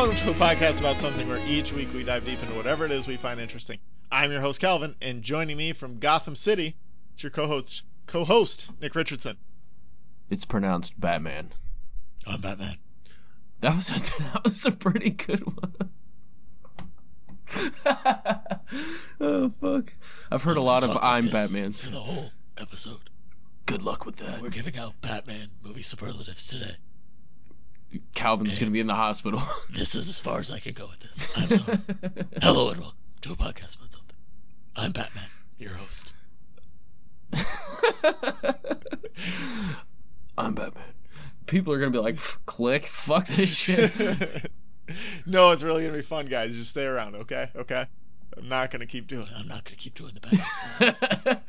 [0.00, 2.90] welcome to a podcast about something where each week we dive deep into whatever it
[2.90, 3.78] is we find interesting.
[4.10, 6.74] I'm your host Calvin, and joining me from Gotham City,
[7.12, 9.36] it's your co-host, co-host Nick Richardson.
[10.30, 11.52] It's pronounced Batman.
[12.26, 12.78] I'm Batman.
[13.60, 15.74] That was a, that was a pretty good one.
[19.20, 19.92] oh fuck!
[20.30, 21.84] I've heard a lot of I'm Batman's.
[21.84, 23.10] For the whole episode,
[23.66, 24.40] Good luck with that.
[24.40, 26.76] we're giving out Batman movie superlatives today.
[28.14, 29.42] Calvin's gonna be in the hospital.
[29.70, 31.28] This is as far as I can go with this.
[31.36, 31.78] I'm sorry.
[32.42, 34.16] Hello and welcome to a podcast about something.
[34.76, 35.24] I'm Batman,
[35.58, 36.12] your host.
[40.38, 40.84] I'm Batman.
[41.46, 43.92] People are gonna be like, click, fuck this shit.
[45.26, 46.54] no, it's really gonna be fun, guys.
[46.54, 47.50] Just stay around, okay?
[47.56, 47.86] Okay.
[48.36, 49.26] I'm not gonna keep doing.
[49.36, 51.40] I'm not gonna keep doing the Batman.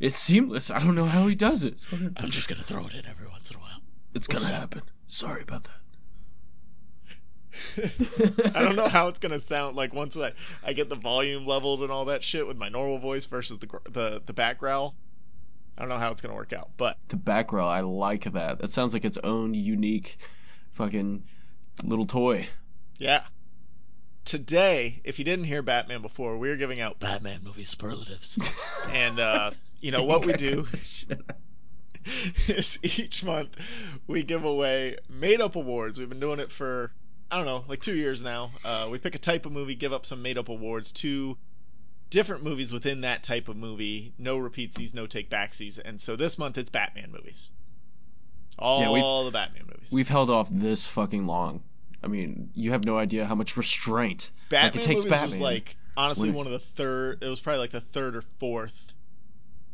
[0.00, 0.70] it's seamless.
[0.70, 1.78] I don't know how he does it.
[1.92, 3.80] I'm just gonna throw it in every once in a while.
[4.14, 4.82] It's gonna happen.
[5.10, 5.72] Sorry about that.
[8.54, 11.82] I don't know how it's gonna sound like once I, I get the volume leveled
[11.82, 14.94] and all that shit with my normal voice versus the the the back growl.
[15.76, 18.60] I don't know how it's gonna work out, but the back growl, I like that.
[18.60, 20.18] That sounds like its own unique,
[20.72, 21.24] fucking
[21.82, 22.48] little toy.
[22.98, 23.24] Yeah.
[24.24, 28.38] Today, if you didn't hear Batman before, we're giving out Batman movie superlatives,
[28.90, 30.66] and uh, you know what we do
[32.48, 33.56] is each month
[34.06, 35.98] we give away made up awards.
[35.98, 36.92] We've been doing it for
[37.30, 38.50] I don't know, like two years now.
[38.64, 41.36] Uh, we pick a type of movie, give up some made up awards to
[42.10, 44.12] different movies within that type of movie.
[44.18, 45.78] No repeatsies, no take backsies.
[45.82, 47.50] And so this month it's Batman movies.
[48.58, 49.90] All yeah, the Batman movies.
[49.92, 51.62] We've held off this fucking long.
[52.02, 55.30] I mean, you have no idea how much restraint Batman like, it takes movies Batman.
[55.30, 57.22] was like honestly one of the third.
[57.22, 58.92] It was probably like the third or fourth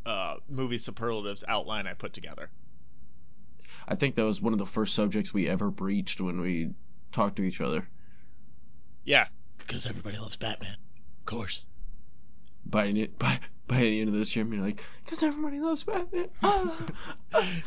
[0.07, 2.49] uh, movie superlatives outline I put together.
[3.89, 6.71] I think that was one of the first subjects we ever breached when we
[7.13, 7.87] talked to each other.
[9.05, 9.27] Yeah,
[9.59, 10.77] because everybody loves Batman,
[11.21, 11.67] of course.
[12.65, 16.29] By by by the end of this year, you're like, because everybody loves Batman.
[16.43, 16.77] Ah,
[17.35, 17.49] ah.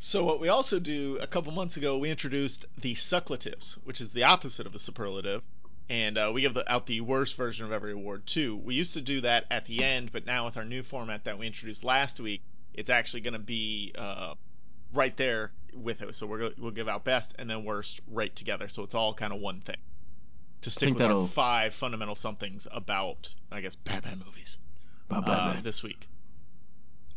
[0.00, 4.12] So what we also do a couple months ago, we introduced the sucklatives, which is
[4.12, 5.42] the opposite of the superlative,
[5.90, 8.56] and uh, we give the, out the worst version of every award too.
[8.56, 11.38] We used to do that at the end, but now with our new format that
[11.38, 12.42] we introduced last week,
[12.74, 14.34] it's actually going to be uh,
[14.92, 16.14] right there with it.
[16.14, 19.32] So we're we'll give out best and then worst right together, so it's all kind
[19.32, 19.76] of one thing.
[20.62, 24.58] To stick with our five fundamental somethings about, I guess, Batman movies.
[25.08, 26.08] About Batman uh, this week.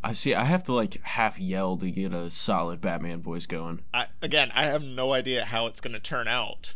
[0.03, 0.33] I see.
[0.33, 3.83] I have to like half yell to get a solid Batman voice going.
[3.93, 6.73] I, again, I have no idea how it's going to turn out.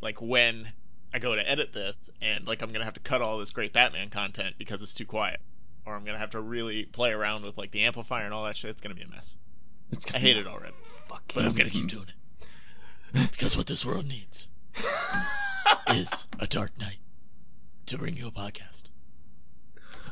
[0.00, 0.72] Like when
[1.12, 3.50] I go to edit this, and like I'm going to have to cut all this
[3.50, 5.40] great Batman content because it's too quiet,
[5.84, 8.44] or I'm going to have to really play around with like the amplifier and all
[8.44, 8.70] that shit.
[8.70, 9.36] It's going to be a mess.
[10.12, 10.74] I hate it already.
[11.08, 14.48] But I'm going to keep doing it because what this world needs
[15.90, 16.98] is a Dark Knight
[17.86, 18.90] to bring you a podcast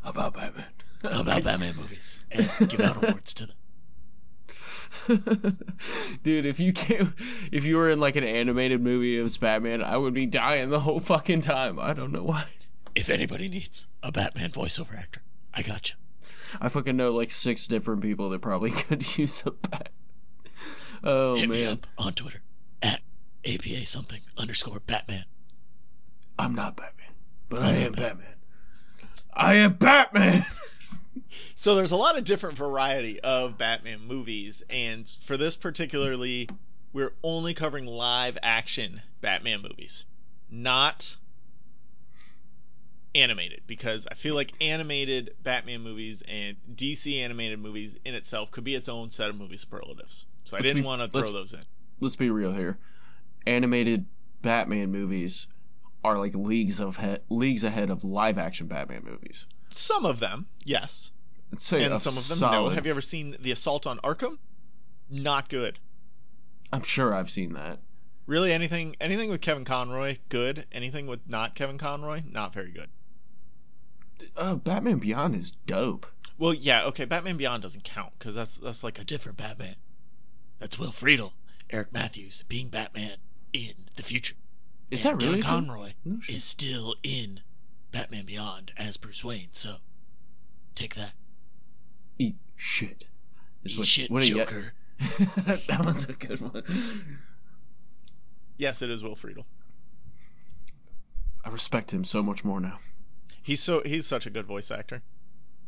[0.05, 0.65] about Batman
[1.03, 3.57] about Batman movies and give out awards to them.
[6.23, 7.15] Dude, if you came,
[7.53, 10.81] if you were in like an animated movie of Batman, I would be dying the
[10.81, 11.79] whole fucking time.
[11.79, 12.47] I don't know why.
[12.95, 15.23] If anybody needs a Batman voiceover actor,
[15.53, 15.97] I got you.
[16.61, 19.91] I fucking know like six different people that probably could use a bat.
[21.03, 21.59] Oh Hit man.
[21.59, 22.43] me up on Twitter
[22.83, 23.01] at
[23.45, 25.25] apa something underscore Batman.
[26.39, 27.13] I'm not Batman,
[27.49, 28.07] but I, I am Batman.
[28.07, 28.35] Batman.
[29.35, 30.45] I am Batman.
[31.55, 36.49] so there's a lot of different variety of Batman movies, and for this particularly,
[36.93, 40.07] we're only covering live action Batman movies,
[40.51, 41.17] not
[43.15, 48.65] animated, because I feel like animated Batman movies and DC animated movies in itself could
[48.65, 50.27] be its own set of movie superlatives.
[50.45, 51.63] So I let's didn't want to throw those in.
[52.01, 52.79] Let's be real here.
[53.47, 54.07] Animated
[54.43, 55.47] Batman movies
[56.03, 59.47] are like leagues of he- leagues ahead of live action Batman movies.
[59.77, 61.11] Some of them, yes.
[61.59, 62.69] Say and some of them, solid.
[62.69, 62.75] no.
[62.75, 64.39] Have you ever seen The Assault on Arkham?
[65.11, 65.79] Not good.
[66.73, 67.81] I'm sure I've seen that.
[68.27, 70.67] Really, anything anything with Kevin Conroy, good.
[70.73, 72.89] Anything with not Kevin Conroy, not very good.
[74.37, 76.07] Uh, Batman Beyond is dope.
[76.39, 77.05] Well, yeah, okay.
[77.05, 79.77] Batman Beyond doesn't count because that's that's like a different Batman.
[80.61, 81.33] That's Will Friedle,
[81.69, 83.17] Eric Matthews being Batman
[83.53, 84.37] in the future.
[84.91, 85.43] Is and that really?
[85.43, 87.41] Kevin Conroy no, is still in
[87.95, 89.49] Batman Beyond as Bruce Wayne.
[89.53, 89.77] So
[90.75, 91.13] take that.
[92.19, 93.05] Eat shit.
[93.65, 94.73] Eat what, shit, what Joker.
[94.99, 96.65] that was a good one.
[98.57, 99.45] Yes, it is Will Friedle.
[101.45, 102.81] I respect him so much more now.
[103.43, 105.01] He's so he's such a good voice actor.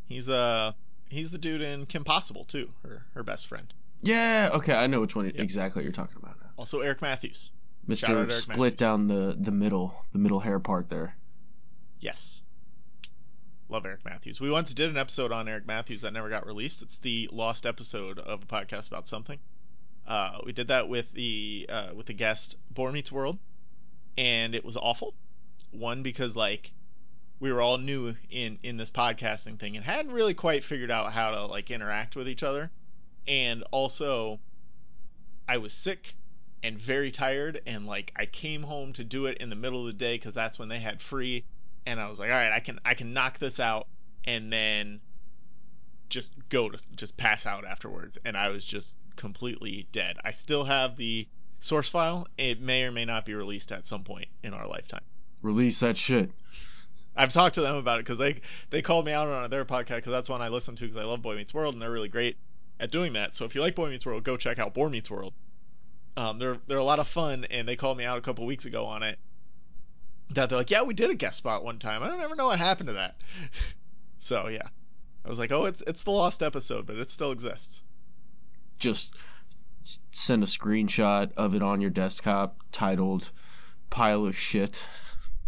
[0.07, 0.73] He's uh
[1.09, 3.73] he's the dude in Kim Possible too, her her best friend.
[4.01, 5.39] Yeah, okay, I know which one yep.
[5.39, 6.51] exactly you're talking about now.
[6.57, 7.53] Also Eric Matthews.
[7.89, 8.09] Mr.
[8.09, 8.79] Eric Split Matthews.
[8.79, 11.15] down the the middle, the middle hair part there.
[12.01, 12.43] Yes.
[13.69, 14.41] Love Eric Matthews.
[14.41, 16.83] We once did an episode on Eric Matthews that never got released.
[16.83, 19.39] It's the lost episode of a podcast about something.
[20.07, 23.39] Uh, we did that with the uh, with the guest Boar Meets World,
[24.17, 25.15] and it was awful.
[25.73, 26.73] One because like
[27.41, 31.13] we were all new in in this podcasting thing and hadn't really quite figured out
[31.13, 32.71] how to like interact with each other,
[33.27, 34.39] and also
[35.49, 36.15] I was sick
[36.63, 39.87] and very tired and like I came home to do it in the middle of
[39.87, 41.45] the day because that's when they had free
[41.87, 43.87] and I was like, all right, I can I can knock this out
[44.25, 45.01] and then
[46.09, 48.19] just go to just pass out afterwards.
[48.25, 50.17] And I was just completely dead.
[50.25, 51.27] I still have the
[51.59, 52.27] source file.
[52.37, 55.05] It may or may not be released at some point in our lifetime.
[55.43, 56.31] Release that shit.
[57.17, 58.41] I've talked to them about it because they
[58.71, 61.05] they called me out on their podcast because that's one I listen to because I
[61.05, 62.37] love Boy Meets World and they're really great
[62.79, 63.35] at doing that.
[63.35, 65.33] So if you like Boy Meets World, go check out Boy Meets World.
[66.17, 68.67] Um, they're they're a lot of fun and they called me out a couple weeks
[68.67, 69.19] ago on it.
[70.31, 72.03] That they're like, yeah, we did a guest spot one time.
[72.03, 73.23] I don't ever know what happened to that.
[74.19, 74.67] so yeah,
[75.25, 77.85] I was like, oh, it's it's the lost episode, but it still exists.
[78.79, 79.15] Just
[80.11, 83.31] send a screenshot of it on your desktop titled
[83.89, 84.85] "pile of shit."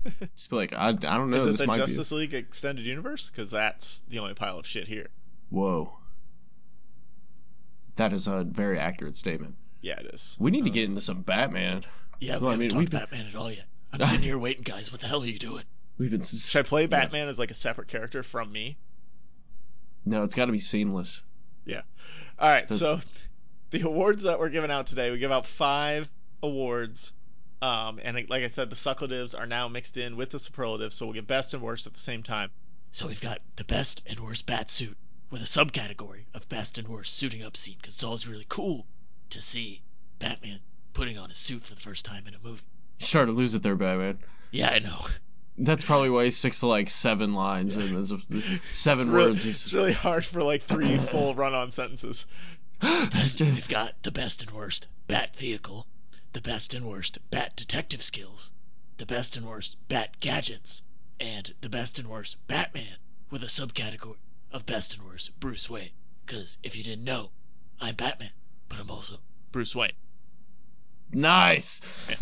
[0.37, 1.39] Just be like, I, I don't know.
[1.39, 3.31] Is it this the Justice League Extended Universe?
[3.31, 5.09] Because that's the only pile of shit here.
[5.51, 5.93] Whoa.
[7.97, 9.57] That is a very accurate statement.
[9.81, 10.37] Yeah, it is.
[10.39, 11.85] We need to Uh, get into some Batman.
[12.21, 13.67] Yeah, Well, I mean, we've been- Batman at all yet.
[13.93, 14.93] I'm sitting here waiting, guys.
[14.93, 15.65] What the hell are you doing?
[15.99, 16.23] We've been.
[16.23, 18.77] Should I play Batman as like a separate character from me?
[20.05, 21.23] No, it's got to be seamless.
[21.65, 21.83] Yeah.
[22.39, 23.01] All right, so
[23.71, 26.09] the awards that we're giving out today, we give out five
[26.43, 27.13] awards.
[27.61, 31.07] Um, and like I said, the sucklatives are now mixed in with the superlatives, so
[31.07, 32.51] we'll get best and worst at the same time.
[32.93, 34.97] So we've got the best and worst bat suit
[35.31, 38.87] with a subcategory of best and worst suiting up scene because it's always really cool
[39.31, 39.83] to see
[40.19, 40.61] Batman
[40.95, 42.63] putting on a suit for the first time in a movie.
[43.01, 44.19] You started to lose it there, Batman.
[44.51, 45.07] Yeah, I know.
[45.57, 48.13] That's probably why he sticks to like seven lines and there's
[48.73, 49.47] seven It's really, words.
[49.47, 52.27] it's really hard for like three full run-on sentences.
[52.83, 55.87] We've got the best and worst bat vehicle,
[56.33, 58.53] the best and worst bat detective skills,
[58.99, 60.83] the best and worst bat gadgets,
[61.19, 62.85] and the best and worst Batman
[63.31, 64.15] with a subcategory
[64.53, 65.91] of best and worst Bruce Wayne.
[66.25, 67.31] Because if you didn't know,
[67.81, 68.31] I'm Batman,
[68.69, 69.17] but I'm also
[69.51, 69.91] Bruce Wayne.
[71.13, 71.81] nice.
[72.11, 72.17] Yeah.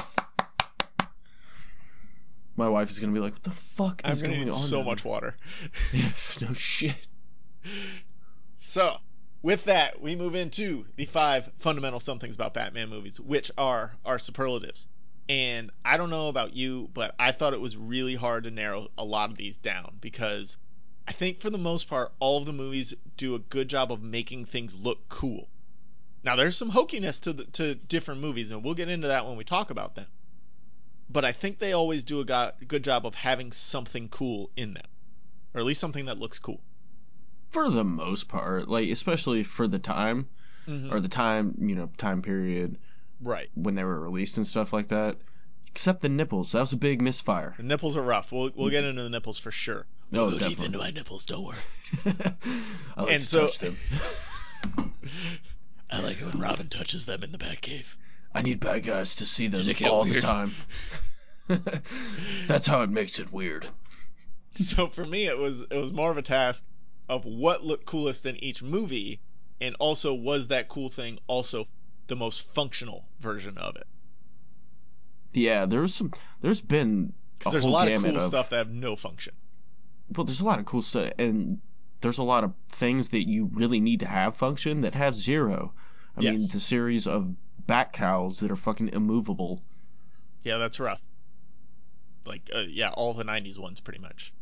[2.56, 4.58] My wife is gonna be like, "What the fuck I'm is gonna going need on?"
[4.58, 5.36] so much there?" water.
[5.92, 7.06] Yeah, no shit.
[8.58, 8.98] So,
[9.42, 14.18] with that, we move into the five fundamental somethings about Batman movies, which are our
[14.18, 14.86] superlatives.
[15.28, 18.88] And I don't know about you, but I thought it was really hard to narrow
[18.96, 20.56] a lot of these down because
[21.08, 24.02] I think for the most part, all of the movies do a good job of
[24.02, 25.48] making things look cool.
[26.24, 29.36] Now, there's some hokiness to the, to different movies, and we'll get into that when
[29.36, 30.06] we talk about them.
[31.08, 34.74] But I think they always do a go- good job of having something cool in
[34.74, 34.86] them,
[35.54, 36.60] or at least something that looks cool.
[37.50, 40.28] For the most part, like especially for the time
[40.68, 40.92] Mm-hmm.
[40.92, 42.76] or the time, you know, time period
[43.20, 43.48] Right.
[43.54, 45.16] when they were released and stuff like that.
[45.70, 47.54] Except the nipples, that was a big misfire.
[47.56, 48.32] The nipples are rough.
[48.32, 49.86] We'll we'll get into the nipples for sure.
[50.10, 51.24] No, we'll go deep into my nipples.
[51.24, 51.56] Don't worry.
[52.96, 53.76] I like And to so- touch them.
[55.90, 57.94] I like it when Robin touches them in the Batcave.
[58.36, 60.52] I need bad guys to see them Did it all the time.
[62.46, 63.66] That's how it makes it weird.
[64.56, 66.62] So for me, it was it was more of a task
[67.08, 69.20] of what looked coolest in each movie,
[69.60, 71.66] and also was that cool thing also
[72.08, 73.86] the most functional version of it?
[75.32, 76.12] Yeah, there's some.
[76.40, 79.32] There's been Because a there's a lot of cool of stuff that have no function.
[80.14, 81.58] well, there's a lot of cool stuff, and
[82.02, 85.72] there's a lot of things that you really need to have function that have zero.
[86.16, 87.34] I mean, the series of
[87.66, 89.62] bat cowls that are fucking immovable.
[90.42, 91.00] Yeah, that's rough.
[92.26, 94.32] Like uh, yeah, all the '90s ones pretty much.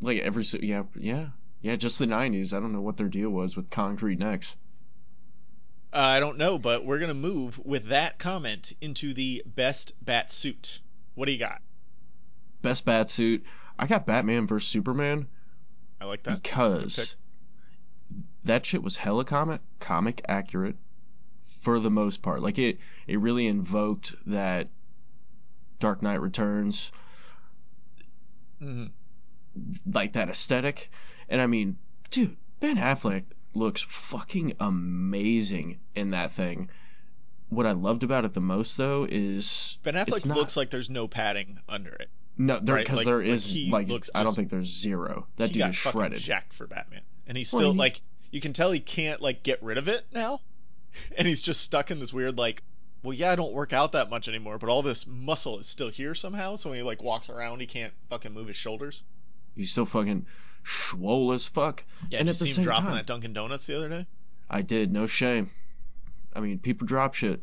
[0.00, 1.28] Like every yeah yeah
[1.60, 2.52] yeah just the 90s.
[2.52, 4.56] I don't know what their deal was with concrete necks.
[5.92, 10.30] Uh, I don't know, but we're gonna move with that comment into the best bat
[10.30, 10.80] suit.
[11.14, 11.62] What do you got?
[12.62, 13.44] Best bat suit.
[13.78, 15.28] I got Batman vs Superman
[16.00, 16.42] I like that.
[16.42, 17.16] That's a good because
[18.44, 20.76] that shit was hella comic comic accurate
[21.68, 22.40] for the most part.
[22.40, 24.68] Like it it really invoked that
[25.80, 26.92] Dark Knight Returns.
[28.62, 28.90] Mhm.
[29.92, 30.90] like that aesthetic.
[31.28, 31.76] And I mean,
[32.10, 36.70] dude, Ben Affleck looks fucking amazing in that thing.
[37.50, 40.90] What I loved about it the most though is Ben Affleck not- looks like there's
[40.90, 42.08] no padding under it.
[42.38, 45.26] no there Right, because like- there like like looks I don't just- think there's zero.
[45.36, 46.18] That dude is shredded.
[46.20, 49.42] jacked for Batman, and he's Well, still he- like you can tell he can't like
[49.42, 50.40] get rid of it now,
[51.16, 52.62] and he's just stuck in this weird like
[53.02, 55.88] well, yeah, I don't work out that much anymore, but all this muscle is still
[55.88, 56.56] here somehow.
[56.56, 59.04] So when he like walks around, he can't fucking move his shoulders.
[59.54, 60.26] He's still fucking
[60.64, 61.84] swole as fuck.
[62.10, 63.88] Yeah, and at you the see him same dropping time, that Dunkin' Donuts the other
[63.88, 64.06] day?
[64.50, 64.92] I did.
[64.92, 65.50] No shame.
[66.34, 67.40] I mean, people drop shit.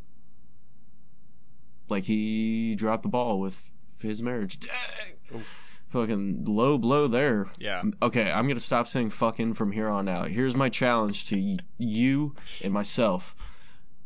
[1.88, 3.72] Like he dropped the ball with
[4.02, 4.60] his marriage.
[4.60, 5.44] Dang.
[5.90, 7.48] Fucking low blow there.
[7.58, 7.84] Yeah.
[8.02, 10.30] Okay, I'm gonna stop saying fucking from here on out.
[10.30, 13.36] Here's my challenge to y- you and myself.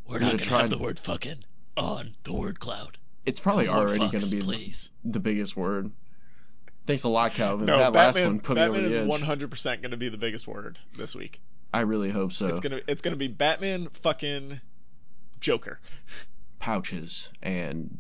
[0.08, 1.44] We're not gonna gonna have the word fucking
[1.78, 2.98] on the word cloud.
[3.26, 4.92] It's probably No already fucks, gonna be please.
[5.04, 5.92] the biggest word.
[6.86, 7.66] Thanks a lot, Calvin.
[7.68, 8.32] No, that last Batman.
[8.34, 9.22] one put me over the is edge.
[9.22, 11.40] 100% going to be the biggest word this week.
[11.72, 12.48] I really hope so.
[12.48, 14.60] It's gonna it's gonna be Batman fucking
[15.40, 15.80] Joker.
[16.60, 18.00] pouches and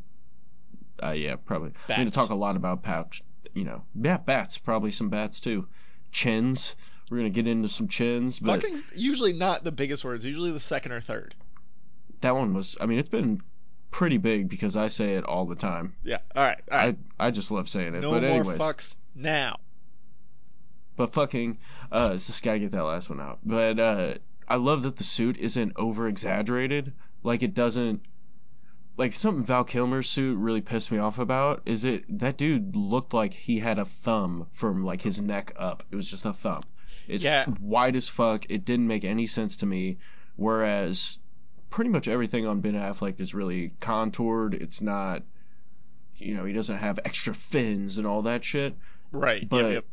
[1.04, 1.72] uh, yeah, probably.
[1.88, 3.22] I'm going to talk a lot about pouch.
[3.54, 4.58] You know, yeah, bats.
[4.58, 5.68] Probably some bats too.
[6.12, 6.76] Chins.
[7.10, 10.26] We're gonna get into some chins, but Fucking's usually not the biggest words.
[10.26, 11.34] Usually the second or third.
[12.22, 12.78] that one was.
[12.80, 13.42] I mean, it's been
[13.90, 15.96] pretty big because I say it all the time.
[16.04, 16.20] Yeah.
[16.36, 16.62] All right.
[16.72, 16.98] All right.
[17.20, 18.02] I I just love saying it.
[18.02, 19.58] no but more anyways, fucks now.
[20.96, 21.58] but fucking,
[21.92, 23.40] uh, just gotta get that last one out.
[23.44, 24.14] But uh,
[24.48, 26.94] I love that the suit isn't over exaggerated.
[27.24, 28.02] Like it doesn't.
[29.00, 33.14] Like something Val Kilmer's suit really pissed me off about is it that dude looked
[33.14, 35.84] like he had a thumb from like his neck up.
[35.90, 36.64] It was just a thumb.
[37.08, 37.46] It's Yeah.
[37.62, 38.46] wide as fuck.
[38.50, 40.00] It didn't make any sense to me.
[40.36, 41.18] Whereas
[41.70, 44.54] pretty much everything on Ben Affleck is really contoured.
[44.54, 45.24] It's not,
[46.18, 48.76] you know, he doesn't have extra fins and all that shit
[49.14, 49.48] Right.
[49.48, 49.86] but yep, yep.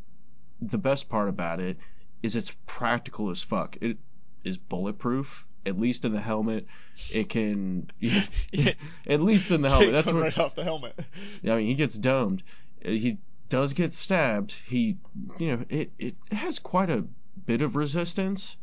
[0.61, 1.79] the best part about it
[2.25, 3.77] is it's practical as fuck.
[3.81, 3.99] It
[4.43, 6.67] is bulletproof, at least in the helmet.
[7.13, 7.91] It can,
[9.07, 9.93] at least in the helmet.
[9.95, 10.99] That's one what right off the helmet.
[11.45, 11.67] I mean.
[11.67, 12.43] He gets domed.
[12.81, 13.19] He
[13.49, 14.53] does get stabbed.
[14.67, 14.97] He,
[15.39, 17.05] you know, it it has quite a
[17.47, 18.57] bit of resistance,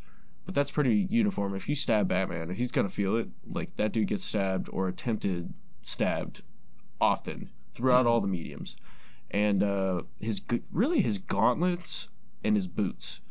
[0.45, 1.55] but that's pretty uniform.
[1.55, 3.27] If you stab Batman, he's gonna feel it.
[3.50, 6.41] Like that dude gets stabbed or attempted stabbed
[7.01, 8.10] often throughout Mhm.
[8.10, 8.75] all the mediums,
[9.31, 10.41] and uh, his
[10.72, 12.07] really his gauntlets
[12.43, 13.22] and his boots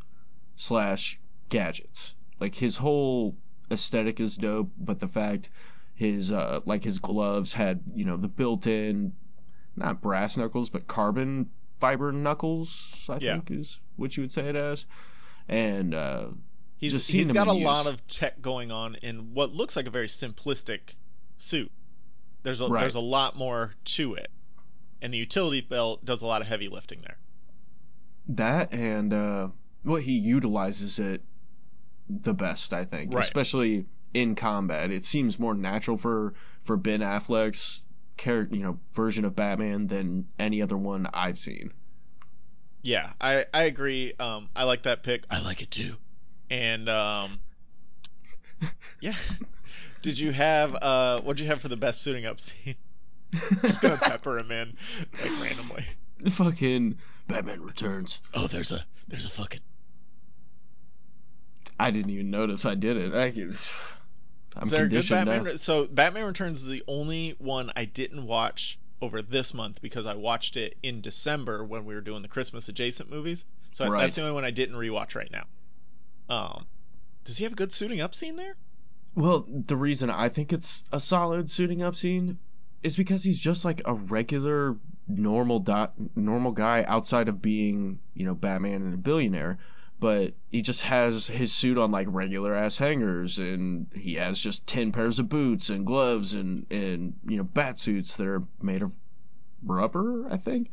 [0.55, 2.13] slash gadgets.
[2.39, 3.35] Like his whole
[3.73, 5.49] aesthetic is dope, but the fact
[5.95, 9.13] his uh like his gloves had you know the built-in
[9.75, 11.49] not brass knuckles but carbon
[11.79, 13.33] fiber knuckles I Yeah.
[13.33, 14.85] think is what you would say it as,
[15.47, 16.27] and uh
[16.77, 19.89] He's he's got a in lot of tech going on in what looks like a
[19.89, 20.79] very simplistic
[21.37, 21.71] suit.
[22.43, 22.81] There's a Right.
[22.81, 24.27] there's a lot more to it,
[25.01, 27.17] and the utility belt does a lot of heavy lifting there.
[28.29, 29.49] that and uh
[29.85, 31.21] well he utilizes it
[32.09, 33.23] the best I think, Right.
[33.23, 34.91] especially in combat.
[34.91, 36.33] It seems more natural for
[36.63, 37.81] for Ben Affleck's
[38.17, 41.71] character, you know, version of Batman than any other one I've seen.
[42.81, 44.13] Yeah, I I agree.
[44.19, 45.23] Um, I like that pick.
[45.29, 45.95] I like it too.
[46.49, 47.39] And um,
[48.99, 49.15] yeah.
[50.01, 52.75] Did you have uh, what'd you have for the best suiting up scene?
[53.61, 54.75] Just gonna pepper him in
[55.21, 55.85] like randomly.
[56.29, 58.19] Fucking Batman Returns.
[58.33, 59.61] Oh, there's a there's a fucking
[61.79, 63.13] I didn't even notice I did it.
[63.13, 63.25] I,
[64.55, 65.43] I'm Is there a good conditioned Batman?
[65.43, 70.05] Re- So Batman Returns is the only one I didn't watch over this month because
[70.05, 73.45] I watched it in December when we were doing the Christmas adjacent movies.
[73.71, 74.01] So Right.
[74.01, 75.45] that's the only one I didn't rewatch right now.
[76.29, 76.65] Um,
[77.23, 78.55] does he have a good suiting up scene there?
[79.15, 82.37] Well, the reason I think it's a solid suiting up scene
[82.81, 84.77] is because he's just like a regular
[85.07, 89.57] normal di- normal guy outside of being, you know, Batman and a billionaire.
[90.03, 94.67] But he just has his suit on like regular ass hangers and he has just
[94.67, 98.81] 10 pairs of boots and gloves and and you know, bat suits that are made
[98.81, 98.91] of
[99.63, 100.71] rubber, I think.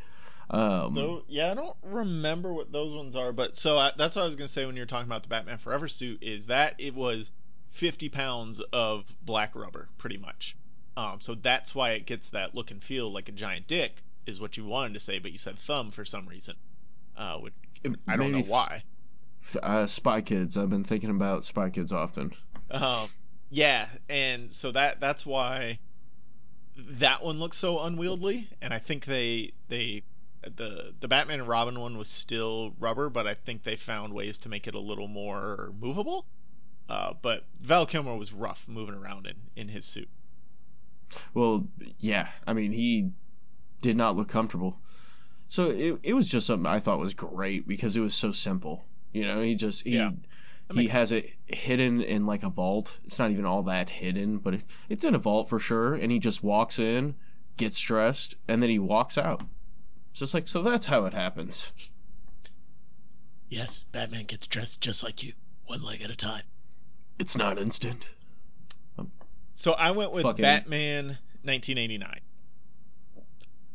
[0.50, 4.22] Um No, yeah, I don't remember what those ones are, but so I, that's what
[4.22, 6.74] I was gonna say when you were talking about the Batman Forever suit is that
[6.78, 7.30] it was
[7.70, 10.56] 50 pounds of black rubber, pretty much.
[10.96, 14.40] Um, so that's why it gets that look and feel like a giant dick, is
[14.40, 16.56] what you wanted to say, but you said thumb for some reason.
[17.16, 17.54] Uh, which
[18.08, 18.82] I don't know why.
[19.56, 20.56] Uh, Spy Kids.
[20.56, 22.32] I've been thinking about Spy Kids often.
[22.70, 23.08] Um,
[23.50, 25.78] yeah, and so that that's why
[26.76, 30.02] that one looks so unwieldy, and I think they they
[30.42, 34.38] the the Batman and Robin one was still rubber, but I think they found ways
[34.40, 36.26] to make it a little more movable.
[36.88, 40.08] Uh, but Val Kilmer was rough moving around in in his suit.
[41.34, 41.66] Well,
[41.98, 42.28] yeah.
[42.46, 43.10] I mean, he
[43.80, 44.78] did not look comfortable.
[45.48, 48.84] So it it was just something I thought was great because it was so simple.
[49.12, 50.10] You know, he just he Yeah,
[50.72, 52.96] he has it hidden in like a vault.
[53.04, 55.94] It's not even all that hidden, but it's it's in a vault for sure.
[55.94, 57.14] And he just walks in,
[57.56, 59.42] gets dressed, and then he walks out.
[60.10, 60.62] It's just like so.
[60.62, 61.72] That's how it happens.
[63.48, 65.32] Yes, Batman gets dressed just like you,
[65.66, 66.44] one leg at a time.
[67.18, 68.06] It's not instant.
[68.96, 69.10] Um,
[69.54, 72.20] so I went with Batman 1989.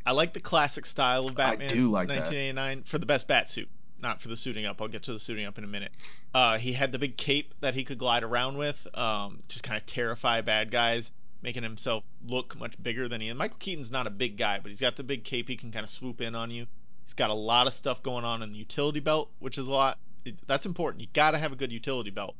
[0.06, 2.20] I like the classic style of Batman I do like that.
[2.20, 3.70] 1989 for the best bat suit,
[4.02, 4.82] not for the suiting up.
[4.82, 5.92] I'll get to the suiting up in a minute.
[6.34, 9.78] Uh, he had the big cape that he could glide around with, um, just kind
[9.78, 11.12] of terrify bad guys,
[11.42, 13.36] making himself look much bigger than he is.
[13.36, 15.48] Michael Keaton's not a big guy, but he's got the big cape.
[15.48, 16.68] He can kind of swoop in on you.
[17.04, 19.72] He's got a lot of stuff going on in the utility belt, which is a
[19.72, 19.98] lot.
[20.25, 21.02] It, that's important.
[21.02, 22.36] You got to have a good utility belt.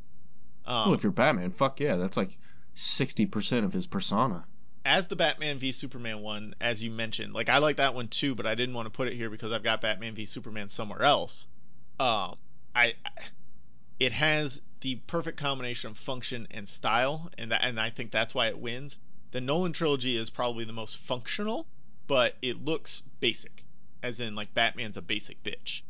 [0.66, 2.36] Um, well, if you're Batman, fuck yeah, that's like
[2.74, 4.46] sixty percent of his persona.
[4.86, 8.36] As the Batman v Superman one, as you mentioned, like I like that one too,
[8.36, 11.02] but I didn't want to put it here because I've got Batman v Superman somewhere
[11.02, 11.48] else.
[12.00, 12.36] Um,
[12.76, 12.94] I,
[14.00, 18.36] it has the perfect combination of function and style, and that, and I think that's
[18.36, 19.00] why it wins.
[19.32, 21.66] The Nolan trilogy is probably the most functional,
[22.06, 23.66] but it looks basic,
[24.04, 25.82] as in like Batman's a basic bitch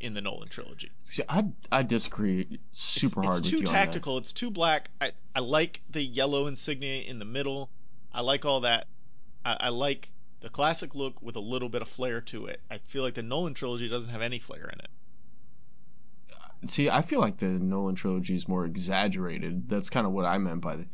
[0.00, 0.92] in the Nolan trilogy.
[1.04, 4.16] See, I I disagree super it's, hard it's too tactical.
[4.18, 4.90] It's too black.
[5.00, 7.68] I, I like the yellow insignia in the middle.
[8.12, 8.86] I like all that.
[9.44, 10.10] I, I like
[10.40, 12.60] the classic look with a little bit of flair to it.
[12.70, 14.88] I feel like the Nolan trilogy doesn't have any flair in it.
[16.64, 19.68] See, I feel like the Nolan trilogy is more exaggerated.
[19.68, 20.86] That's kind of what I meant by the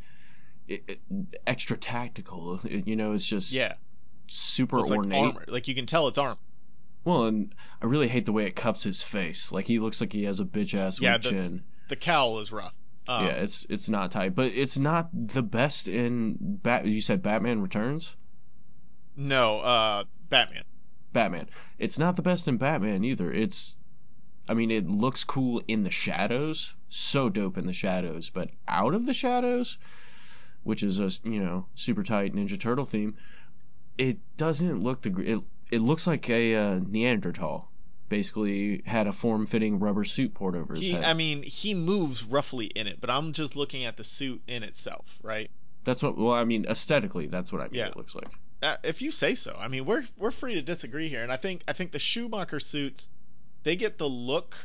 [0.67, 0.99] it, it,
[1.47, 2.59] extra tactical.
[2.63, 3.73] It- you know, it's just Yeah,
[4.27, 5.23] super it's like ornate.
[5.25, 5.45] armor.
[5.47, 6.37] Like you can tell it's armor.
[7.03, 9.51] Well, and I really hate the way it cups his face.
[9.51, 11.63] Like he looks like he has a bitch ass Yeah, the- chin.
[11.87, 12.73] The cowl is rough.
[13.07, 16.85] Um, yeah, it's it's not tight, but it's not the best in Bat.
[16.85, 18.15] You said Batman Returns.
[19.15, 20.63] No, uh, Batman.
[21.13, 21.47] Batman.
[21.77, 23.31] It's not the best in Batman either.
[23.31, 23.75] It's,
[24.49, 28.93] I mean, it looks cool in the shadows, so dope in the shadows, but out
[28.93, 29.77] of the shadows,
[30.63, 33.15] which is a you know super tight Ninja Turtle theme,
[33.97, 35.43] it doesn't look the it.
[35.71, 37.71] It looks like a uh, Neanderthal.
[38.07, 41.03] Basically, had a form-fitting rubber suit poured over his He, head.
[41.03, 44.63] I mean, he moves roughly in it, but I'm just looking at the suit in
[44.63, 45.49] itself, right?
[45.83, 46.17] that's what.
[46.17, 47.75] Well, I mean, aesthetically, that's what I mean.
[47.75, 47.87] Yeah.
[47.87, 48.27] It looks like.
[48.63, 49.55] Uh, if you say so.
[49.59, 52.59] I mean, we're we're free to disagree here, and I think I think the Schumacher
[52.59, 53.07] suits,
[53.63, 54.55] they get the look,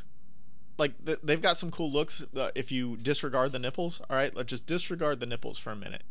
[0.77, 2.23] like th- they've got some cool looks.
[2.35, 5.75] Uh, if you disregard the nipples, all right, let's just disregard the nipples for a
[5.75, 6.03] minute.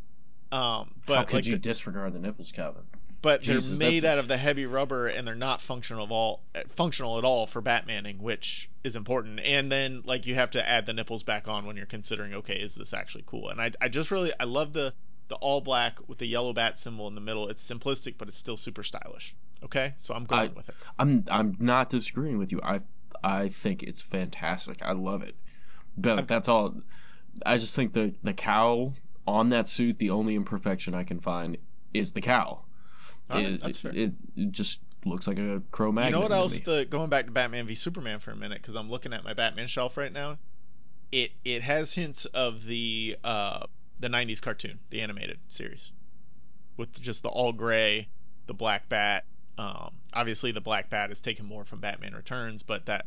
[0.52, 2.82] Um, but How could like you the- disregard the nipples, Calvin?
[3.22, 6.42] But Jesus, they're made out of the heavy rubber, and they're not functional of all
[6.54, 9.40] uh, functional at all for Batmaning, which is important.
[9.40, 12.56] And then like you have to add the nipples back on when you're considering, okay,
[12.56, 13.48] is this actually cool?
[13.48, 14.94] And I I just really I love the
[15.28, 17.48] the all black with the yellow bat symbol in the middle.
[17.48, 19.34] It's simplistic, but it's still super stylish.
[19.62, 20.74] Okay, so I'm going I- with it.
[20.98, 22.60] I'm I'm not disagreeing with you.
[22.62, 22.80] I
[23.22, 24.78] I think it's fantastic.
[24.82, 25.36] I love it.
[25.96, 26.74] But I've- that's all.
[27.44, 28.94] I just think the the cowl
[29.26, 31.58] on that suit, the only imperfection I can find
[31.92, 32.66] is the cowl.
[33.30, 33.92] Right, It- that's fair.
[33.94, 36.60] It, it just looks like a Cro you know what else?
[36.60, 39.32] The going back to Batman v Superman for a minute because I'm looking at my
[39.34, 40.38] Batman shelf right now.
[41.12, 43.66] It it has hints of the uh
[43.98, 45.92] the '90s cartoon, the animated series,
[46.76, 48.08] with just the all gray,
[48.46, 49.24] the black bat.
[49.58, 53.06] Um, obviously the black bat is taken more from Batman Returns, but that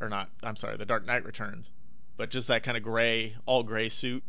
[0.00, 0.30] or not.
[0.42, 1.70] I'm sorry, the Dark Knight Returns,
[2.16, 4.22] but just that kind of gray, all gray suit.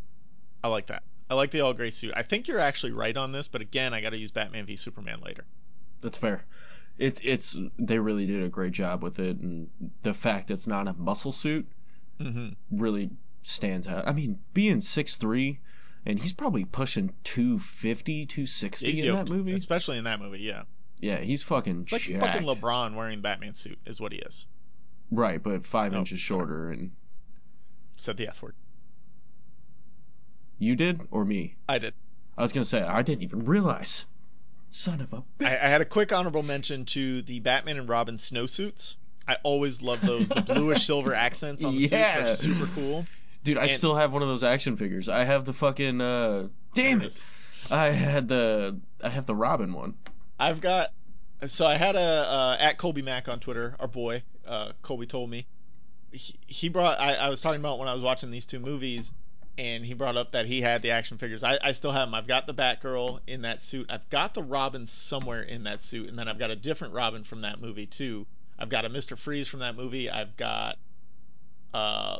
[0.64, 1.04] I like that.
[1.32, 2.12] I like the all gray suit.
[2.16, 4.76] I think you're actually right on this, but again, I got to use Batman v
[4.76, 5.46] Superman later.
[6.02, 6.44] That's fair.
[6.98, 9.70] It, it's they really did a great job with it, and
[10.04, 11.68] the fact it's not a muscle suit
[12.20, 12.50] Mm-hmm.
[12.70, 13.10] really
[13.44, 14.08] stands out.
[14.08, 15.60] I mean, being six three,
[16.06, 19.54] and he's probably pushing 250, 260 He's in yoked, that movie.
[19.54, 20.42] especially in that movie.
[20.42, 20.64] Yeah.
[21.00, 22.22] Yeah, he's fucking It's like jacked.
[22.22, 24.46] fucking LeBron wearing Batman suit is what he is.
[25.10, 26.70] Right, but five Oh, inches shorter.
[26.70, 26.92] And
[27.98, 28.54] Said the F word.
[30.62, 31.56] You did or me?
[31.68, 31.94] I did.
[32.38, 34.06] I was gonna say I didn't even realize.
[34.70, 35.24] Son of a.
[35.46, 38.96] I, I had a quick honorable mention to the Batman and Robin snowsuits.
[39.28, 40.30] I always love those.
[40.30, 42.26] The bluish silver accents on the Yeah.
[42.26, 43.06] suits are super cool.
[43.44, 45.10] Dude, I and- still have one of those action figures.
[45.10, 46.00] I have the fucking.
[46.00, 47.08] uh Damn it!
[47.08, 47.24] is.
[47.70, 48.80] I had the.
[49.04, 49.96] I have the Robin one.
[50.40, 50.92] I've got.
[51.48, 53.76] So I had a uh, at Colby Mack on Twitter.
[53.80, 55.48] Our boy, uh, Colby told me.
[56.12, 57.00] He, he brought.
[57.00, 59.12] I, I was talking about when I was watching these two movies,
[59.58, 61.44] and he brought up that he had the action figures.
[61.44, 62.16] I, I still have them.
[62.16, 63.88] I've got the Batgirl in that suit.
[63.90, 67.24] I've got the Robin somewhere in that suit, and then I've got a different Robin
[67.24, 68.26] from that movie too.
[68.58, 70.10] I've got a Mister Freeze from that movie.
[70.10, 70.78] I've got
[71.74, 72.20] uh,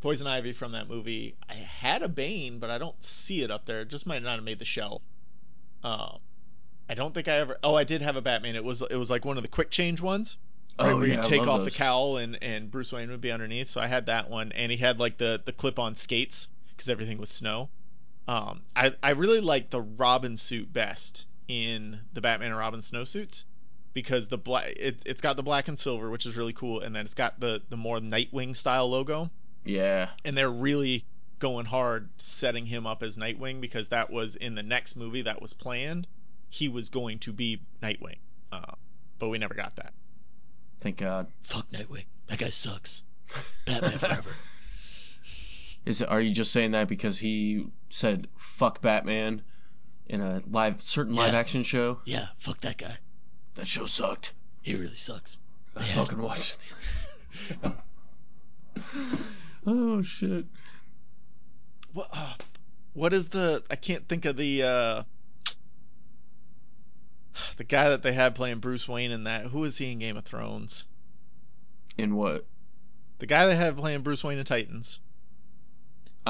[0.00, 1.36] Poison Ivy from that movie.
[1.48, 3.82] I had a Bane, but I don't see it up there.
[3.82, 5.02] It just might not have made the shelf.
[5.82, 6.18] Um,
[6.88, 7.58] I don't think I ever.
[7.62, 8.56] Oh, I did have a Batman.
[8.56, 10.36] It was it was like one of the quick change ones.
[10.78, 11.72] Right, oh where yeah, you take off those.
[11.72, 13.68] the cowl and and Bruce Wayne would be underneath.
[13.68, 16.48] So I had that one, and he had like the the clip on skates
[16.80, 17.68] because everything was snow.
[18.26, 23.44] Um, I I really like the Robin suit best in the Batman and Robin snowsuits
[23.92, 26.96] because the black it, it's got the black and silver, which is really cool, and
[26.96, 29.30] then it's got the the more Nightwing style logo,
[29.66, 31.04] Yeah, and they're really
[31.38, 35.42] going hard setting him up as Nightwing because that was in the next movie that
[35.42, 36.06] was planned.
[36.48, 38.18] He was going to be Nightwing,
[38.52, 38.72] uh,
[39.18, 39.92] but we never got that.
[40.80, 41.26] Thank God.
[41.42, 42.06] Fuck Nightwing.
[42.28, 43.02] That guy sucks.
[43.66, 44.30] Batman forever.
[45.86, 46.08] Is it?
[46.08, 49.42] Are you just saying that because he said "fuck Batman"
[50.06, 52.00] in a live certain live action show?
[52.04, 52.94] Yeah, fuck that guy.
[53.54, 54.34] That show sucked.
[54.62, 55.38] He really sucks.
[55.76, 55.86] I Yeah.
[55.94, 56.58] fucking watched.
[59.66, 60.44] oh shit.
[61.92, 62.08] What?
[62.12, 62.34] Uh,
[62.92, 63.62] what is the?
[63.70, 64.62] I can't think of the.
[64.62, 65.02] uh
[67.56, 69.46] the guy that they had playing Bruce Wayne in that.
[69.46, 70.84] Who is he in Game of Thrones?
[71.96, 72.44] In what?
[73.18, 75.00] The guy they had playing Bruce Wayne in Titans.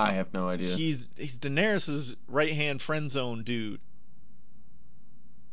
[0.09, 0.75] I have no idea.
[0.77, 3.81] He's he's Daenerys's right hand friend zone dude.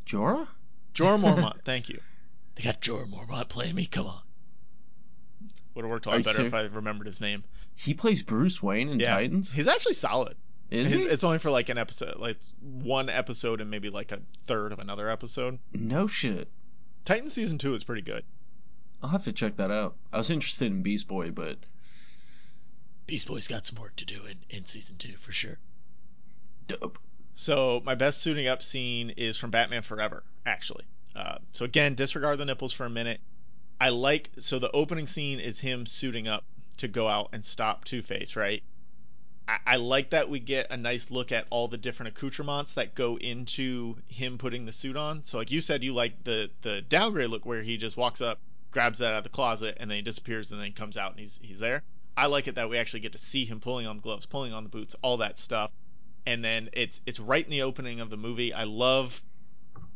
[0.06, 0.48] Jorah?
[0.94, 1.62] Jorah Mormont.
[1.66, 2.00] thank you.
[2.56, 3.86] They got Jorah Mormont playing me.
[3.86, 4.22] Come on.
[5.76, 7.44] Would have worked a lot better if I remembered his name.
[7.76, 9.10] He plays Bruce Wayne in Yeah.
[9.12, 9.52] Titans.
[9.52, 10.36] He's actually solid.
[10.72, 11.08] Is His- he?
[11.10, 14.80] It's only for like an episode, like one episode and maybe like a third of
[14.80, 15.60] another episode.
[15.74, 16.50] No shit.
[17.06, 18.24] Titan season two is pretty good.
[19.04, 19.96] I'll have to check that out.
[20.12, 21.58] I was interested in Beast Boy, but
[23.08, 25.58] Beast Boy's got some work to do in, in season two for sure.
[26.68, 27.00] dope.
[27.34, 30.86] So my best suiting up scene is from Batman Forever, actually.
[31.16, 33.20] Uh, so again, disregard the nipples for a minute.
[33.80, 36.44] I like so the opening scene is him suiting up
[36.78, 38.62] to go out and stop Two Face, right?
[39.48, 42.96] I, I like that we get a nice look at all the different accoutrements that
[42.96, 45.24] go into him putting the suit on.
[45.24, 48.40] So like you said, you like the the downgrade look where he just walks up,
[48.72, 51.12] grabs that out of the closet, and then he disappears, and then he comes out
[51.12, 51.84] and he's he's there.
[52.18, 54.52] I like it that we actually get to see him pulling on the gloves, pulling
[54.52, 55.72] on the boots, all that stuff
[56.28, 58.54] and then it's it's right in the opening of the movie.
[58.54, 59.24] I love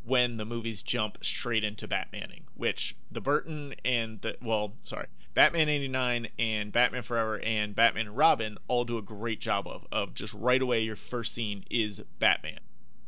[0.06, 5.68] when the movies jump straight into Batmaning, which the Burton and the well, sorry, Batman
[5.68, 10.14] 89 and Batman Forever and Batman and Robin all do a great job of of
[10.14, 12.62] just right away your first scene is Batman.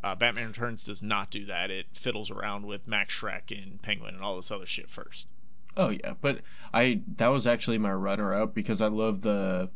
[0.04, 1.71] Uh, Batman Returns does not do that.
[1.71, 5.30] It fiddles around with Max Shreck and Penguin and all this other shit first.
[5.75, 6.41] Oh yeah, but
[6.73, 9.69] I that was actually my runner up because I love the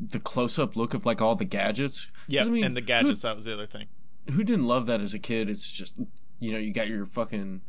[0.00, 2.10] the close up look of like all the gadgets.
[2.26, 3.86] Yeah, I mean, and the gadgets that was the other thing.
[4.26, 5.48] Who, who didn't love that as a kid?
[5.48, 5.92] It's just
[6.40, 7.60] you know you got your fucking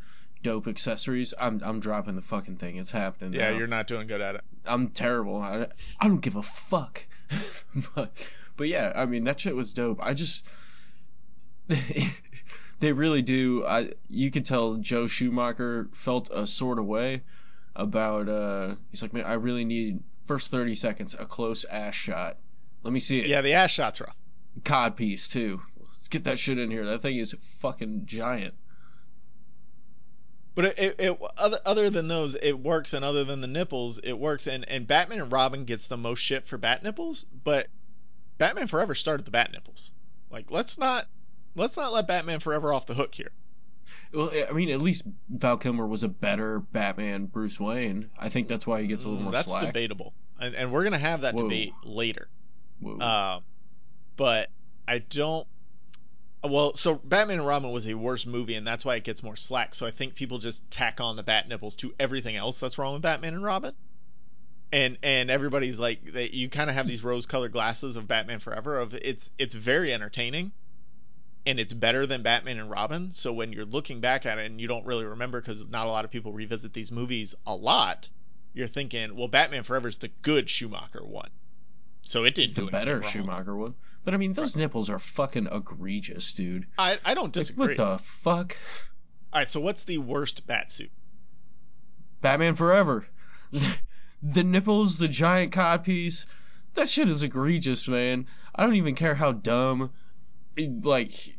[0.41, 1.33] dope accessories.
[1.39, 2.77] I'm I'm dropping the fucking thing.
[2.77, 3.33] It's happening.
[3.33, 3.57] Yeah, now.
[3.57, 4.41] you're not doing good at it.
[4.65, 5.37] I'm terrible.
[5.37, 5.67] I,
[5.99, 7.05] I don't give a fuck.
[7.95, 8.11] but
[8.57, 9.99] but yeah, I mean that shit was dope.
[10.01, 10.45] I just
[12.79, 13.65] they really do.
[13.65, 17.21] I you could tell Joel Schumacher felt a sort of way
[17.75, 18.29] about.
[18.29, 22.38] uh He's like, man, I really need first 30 seconds a close ass shot.
[22.83, 23.27] Let me see it.
[23.27, 24.15] Yeah, the ass shots rough.
[24.63, 25.62] Cod piece too.
[25.79, 26.86] Let's get that shit in here.
[26.86, 28.53] That thing is fucking giant.
[30.55, 33.97] But it, it, it other other than those, it works, and other than the nipples,
[33.97, 34.45] it works.
[34.45, 37.67] And and Batman and Robin gets the most shit for bat nipples, but
[38.38, 39.91] Batman Forever started the bat nipples.
[40.29, 41.07] Like let's not
[41.55, 43.31] let's not let Batman Forever off the hook here.
[44.13, 48.10] Well, I mean, at least Val Kilmer was a better Batman Bruce Wayne.
[48.19, 49.65] I think that's why he gets a little Mm, more That's slack.
[49.67, 51.43] debatable, and and we're gonna have that Whoa.
[51.43, 52.28] debate later.
[52.80, 52.99] Whoa.
[52.99, 53.43] Um,
[54.15, 54.49] but
[54.88, 55.47] I don't.
[56.43, 59.36] Well, so Batman and Robin was a worse movie, and that's why it gets more
[59.38, 59.73] slack.
[59.73, 62.93] So I think people just tack on the bat nipples to everything else that's wrong
[62.93, 63.73] with Batman and Robin.
[64.71, 68.80] And and everybody's like, they, you kind of have these rose-colored glasses of Batman Forever.
[68.80, 70.52] Of it's it's very entertaining,
[71.45, 73.12] and it's better than Batman and Robin.
[73.12, 75.89] So when you're looking back at it and you don't really remember because not a
[75.89, 78.10] lot of people revisit these movies a lot,
[78.53, 81.29] you're thinking, well, Batman Forever is the good Schumacher one.
[82.01, 83.10] So it didn't the do better wrong.
[83.10, 83.75] Schumacher one.
[84.06, 86.67] But I mean, those nipples are fucking egregious, dude.
[86.77, 87.67] I, I don't Like, disagree.
[87.67, 88.58] what the fuck?
[89.32, 90.91] All right, so what's the worst bat suit?
[92.21, 93.06] Batman Forever.
[94.21, 96.25] the nipples, the giant codpiece.
[96.75, 98.27] That shit is egregious, man.
[98.56, 99.91] I don't even care how dumb,
[100.55, 101.35] it, like,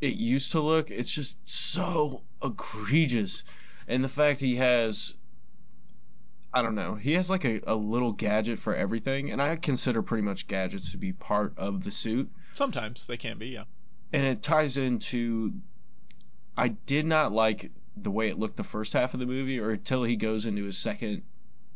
[0.00, 0.90] it used to look.
[0.90, 3.44] It's just so egregious.
[3.88, 5.14] And the fact he has,
[6.52, 9.30] I don't know, he has like a, a little gadget for everything.
[9.30, 12.30] And I consider pretty much gadgets to be part of the suit.
[12.52, 13.64] Sometimes they can be, yeah.
[14.12, 15.52] and it ties into
[16.56, 19.70] I did not like the way it looked the first half of the movie or
[19.70, 21.22] until he goes into his second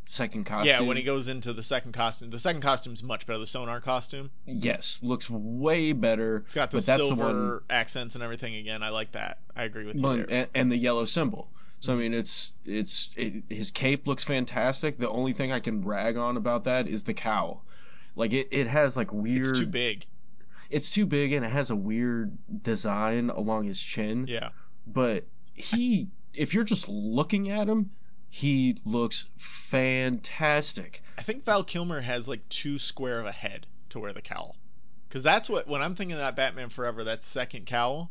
[0.09, 0.67] second costume.
[0.67, 3.39] Yeah, when he goes into the second costume, the second costume's much better.
[3.39, 6.37] The sonar costume, yes, looks way better.
[6.37, 8.81] it's got the that's the silver one accents and everything again.
[8.83, 9.37] I like that.
[9.55, 10.25] I agree with you there.
[10.29, 11.47] and, and the yellow symbol.
[11.79, 12.01] So I mm-hmm.
[12.01, 14.97] mean, it's it's it, his cape looks fantastic.
[14.97, 17.63] The only thing I can rag on about that is the cowl.
[18.15, 19.45] Like it, it has like weird.
[19.45, 20.05] It's too big.
[20.69, 24.25] It's too big and it has a weird design along his chin.
[24.27, 24.49] Yeah.
[24.85, 27.89] but he if you're just looking at him
[28.29, 29.25] he looks
[29.69, 34.21] fantastic I think Val Kilmer has like too square of a head to wear the
[34.21, 34.55] cowl.
[35.07, 38.09] Because that's what when I'm thinking of that Batman Forever, that second cowl,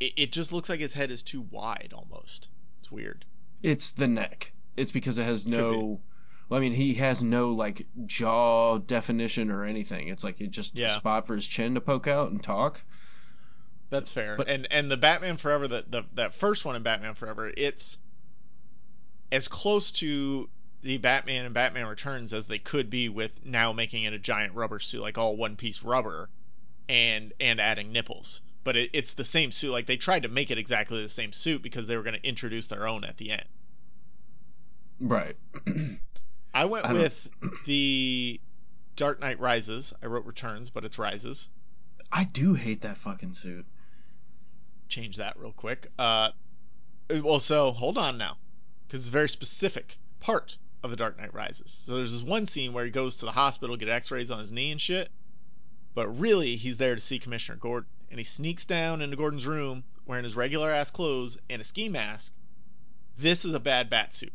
[0.00, 2.48] it, it just looks like his head is too wide almost.
[2.80, 3.24] It's weird.
[3.62, 4.52] It's the neck.
[4.76, 6.00] It's because it has no.
[6.48, 10.08] Well, I mean, he has no like jaw definition or anything.
[10.08, 12.80] It's like it just a spot for his chin to poke out and talk.
[13.90, 14.36] That's fair.
[14.36, 17.98] But- and and the Batman Forever, that the that first one in Batman Forever, it's
[19.30, 20.48] as close to
[20.82, 24.54] the Batman and Batman Returns as they could be with now making it a giant
[24.54, 26.28] rubber suit, like all one piece rubber,
[26.88, 28.40] and and adding nipples.
[28.64, 29.72] But it, it's the same suit.
[29.72, 32.26] Like they tried to make it exactly the same suit because they were going to
[32.26, 33.44] introduce their own at the end.
[35.00, 35.36] Right.
[36.54, 37.28] I went I with
[37.66, 38.40] the
[38.96, 39.92] Dark Knight Rises.
[40.02, 41.48] I wrote Returns, but it's Rises.
[42.10, 43.66] I do hate that fucking suit.
[44.88, 45.90] change that real quick.
[45.98, 46.30] Uh,
[47.22, 48.38] well, so hold on now,
[48.88, 51.70] because it's a very specific part of the Dark Knight Rises.
[51.70, 54.50] So there's this one scene where he goes to the hospital get X-rays on his
[54.50, 55.10] knee and shit,
[55.94, 59.84] but really he's there to see Commissioner Gordon, and he sneaks down into Gordon's room
[60.06, 62.32] wearing his regular ass clothes and a ski mask.
[63.18, 64.32] This is a bad bat suit.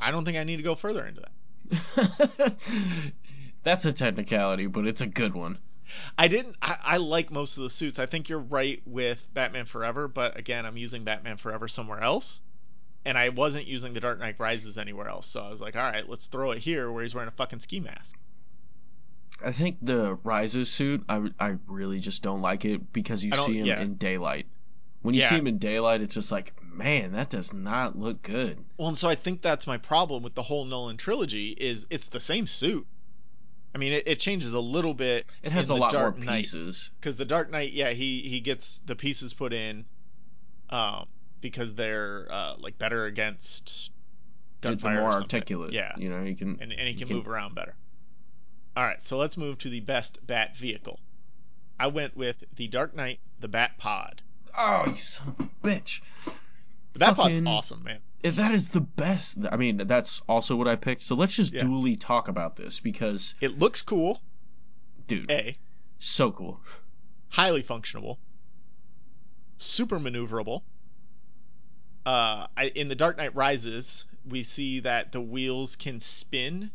[0.00, 2.56] I don't think I need to go further into that.
[3.62, 5.58] That's a technicality, but it's a good one.
[6.16, 6.56] I didn't.
[6.62, 7.98] I, I like most of the suits.
[7.98, 12.40] I think you're right with Batman Forever, but again, I'm using Batman Forever somewhere else,
[13.04, 15.26] and I wasn't using the Dark Knight Rises anywhere else.
[15.26, 17.60] So I was like, all right, let's throw it here where he's wearing a fucking
[17.60, 18.16] ski mask.
[19.44, 23.58] I think the Rises suit, I, I really just don't like it because you see
[23.58, 23.82] him yeah.
[23.82, 24.46] in daylight.
[25.02, 25.30] When you Yeah.
[25.30, 28.58] see him in daylight, it's just like, man, that does not look good.
[28.76, 32.06] Well, and so I think that's my problem with the whole Nolan trilogy is it's
[32.08, 32.86] the same suit.
[33.74, 35.26] I mean, it, it changes a little bit.
[35.42, 36.90] It has in a the lot Dark more pieces.
[37.00, 39.86] because the Dark Knight, yeah, he he gets the pieces put in,
[40.70, 41.06] um,
[41.42, 43.90] because they're uh like better against
[44.62, 45.72] They're gunfire, more or articulate.
[45.74, 46.58] Yeah, You know, he can.
[46.62, 47.74] and, and he can can- move around better.
[48.74, 50.98] All right, so let's move to the best Bat vehicle.
[51.78, 54.22] I went with the Dark Knight, the Bat Pod.
[54.56, 56.00] Oh, you son of a bitch.
[56.94, 57.98] The Bat Pod's awesome, man.
[58.22, 59.38] If That is the best.
[59.50, 61.02] I mean, that's also what I picked.
[61.02, 61.62] So let's just Yeah.
[61.64, 64.22] duly talk about this because, It looks cool.
[65.06, 65.56] dude, A,
[65.98, 66.60] so cool.
[67.30, 68.18] highly functional,
[69.58, 70.62] super maneuverable.
[72.04, 76.70] Uh, I, in the Dark Knight Rises, we see that the wheels can spin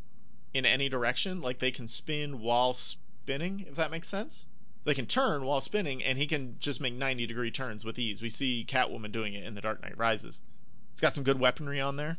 [0.54, 1.42] in any direction.
[1.42, 4.46] Like they can spin while spinning, if that makes sense.
[4.86, 8.22] They can turn while spinning, and he can just make 90 degree turns with ease.
[8.22, 10.42] We see Catwoman doing it in the Dark Knight Rises.
[10.94, 12.18] It's got some good weaponry on there.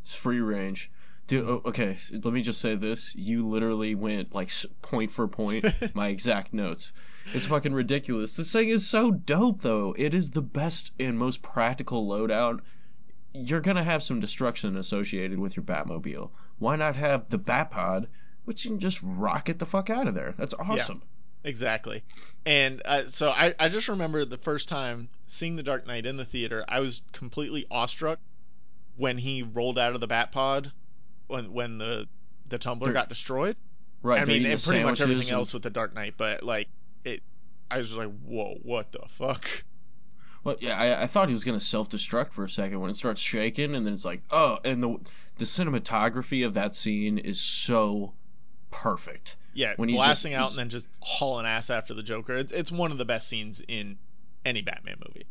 [0.00, 0.90] It's free range.
[1.26, 3.14] Dude, oh, okay, so let me just say this.
[3.14, 6.92] You literally went like point for point my exact notes.
[7.34, 8.34] It's fucking ridiculous.
[8.34, 9.94] This thing is so dope though.
[9.96, 12.60] It is the best and most practical loadout.
[13.32, 16.30] You're gonna have some destruction associated with your Batmobile.
[16.58, 18.06] Why not have the Batpod,
[18.44, 20.34] which you can just rocket the fuck out of there?
[20.36, 21.02] That's awesome.
[21.02, 21.08] Yeah,
[21.44, 22.04] Exactly.
[22.46, 26.16] And uh, so I, I just remember the first time seeing The Dark Knight in
[26.16, 28.20] the theater, I was completely awestruck
[28.96, 30.70] when he rolled out of the Batpod
[31.26, 32.06] when when the
[32.48, 33.56] the tumbler got destroyed.
[34.02, 34.20] Right.
[34.20, 36.68] I mean, and pretty much everything and- else with the Dark Knight, but like
[37.04, 37.22] it
[37.70, 39.64] I was just like, "Whoa, what the fuck?"
[40.44, 43.20] Well, yeah, I, I thought he was gonna self-destruct for a second when it starts
[43.20, 44.98] shaking, and then it's like, oh, and the
[45.38, 48.12] the cinematography of that scene is so
[48.70, 49.36] perfect.
[49.54, 52.36] Yeah, When he's blasting just- out and then just hauling ass after the Joker.
[52.36, 53.98] It's it's one of the best scenes in
[54.44, 55.26] any Batman movie.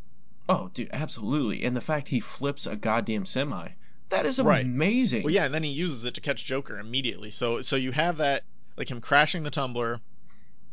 [0.47, 1.63] Oh, dude, absolutely.
[1.63, 3.69] And the fact he flips a goddamn semi,
[4.09, 4.65] that is Right.
[4.65, 5.23] amazing.
[5.23, 7.31] Well, yeah, and then he uses it to catch Joker immediately.
[7.31, 8.43] So so you have that
[8.77, 9.99] like him crashing the tumbler,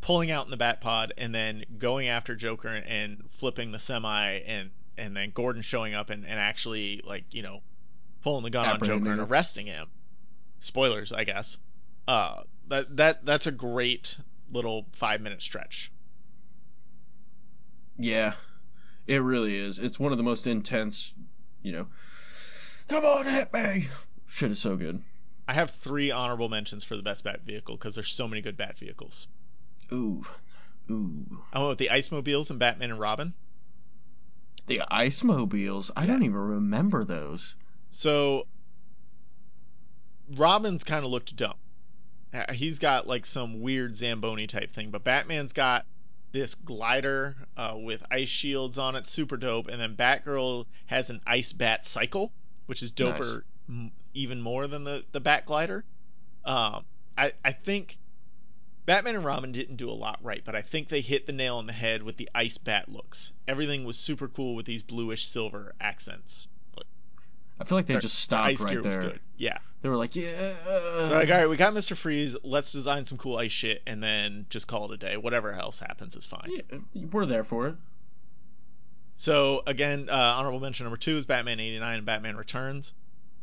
[0.00, 4.30] pulling out in the bat pod, and then going after Joker and flipping the semi,
[4.46, 7.60] and and then Gordon showing up and, and actually like you know
[8.22, 9.88] pulling the gun on Joker and arresting him.
[10.60, 11.58] Spoilers, I guess.
[12.06, 14.16] Uh, that that that's a great
[14.50, 15.92] little five minute stretch.
[17.96, 18.34] Yeah,
[19.06, 19.78] it really is.
[19.78, 21.12] It's one of the most intense,
[21.62, 21.88] you know.
[22.88, 23.88] Come on, hit me.
[24.28, 25.02] Shit is so good.
[25.46, 28.56] I have three honorable mentions for the best Bat vehicle because there's so many good
[28.56, 29.26] Bat vehicles.
[29.92, 30.22] Ooh,
[30.90, 31.42] ooh.
[31.52, 33.34] I went with the Ice Mobiles and Batman and Robin.
[34.66, 35.90] The ice mobiles.
[35.96, 36.08] I Yeah.
[36.08, 37.56] don't even remember those.
[37.90, 38.46] So
[40.36, 41.56] Robin's kind of looked dumb.
[42.34, 45.86] Uh, He's got like some weird Zamboni type thing, but Batman's got
[46.32, 49.68] this glider uh, with ice shields on it, super dope.
[49.68, 52.30] And then Batgirl has an ice bat cycle,
[52.66, 55.84] which is doper m- even more than the the Bat glider.
[56.44, 56.84] Um,
[57.16, 57.98] I I think
[58.88, 61.56] Batman and Robin didn't do a lot right, but I think they hit the nail
[61.56, 63.32] on the head with the ice bat looks.
[63.46, 66.48] Everything was super cool with these bluish silver accents.
[67.60, 69.02] I feel like they Their- just the stopped ice right gear was there.
[69.02, 69.20] good.
[69.36, 69.58] Yeah.
[69.82, 70.54] They were like, yeah.
[70.64, 71.94] They're like, all right, we got Mr.
[71.94, 72.34] Freeze.
[72.42, 75.18] Let's design some cool ice shit, and then just call it a day.
[75.18, 76.48] Whatever else happens is fine.
[76.48, 76.78] Yeah,
[77.12, 77.76] we're there for it.
[79.18, 82.94] So again, uh, honorable mention number two is Batman '89 and Batman Returns.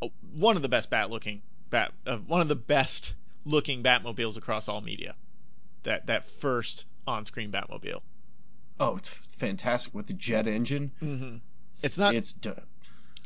[0.02, 4.36] Oh, one of the best bat looking bat, uh, one of the best looking Batmobiles
[4.36, 5.14] across all media.
[5.86, 8.00] That that first on screen Batmobile.
[8.78, 10.92] Oh, it's fantastic with the jet engine.
[11.02, 11.36] Mm-hmm.
[11.82, 12.50] It's not It's d-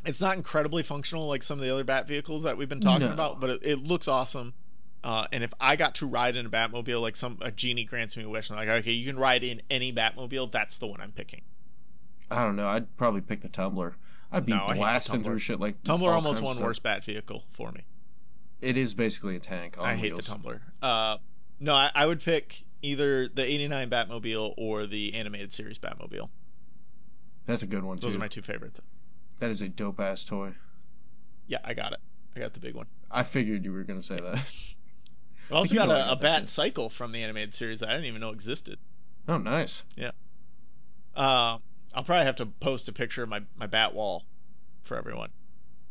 [0.05, 3.07] it's not incredibly functional like some of the other Bat vehicles that we've been talking
[3.09, 3.12] No.
[3.12, 4.55] about, but it, it looks awesome.
[5.03, 8.16] Uh, and if I got to ride in a Batmobile, like some a genie grants
[8.16, 11.01] me a wish, and like, okay, you can ride in any Batmobile, that's the one
[11.01, 11.40] I'm picking.
[12.31, 12.68] I don't know.
[12.68, 13.96] I'd probably pick the Tumbler.
[14.31, 17.05] I'd be No, I hate the blasting through shit like Tumbler almost one worst Bat
[17.05, 17.81] vehicle for me.
[18.61, 19.77] It is basically a tank.
[19.81, 20.27] I hate wheels.
[20.27, 20.62] the Tumbler.
[20.83, 21.16] Uh,
[21.61, 26.29] no, I, I would pick either the '89 Batmobile or the animated series Batmobile.
[27.46, 28.07] That's a good one Too.
[28.07, 28.81] Those are my two favorites.
[29.38, 30.55] That is a dope ass toy.
[31.46, 32.01] Yeah, I got it.
[32.37, 32.87] I got the big one.
[33.11, 34.38] I figured you were gonna say that.
[35.51, 36.49] I also got a, a, a got that Bat.
[36.49, 38.79] Cycle from the animated series that I didn't even know existed.
[39.27, 39.83] Oh, nice.
[39.96, 40.12] Yeah.
[41.14, 41.59] Uh,
[41.92, 44.25] I'll probably have to post a picture of my, my bat wall
[44.83, 45.31] for everyone.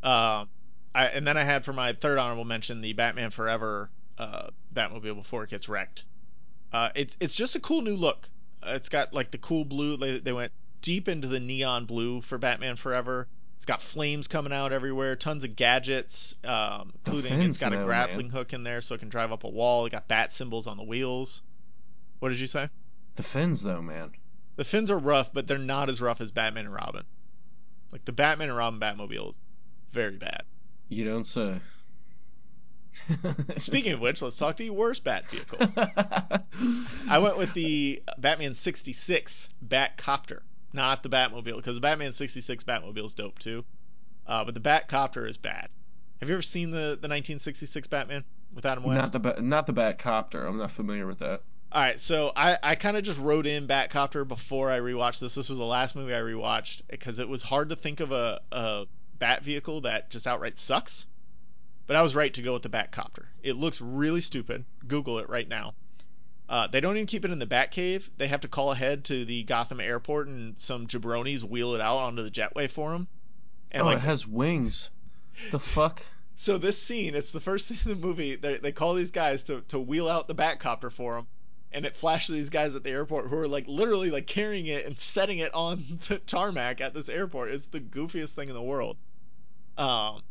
[0.01, 0.49] Um,
[0.95, 5.15] I, and then I had for my third honorable mention the Batman Forever uh, Batmobile
[5.15, 6.05] before it gets wrecked.
[6.71, 8.29] Uh, it's it's just a cool new look.
[8.61, 9.97] Uh, it's got like the cool blue.
[9.97, 10.51] They, they went
[10.81, 13.27] deep into the neon blue for Batman Forever.
[13.57, 18.27] It's got flames coming out everywhere, tons of gadgets, um, including it's got a grappling
[18.27, 18.35] man.
[18.35, 19.85] hook in there so it can drive up a wall.
[19.85, 21.41] It got bat symbols on the wheels.
[22.19, 22.69] What did you say?
[23.15, 24.11] The fins, though, man.
[24.55, 27.03] The fins are rough, but they're not as rough as Batman and Robin.
[27.91, 29.37] Like the Batman and Robin Batmobile is
[29.91, 30.43] very bad.
[30.87, 31.59] You don't say.
[33.57, 35.59] Speaking of which, let's talk the worst Bat vehicle.
[37.09, 40.39] I went with the Batman 66 Batcopter,
[40.73, 43.65] not the Batmobile, because the Batman 66 Batmobile is dope too.
[44.27, 45.69] Uh, but the Batcopter is bad.
[46.19, 48.99] Have you ever seen the, the 1966 Batman with Adam West?
[48.99, 50.47] not the ba- not the Batcopter.
[50.47, 51.41] I'm not familiar with that.
[51.71, 55.35] All right, so I, I kind of just wrote in Batcopter before I rewatched this.
[55.35, 58.41] This was the last movie I rewatched because it was hard to think of a,
[58.51, 58.85] a
[59.19, 61.05] Bat vehicle that just outright sucks.
[61.89, 63.25] But I was right to go with the Batcopter.
[63.41, 64.63] It looks really stupid.
[64.87, 65.73] Google it right now.
[66.47, 68.07] Uh, they don't even keep it in the Batcave.
[68.15, 71.97] They have to call ahead to the Gotham airport and some jabronis wheel it out
[71.97, 73.07] onto the jetway for them.
[73.71, 74.91] And oh, like it has wings.
[75.49, 76.05] The fuck?
[76.35, 78.35] so this scene, it's the first scene in the movie.
[78.35, 81.27] They, they call these guys to, to wheel out the Batcopter for them,
[81.71, 84.85] and it flashes these guys at the airport who are like literally like carrying it
[84.85, 87.49] and setting it on the tarmac at this airport.
[87.49, 88.95] It's the goofiest thing in the world.
[89.75, 90.21] Um,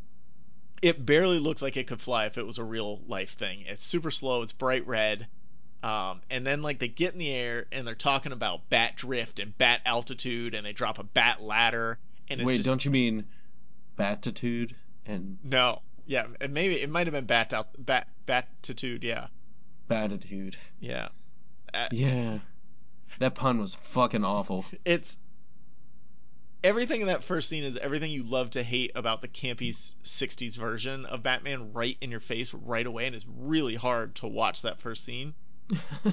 [0.83, 3.65] it barely looks like it could fly if it was a real life thing.
[3.67, 4.43] It's super slow.
[4.43, 5.27] It's bright red.
[5.83, 9.39] Um, and then like they get in the air and they're talking about bat drift
[9.39, 11.99] and bat altitude, and they drop a bat ladder.
[12.29, 13.27] And it's Wait, just, don't you mean
[13.97, 14.75] Batitude
[15.07, 19.03] and no, yeah, and maybe it might have been bat out bat batitude.
[19.05, 19.29] Yeah,
[19.89, 20.57] Batitude?
[20.81, 21.09] yeah.
[21.73, 22.39] Uh, Yeah.
[23.19, 24.65] That pun was fucking awful.
[24.85, 25.17] it's
[26.65, 29.71] everything in that first scene is everything you love to hate about the campy
[30.05, 34.27] 60s version of Batman right in your face right away and it's really hard to
[34.27, 35.35] watch that first scene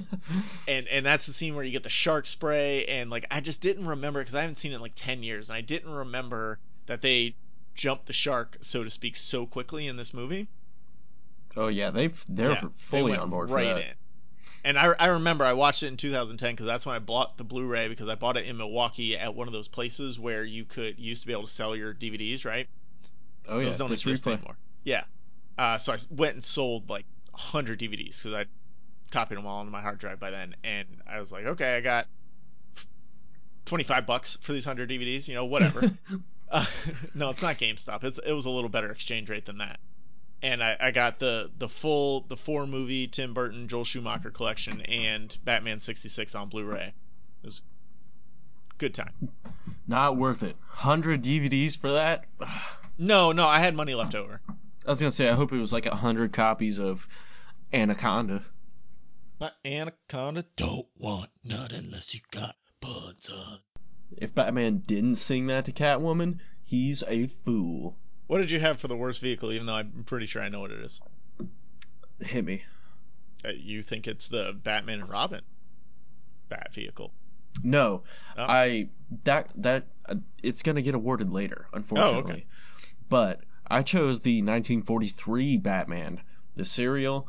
[0.68, 3.60] and and that's the scene where you get the shark spray and like I just
[3.60, 6.58] didn't remember because I haven't seen it in like 10 years and I didn't remember
[6.86, 7.34] that they
[7.74, 10.46] jumped the shark so to speak so quickly in this movie
[11.56, 13.78] oh yeah, they they're Yeah, they fully went on board right that.
[13.78, 13.94] in.
[14.66, 17.44] And I, I remember I watched it in 2010 because that's when I bought the
[17.44, 20.98] Blu-ray because I bought it in Milwaukee at one of those places where you could
[20.98, 22.66] used to be able to sell your DVDs, right?
[23.48, 24.32] Oh yeah, Those don't exist Replay.
[24.32, 24.56] anymore.
[24.82, 25.04] Yeah.
[25.56, 28.46] Uh, so I went and sold like 100 DVDs because I
[29.12, 31.80] copied them all onto my hard drive by then, and I was like, okay, I
[31.80, 32.08] got
[33.66, 35.88] 25 bucks for these 100 DVDs, you know, whatever.
[36.50, 36.66] Uh,
[37.14, 38.02] no, it's not GameStop.
[38.02, 39.78] It's it was a little better exchange rate than that.
[40.42, 44.82] And I, I got the the full the four movie Tim Burton Joel Schumacher collection
[44.82, 46.92] and Batman 66 on Blu-ray.
[47.42, 47.62] It was
[48.78, 49.12] good time.
[49.88, 50.56] Not worth it.
[50.68, 52.24] Hundred DVDs for that?
[52.98, 54.40] No, no, I had money left over.
[54.86, 57.06] I was gonna say I hope it was like a hundred copies of
[57.72, 58.44] Anaconda.
[59.38, 60.44] My Anaconda.
[60.56, 63.58] Don't want none unless you got buds on.
[64.16, 67.98] If Batman didn't sing that to Catwoman, he's a fool.
[68.26, 69.52] What did you have for the worst vehicle?
[69.52, 71.00] Even though I'm pretty sure I know what it is.
[72.20, 72.64] Hit me.
[73.44, 75.42] Uh, you think it's the Batman and Robin
[76.48, 77.12] Bat vehicle?
[77.62, 78.02] No,
[78.36, 78.42] Oh.
[78.42, 78.88] I
[79.24, 82.16] that that uh, it's gonna get awarded later, unfortunately.
[82.16, 82.46] Oh, okay.
[83.08, 86.20] But I chose the 1943 Batman,
[86.56, 87.28] the serial,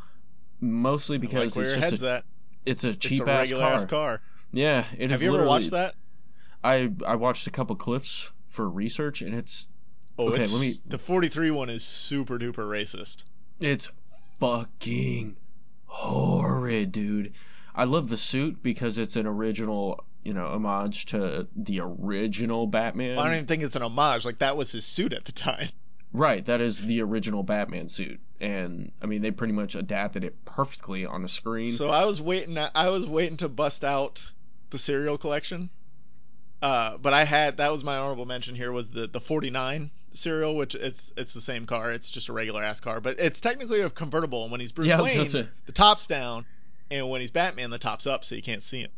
[0.60, 2.24] mostly because like it's just a, at.
[2.66, 3.62] it's a It's cheap a ass car.
[3.74, 4.22] ass car.
[4.52, 5.95] Yeah, it is Have you ever watched that?
[6.64, 9.68] I I watched a couple clips for research, and it's
[10.18, 13.24] Oh, Okay, let me- the 43 one is super duper racist.
[13.59, 13.91] It's
[14.39, 15.36] fucking
[15.86, 17.34] horrid, dude.
[17.76, 23.18] I love the suit because it's an original, you know, homage to the original Batman.
[23.20, 24.26] I don't even think it's an homage.
[24.26, 25.70] Like that was his suit at the time.
[26.13, 30.45] Right, that is the original Batman suit, and I mean they pretty much adapted it
[30.45, 31.65] perfectly on the screen.
[31.68, 32.57] So I was waiting.
[32.57, 34.26] I was waiting to bust out
[34.70, 35.70] the serial collection.
[36.61, 40.55] Uh, but I had that was my honorable mention here was the the 49 cereal,
[40.55, 41.91] which it's it's the same car.
[41.91, 44.43] It's just a regular ass car, but it's technically a convertible.
[44.43, 46.45] And when he's Bruce Yeah, I was gonna Wayne, the top's down,
[46.91, 48.91] and when he's Batman, the top's up, so you can't see him.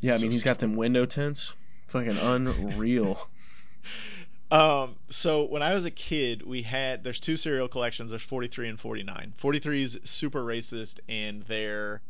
[0.00, 1.54] yeah, I so mean he's got them window tints,
[1.88, 3.28] fucking unreal.
[4.52, 8.10] Um, so when I was a kid, we had there's two serial collections.
[8.10, 9.32] There's 43 and 49.
[9.38, 12.02] 43 is super racist, and they're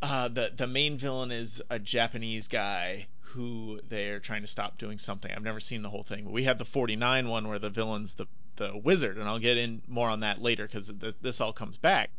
[0.00, 4.98] uh, the the main villain is a Japanese guy who they're trying to stop doing
[4.98, 5.30] something.
[5.30, 8.14] I've never seen the whole thing, but we have the 49 one where the villain's
[8.14, 8.26] the
[8.56, 11.76] the wizard, and I'll get in more on that later because th- this all comes
[11.76, 12.10] back.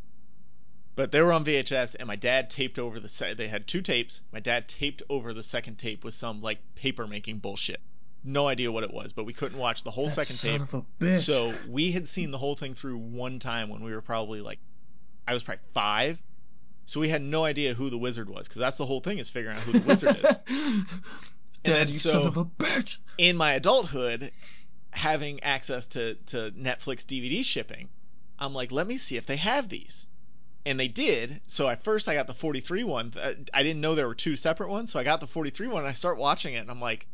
[0.96, 3.82] But they were on VHS, and my dad taped over the se- they had two
[3.82, 4.22] tapes.
[4.32, 7.80] My dad taped over the second tape with some like paper making bullshit.
[8.24, 10.62] No idea what it was, but we couldn't watch the whole That second son tape.
[10.62, 11.18] of a bitch.
[11.24, 14.60] So we had seen the whole thing through one time when we were probably like,
[15.28, 16.20] I was probably five.
[16.90, 19.30] So we had no idea who the wizard was, because that's the whole thing is
[19.30, 20.24] figuring out who the wizard is.
[20.24, 20.84] Dad,
[21.64, 22.98] then you so- son of a bitch.
[23.20, 24.32] In my adulthood,
[24.90, 27.90] having access to, to Netflix DVD shipping,
[28.40, 30.08] I'm like, let me see if they have these.
[30.66, 31.42] And they did.
[31.46, 33.14] So at first I got the 43 one.
[33.22, 34.92] Uh, I didn't know there were two separate ones.
[34.92, 37.06] So I got the 43 one and I start watching it and I'm like,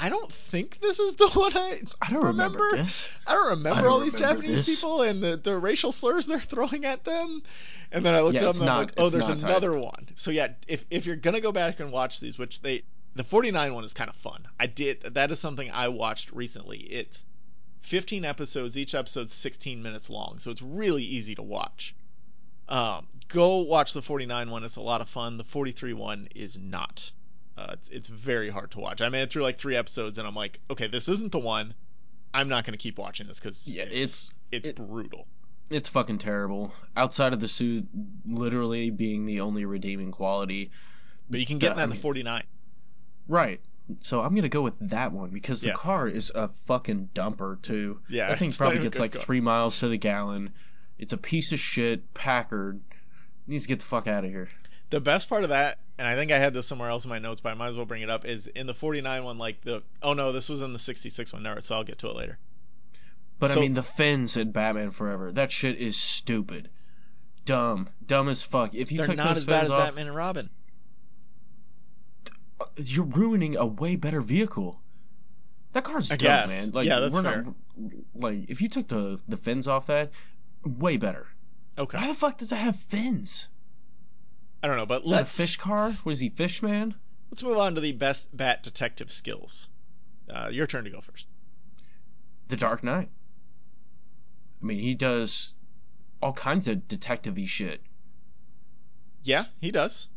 [0.00, 2.76] I don't think this is the one I I don't remember, remember.
[2.76, 3.08] this.
[3.26, 4.80] I don't remember I don't all these remember Japanese this.
[4.80, 7.42] people and the, the racial slurs they're throwing at them.
[7.92, 9.50] And then I looked Yeah, it up and I'm like, oh, there's not tight.
[9.50, 10.08] another one.
[10.16, 12.82] So yeah, if if you're gonna go back and watch these, which they
[13.14, 14.46] the 49 one is kind of fun.
[14.58, 16.78] I did that is something I watched recently.
[16.78, 17.24] It's
[17.82, 18.76] 15 episodes.
[18.76, 21.94] Each episode's 16 minutes long, so it's really easy to watch.
[22.68, 24.64] Um, go watch the 49 one.
[24.64, 25.36] It's a lot of fun.
[25.36, 27.12] The 43 one is not.
[27.56, 29.00] Uh, it's it's very hard to watch.
[29.00, 31.74] I made it through like three episodes, and I'm like, okay, this isn't the one.
[32.32, 35.26] I'm not gonna keep watching this because Yeah, it's it's it- brutal.
[35.70, 36.74] It's fucking terrible.
[36.94, 37.86] Outside of the suit
[38.26, 40.70] literally being the only redeeming quality.
[41.30, 42.42] But you can get that I in the 49.
[43.28, 43.60] Right.
[44.00, 45.74] So I'm gonna go with that one because the Yeah.
[45.74, 48.00] car is a fucking dumper too.
[48.08, 49.22] Yeah, that thing probably gets like car.
[49.22, 50.50] three miles to the gallon.
[50.98, 52.12] It's a piece of shit.
[52.14, 52.80] Packard
[53.46, 54.48] needs to get the fuck out of here.
[54.90, 57.18] The best part of that, and I think I had this somewhere else in my
[57.18, 59.60] notes, but I might as well bring it up, is in the 49 one, like
[59.62, 62.16] the oh no, this was in the 66 one, no, so I'll get to it
[62.16, 62.38] later.
[63.40, 65.32] But So- I mean, the fins in Batman Forever.
[65.32, 66.68] That shit is stupid,
[67.44, 68.74] dumb, dumb as fuck.
[68.74, 70.50] If you They're took not those as bad as off, Batman and Robin.
[72.76, 74.80] you're ruining a way better vehicle.
[75.72, 76.48] That car's I dumb, guess.
[76.48, 76.70] man.
[76.70, 77.42] Like, Yeah, that's we're fair.
[77.44, 77.54] not
[78.14, 80.12] like if you took the the fins off that,
[80.64, 81.26] way better.
[81.76, 83.48] Okay, Why the fuck does it have fins?
[84.64, 85.94] I don't know, but Is let's fish car?
[86.04, 86.94] Was he fish man?
[87.30, 89.68] let's move on to the best Bat detective skills.
[90.26, 91.26] Uh, your turn to go first.
[92.48, 93.10] The Dark Knight.
[94.62, 95.52] I mean, he does
[96.22, 97.82] all kinds of detective-y shit.
[99.22, 100.08] Yeah, he does.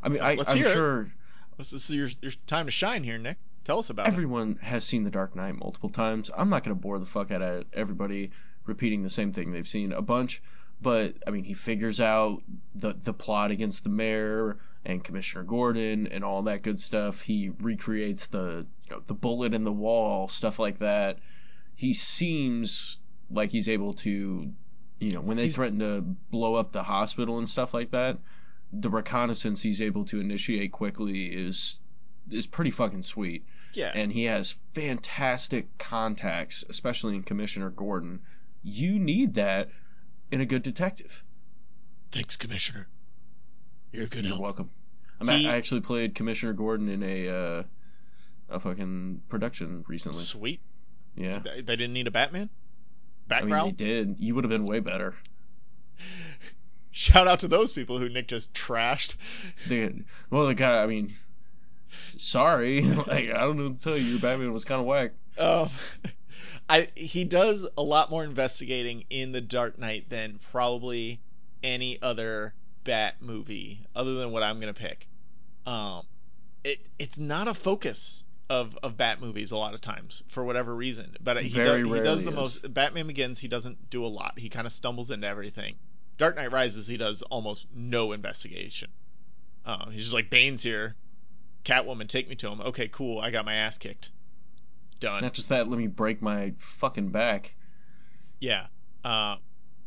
[0.00, 0.72] I mean, I, Let's I'm hear it.
[0.72, 1.12] sure
[1.58, 3.38] This is your your time to shine here, Nick.
[3.64, 4.12] Tell us about it.
[4.12, 6.30] everyone has seen The Dark Knight multiple times.
[6.36, 8.30] I'm not going to bore the fuck out of everybody
[8.66, 10.42] repeating the same thing they've seen a bunch,
[10.82, 12.42] but I mean, he figures out
[12.74, 17.20] the the plot against the mayor and Commissioner Gordon and all that good stuff.
[17.20, 21.18] He recreates the you know the bullet in the wall, stuff like that.
[21.76, 22.98] He seems
[23.30, 24.52] like he's able to,
[25.00, 26.00] you know, when they He's- threaten to
[26.30, 28.18] blow up the hospital and stuff like that,
[28.72, 31.78] the reconnaissance he's able to initiate quickly is
[32.30, 38.20] is pretty fucking sweet Yeah, and he has fantastic contacts, especially in Commissioner Gordon.
[38.62, 39.70] You need that
[40.30, 41.22] in a good detective.
[42.12, 42.88] Thanks, Commissioner.
[43.92, 44.42] You're good You're help.
[44.42, 44.70] welcome.
[45.20, 47.62] I, He- I actually played Commissioner Gordon in a uh,
[48.48, 50.18] a fucking production recently.
[50.18, 50.60] sweet.
[51.16, 52.48] Yeah, They, they didn't need a Batman.
[53.30, 54.16] I mean they did.
[54.18, 55.14] You would have been way better.
[56.92, 59.14] Shout out to those people who Nick just trashed.
[59.68, 59.92] They,
[60.30, 60.82] well, the guy.
[60.82, 61.12] I mean,
[62.16, 62.82] sorry.
[62.82, 64.04] like I don't know what to tell you.
[64.04, 65.12] Your Batman was kind of whack.
[65.38, 65.68] Um,
[66.70, 71.20] I he does a lot more investigating in the Dark Knight than probably
[71.64, 72.54] any other
[72.84, 75.08] Bat movie, other than what I'm gonna pick.
[75.66, 76.04] Um,
[76.62, 80.74] it it's not a focus of of Bat movies a lot of times for whatever
[80.74, 82.36] reason, but he Very does he does the is.
[82.36, 82.72] most.
[82.72, 84.38] Batman Begins he doesn't do a lot.
[84.38, 85.74] He kind of stumbles into everything.
[86.18, 88.90] Dark Knight Rises he does almost no investigation.
[89.66, 90.94] Um, he's just like Bane's here,
[91.64, 92.60] Catwoman, take me to him.
[92.60, 93.20] Okay, cool.
[93.20, 94.12] I got my ass kicked.
[95.00, 95.22] Done.
[95.22, 97.54] Not just that, let me break my fucking back.
[98.40, 98.66] Yeah.
[99.04, 99.36] Uh,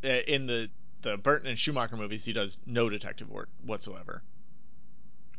[0.04, 0.70] in the
[1.02, 4.24] the Burton and Schumacher movies, he does no detective work whatsoever.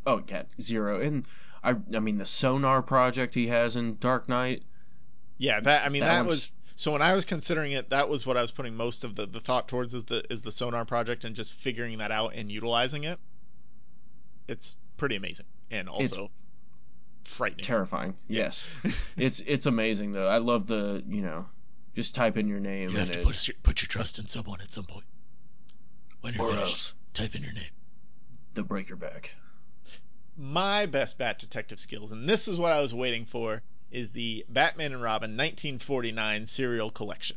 [0.06, 1.00] Oh yeah, zero.
[1.00, 1.26] And
[1.62, 4.62] I I mean the sonar project he has in Dark Knight.
[5.38, 8.26] Yeah, that I mean That that, was so when I was considering it, that was
[8.26, 10.84] what I was putting most of the, the thought towards is the is the sonar
[10.84, 13.18] project and just figuring that out and utilizing it.
[14.48, 16.30] It's pretty amazing and also
[17.34, 17.64] frightening.
[17.64, 18.16] Terrifying.
[18.28, 18.68] Yes.
[19.16, 20.28] it's it's amazing though.
[20.28, 21.46] I love the you know,
[21.94, 24.26] just type in your name You have to it, put your, put your trust in
[24.28, 25.06] someone at some point.
[26.20, 27.70] When you're or finished, else type in your name.
[28.54, 29.32] they'll break your back.
[30.36, 34.44] My best bat detective skills, and this is what I was waiting for, is the
[34.48, 37.36] Batman and Robin 1949 serial collection.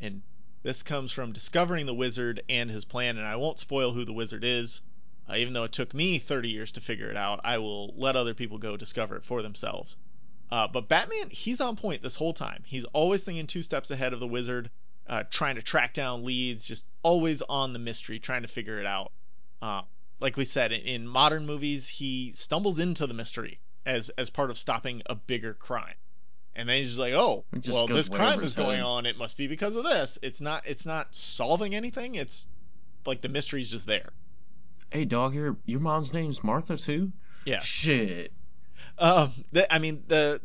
[0.00, 0.22] And
[0.64, 4.12] this comes from discovering the wizard and his plan, and I won't spoil who the
[4.12, 4.82] wizard is.
[5.32, 8.16] Uh, even though it took me 30 years to figure it out, I will let
[8.16, 9.96] other people go discover it for themselves.
[10.50, 12.62] Uh, but Batman, he's on point this whole time.
[12.66, 14.70] He's always thinking two steps ahead of the wizard,
[15.06, 18.84] uh, trying to track down leads, just always on the mystery, trying to figure it
[18.84, 19.12] out.
[19.62, 19.82] Uh,
[20.20, 24.50] like we said, in, in modern movies, he stumbles into the mystery as as part
[24.50, 25.94] of stopping a bigger crime,
[26.54, 29.06] and then he's just like, oh, just well, this crime is going on.
[29.06, 30.18] It must be because of this.
[30.22, 30.66] It's not.
[30.66, 32.16] It's not solving anything.
[32.16, 32.46] It's
[33.06, 34.10] like the mystery's just there.
[34.92, 37.12] Hey dog, your your mom's name's Martha too?
[37.46, 37.60] Yeah.
[37.60, 38.30] Shit.
[38.98, 39.32] Um,
[39.70, 40.38] I mean the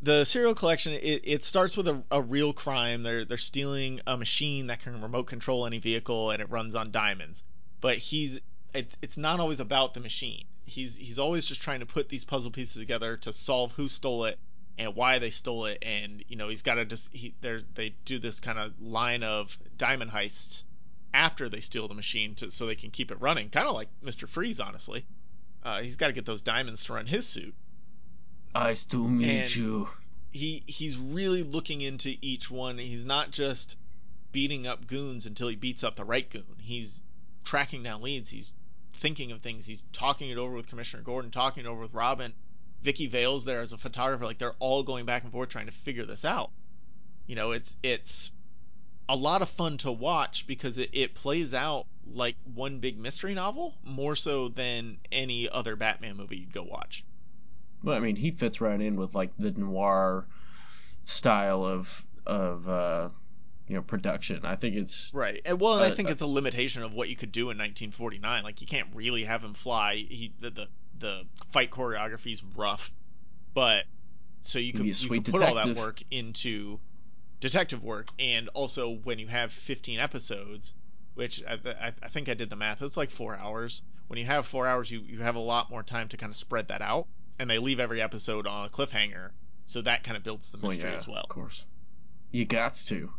[0.00, 3.02] the serial collection it, it starts with a, a real crime.
[3.02, 6.90] They're they're stealing a machine that can remote control any vehicle and it runs on
[6.90, 7.44] diamonds.
[7.82, 8.40] But he's
[8.72, 10.46] it's it's not always about the machine.
[10.64, 14.24] He's he's always just trying to put these puzzle pieces together to solve who stole
[14.24, 14.38] it
[14.78, 15.80] and why they stole it.
[15.82, 19.22] And you know he's got to just he they they do this kind of line
[19.22, 20.64] of diamond heists
[21.14, 23.88] after they steal the machine to so they can keep it running, kind of like
[24.04, 24.28] Mr.
[24.28, 25.04] Freeze, honestly.
[25.62, 27.54] Uh, he's got to get those diamonds to run his suit.
[28.54, 29.88] Nice to meet And- you.
[30.30, 32.76] He he's really looking into each one.
[32.76, 33.78] He's not just
[34.30, 36.44] beating up goons until he beats up the right goon.
[36.60, 37.02] He's
[37.44, 38.28] tracking down leads.
[38.28, 38.52] He's
[38.92, 39.64] thinking of things.
[39.64, 42.34] He's talking it over with Commissioner Gordon, talking it over with Robin.
[42.82, 44.24] Vicki Vale's there as a photographer.
[44.26, 46.50] Like they're all going back and forth trying to figure this out.
[47.26, 48.30] You know, it's it's
[49.08, 53.34] a lot of fun to watch because it, it plays out like one big mystery
[53.34, 57.04] novel more so than any other Batman movie you'd go watch.
[57.82, 60.26] Well, I mean, he fits right in with like the noir
[61.04, 63.08] style of of uh,
[63.68, 64.40] you know production.
[64.44, 65.40] I think it's Right.
[65.44, 67.42] And well, and I Uh, think uh, it's a limitation of what you could do
[67.44, 68.42] in 1949.
[68.42, 69.96] Like you can't really have him fly.
[69.96, 72.92] He the the, the fight choreography is rough,
[73.54, 73.84] but
[74.42, 76.78] so you Can could you could put all that work into
[77.40, 80.74] detective work, and also when you have 15 episodes,
[81.14, 83.82] which I, I, I think I did the math, it's like four hours.
[84.08, 86.36] When you have four hours, you you have a lot more time to kind of
[86.36, 87.06] spread that out,
[87.38, 89.30] and they leave every episode on a cliffhanger,
[89.66, 91.22] so that kind of builds the well, mystery yeah, as well.
[91.22, 91.64] of course.
[92.30, 93.10] You got to.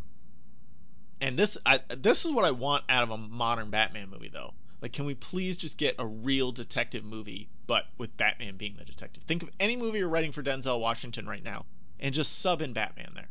[1.21, 4.53] And this I, this is what I want out of a modern Batman movie though.
[4.81, 8.85] Like can we please just get a real detective movie but with Batman being the
[8.85, 9.23] detective?
[9.23, 11.65] Think of any movie you're writing for Denzel Washington right now
[11.99, 13.27] and just sub in Batman there.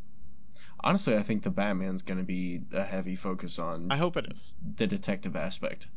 [0.81, 4.27] Honestly, I think the Batman's going to be a heavy focus on I hope it
[4.31, 4.55] is.
[4.77, 5.89] the detective aspect.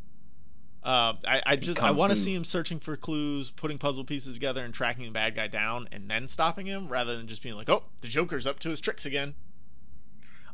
[0.84, 4.34] Uh, I, I just I want to see him searching for clues, putting puzzle pieces
[4.34, 7.54] together, and tracking the bad guy down, and then stopping him, rather than just being
[7.54, 9.36] like, "Oh, the Joker's up to his tricks again."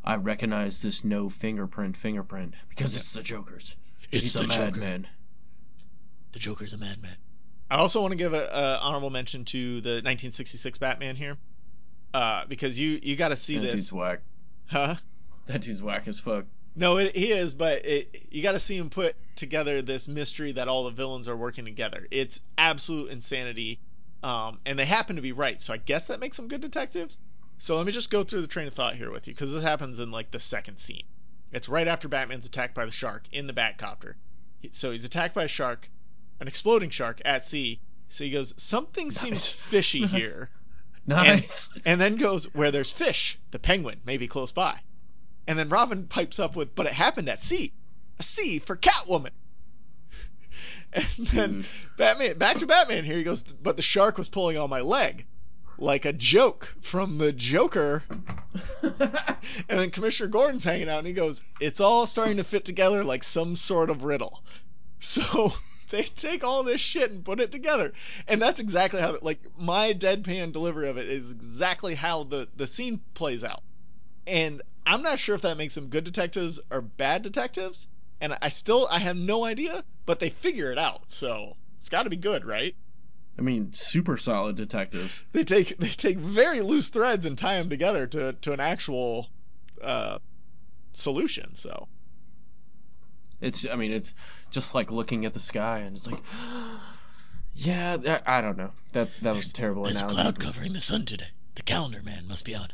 [0.04, 3.78] I recognize this no fingerprint fingerprint because it's the Joker's.
[4.12, 4.60] It's He's the a Joker.
[4.72, 5.08] madman.
[6.34, 7.16] The Joker's a madman.
[7.72, 11.38] I also want to give a, a honorable mention to the 1966 Batman here,
[12.14, 14.22] uh, because you you got to see That this, dude's whack.
[14.68, 14.96] huh?
[15.48, 16.46] That dude's whack as fuck.
[16.76, 20.52] No, it, he is, but it, you got to see him put together this mystery
[20.54, 22.08] that all the villains are working together.
[22.12, 23.80] It's absolute insanity,
[24.22, 25.60] um, and they happen to be right.
[25.60, 27.18] So I guess that makes them good detectives.
[27.58, 29.64] So let me just go through the train of thought here with you, because this
[29.64, 31.04] happens in like the second scene.
[31.52, 34.14] It's right after Batman's attacked by the shark in the Batcopter.
[34.72, 35.90] So he's attacked by a shark,
[36.40, 37.80] an exploding shark at sea.
[38.10, 40.50] So he goes, something seems fishy here
[41.08, 41.70] Nice.
[41.86, 44.80] and then goes where there's fish, the penguin may be close by.
[45.48, 47.72] And then Robin pipes up with, but it happened at sea.
[48.20, 49.32] A sea for Catwoman.
[50.94, 51.66] And then Dude.
[51.98, 55.26] Batman, back to Batman here, he goes, but the shark was pulling on my leg.
[55.78, 58.04] Like a joke from the Joker.
[59.70, 63.04] And then Commissioner Gordon's hanging out and he goes, it's all starting to fit together
[63.04, 64.42] like some sort of riddle.
[65.00, 65.54] So
[65.90, 67.94] they take all this shit and put it together.
[68.28, 72.68] And that's exactly how, like, my deadpan delivery of it is exactly how the, the
[72.68, 73.62] scene plays out.
[74.26, 77.88] And I'm not sure if that makes them good detectives or bad detectives.
[78.20, 81.12] And I still, I have no idea, but they figure it out.
[81.12, 82.76] So it's got to be good, right?
[83.38, 85.24] I mean, super solid detectives.
[85.32, 89.28] They take they take very loose threads and tie them together to to an actual
[89.80, 90.18] uh,
[90.92, 91.54] solution.
[91.54, 91.88] So
[93.40, 94.16] It's, I mean, it's
[94.52, 96.22] just like looking at the sky and it's like,
[97.56, 98.72] yeah, I I don't know.
[98.94, 100.22] That that was a terrible There's a analogy.
[100.22, 101.28] cloud covering the sun today.
[101.56, 102.74] The calendar man must be on it.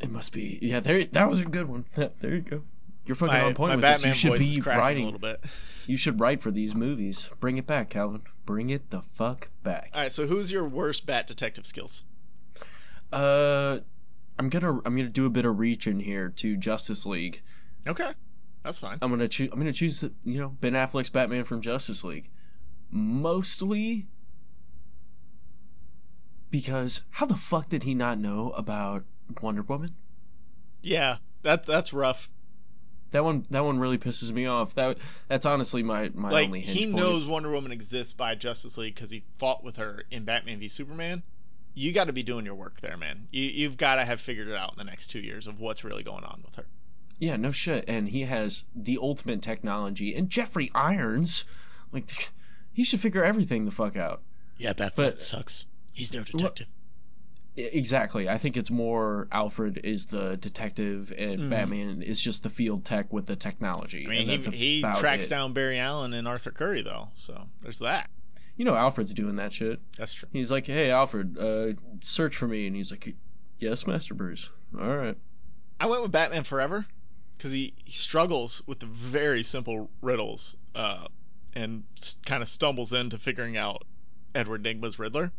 [0.00, 0.80] It must be, yeah.
[0.80, 1.84] There, that was a good one.
[1.94, 2.62] there you go.
[3.06, 4.24] You're fucking my, on point my with Batman this.
[4.24, 5.02] You should voice be writing.
[5.02, 5.44] a little bit.
[5.86, 7.28] You should write for these movies.
[7.40, 8.22] Bring it back, Calvin.
[8.46, 9.90] Bring it the fuck back.
[9.94, 12.04] All right, so who's your worst Bat detective skills?
[13.12, 13.78] Uh,
[14.38, 17.42] I'm gonna I'm gonna do a bit of reach in here to Justice League.
[17.86, 18.10] Okay,
[18.64, 18.98] that's fine.
[19.02, 22.28] I'm gonna choose I'm gonna choose you know Ben Affleck's Batman from Justice League,
[22.90, 24.06] mostly
[26.50, 29.04] because how the fuck did he not know about
[29.42, 29.94] Wonder Woman?
[30.82, 32.30] Yeah, that that's rough.
[33.10, 34.74] That one that one really pisses me off.
[34.74, 34.98] That
[35.28, 36.96] that's honestly my my like only hinge he point.
[36.96, 40.68] knows Wonder Woman exists by Justice League because he fought with her in Batman v
[40.68, 41.22] Superman.
[41.74, 43.26] You got to be doing your work there, man.
[43.30, 45.84] You you've got to have figured it out in the next two years of what's
[45.84, 46.66] really going on with her.
[47.18, 47.84] Yeah, no shit.
[47.88, 50.14] And he has the ultimate technology.
[50.14, 51.44] And Jeffrey Irons,
[51.92, 52.30] like,
[52.72, 54.20] he should figure everything the fuck out.
[54.58, 55.66] Yeah, Batfleck But- sucks.
[55.92, 56.66] He's no detective.
[57.56, 58.28] Exactly.
[58.28, 61.50] I think it's more Alfred is the detective and Mhm.
[61.50, 64.06] Batman is just the field tech with the technology.
[64.06, 65.30] I mean, he, he tracks it.
[65.30, 68.10] down Barry Allen and Arthur Curry though, so there's that.
[68.56, 69.78] You know, Alfred's doing that shit.
[69.96, 70.28] That's true.
[70.32, 73.14] He's like, "Hey, Alfred, uh, search for me," and he's like,
[73.60, 74.50] "Yes, Master Bruce.
[74.76, 75.16] All right."
[75.78, 76.86] I went with Batman Forever
[77.36, 81.06] because he, he struggles with the very simple riddles uh,
[81.54, 83.82] and s- kind of stumbles into figuring out
[84.34, 85.32] Edward Nygma's Riddler.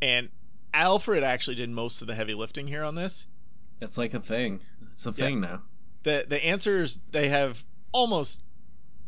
[0.00, 0.28] And
[0.72, 3.26] Alfred actually did most of the heavy lifting here on this.
[3.80, 4.60] It's like a thing.
[4.92, 5.14] It's a Yeah.
[5.14, 5.62] thing now.
[6.02, 7.62] The the answers they have
[7.92, 8.42] almost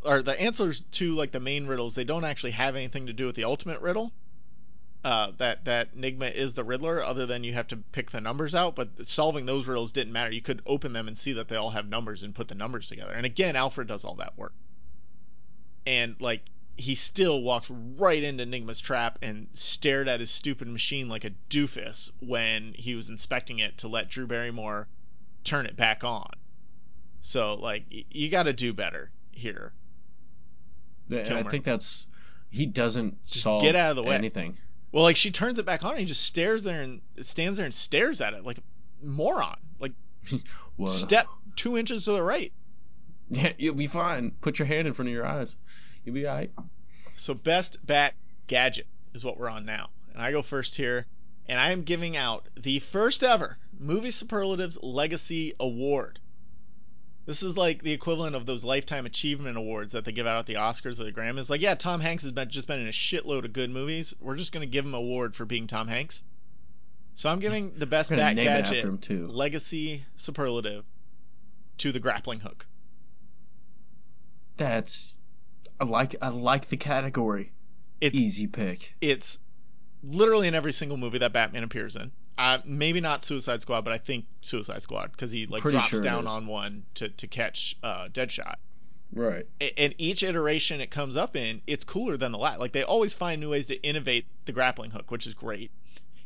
[0.03, 3.25] or the answers to like the main riddles they don't actually have anything to do
[3.25, 4.11] with the ultimate riddle.
[5.03, 8.53] Uh, that that Nygma is the Riddler, other than you have to pick the numbers
[8.53, 8.75] out.
[8.75, 10.31] But solving those riddles didn't matter.
[10.31, 12.87] You could open them and see that they all have numbers and put the numbers
[12.87, 13.11] together.
[13.11, 14.53] And again, Alfred does all that work.
[15.87, 16.43] And like
[16.77, 21.31] he still walks right into Nygma's trap and stared at his stupid machine like a
[21.49, 24.87] doofus when he was inspecting it to let Drew Barrymore
[25.43, 26.29] turn it back on.
[27.21, 29.73] So like y- you got to do better here.
[31.11, 31.49] I Kilmer.
[31.49, 32.05] think that's
[32.51, 34.15] he doesn't solve get out of the way.
[34.15, 34.57] anything.
[34.91, 37.65] Well, like she turns it back on and he just stares there and stands there
[37.65, 38.61] and stares at it like a
[39.01, 39.57] moron.
[39.79, 39.93] Like
[40.87, 42.51] step two inches to the right.
[43.33, 44.31] Yeah, you'll be fine.
[44.41, 45.55] Put your hand in front of your eyes.
[46.03, 46.51] You'll be alright.
[47.15, 48.13] So best bat
[48.47, 49.89] gadget is what we're on now.
[50.11, 51.05] And I go first here.
[51.47, 56.19] And I am giving out the first ever Movie Superlatives Legacy Award.
[57.25, 60.45] This is like the equivalent of those Lifetime Achievement Awards that they give out at
[60.47, 61.49] the Oscars or the Grammys.
[61.49, 64.13] Like, yeah, Tom Hanks has been, just been in a shitload of good movies.
[64.19, 66.23] We're just going to give him an award for being Tom Hanks.
[67.13, 69.11] So I'm giving the best gonna bat gadget.
[69.29, 70.85] Legacy Superlative
[71.79, 72.65] to the grappling hook.
[74.57, 75.13] That's
[75.79, 77.51] I like I like the category.
[77.99, 78.95] It's Easy pick.
[79.01, 79.39] it's
[80.03, 82.11] literally in every single movie that Batman appears in.
[82.37, 85.89] Uh, maybe not Suicide Squad, but I think Suicide Squad because he like Pretty drops
[85.89, 88.55] sure down on one to to catch uh, Deadshot.
[89.13, 89.45] Right.
[89.77, 92.59] And each iteration it comes up in, it's cooler than the last.
[92.59, 95.69] Like they always find new ways to innovate the grappling hook, which is great.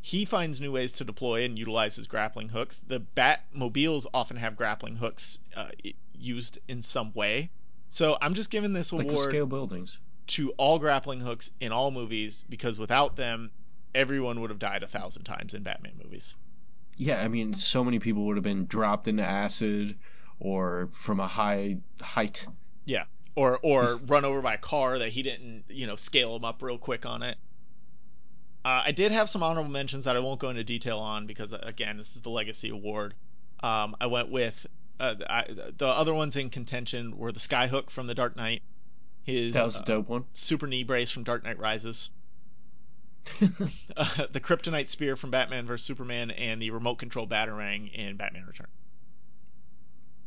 [0.00, 2.78] He finds new ways to deploy and utilize his grappling hooks.
[2.86, 5.70] The Batmobiles often have grappling hooks uh,
[6.14, 7.50] used in some way.
[7.90, 9.98] So I'm just giving this Like award scale buildings.
[10.28, 13.50] to all grappling hooks in all movies because without them,
[13.94, 16.34] everyone would have died a thousand times in Batman movies.
[16.96, 19.96] Yeah, I mean, so many people would have been dropped into acid
[20.40, 22.46] or from a high height.
[22.84, 26.44] Yeah, or or run over by a car that he didn't, you know, scale them
[26.44, 27.36] up real quick on it.
[28.64, 31.52] Uh, I did have some honorable mentions that I won't go into detail on because
[31.52, 33.14] uh, again, this is the Legacy Award.
[33.60, 34.66] Um, I went with
[34.98, 35.44] uh, I,
[35.76, 38.62] the other ones in contention were the Skyhook from The Dark Knight,
[39.24, 40.24] his That was uh, a dope one.
[40.32, 42.10] super knee brace from Dark Knight Rises,
[43.96, 48.44] uh, the Kryptonite Spear from Batman vs Superman, and the remote control Batarang in Batman
[48.46, 48.68] Return.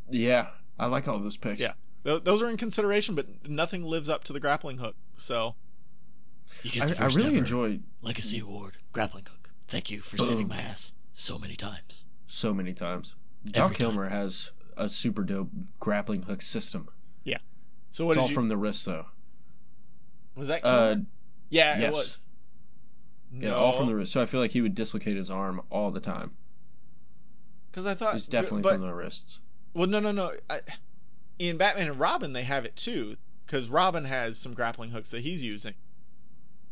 [0.09, 0.47] yeah,
[0.77, 1.61] I like all those picks.
[1.61, 1.73] Yeah.
[2.03, 4.95] Th- those are in consideration, but nothing lives up to the grappling hook.
[5.17, 5.55] So
[6.63, 9.49] You get I, the I really ever enjoy Legacy Award, grappling hook.
[9.67, 10.27] Thank you for Boom.
[10.27, 12.05] saving my ass so many times.
[12.27, 13.15] so many times.
[13.53, 13.73] Every time.
[13.73, 16.87] Kilmer has a super dope grappling hook system.
[17.23, 17.37] Yeah.
[17.91, 18.33] So what it's all you?
[18.35, 19.05] from the wrist though.
[20.35, 20.63] was that?
[20.65, 20.97] Uh,
[21.49, 22.21] yeah, it yes.
[23.31, 23.41] Was.
[23.43, 24.11] yeah, all from the wrist.
[24.11, 26.31] So I feel like he would dislocate his arm all the time.
[27.71, 29.39] Because I thought It's definitely but, from the wrists.
[29.73, 30.31] Well, no, no, no.
[30.49, 30.59] I,
[31.37, 33.15] in Batman and Robin, they have it too.
[33.45, 35.73] Because Robin has some grappling hooks that he's using.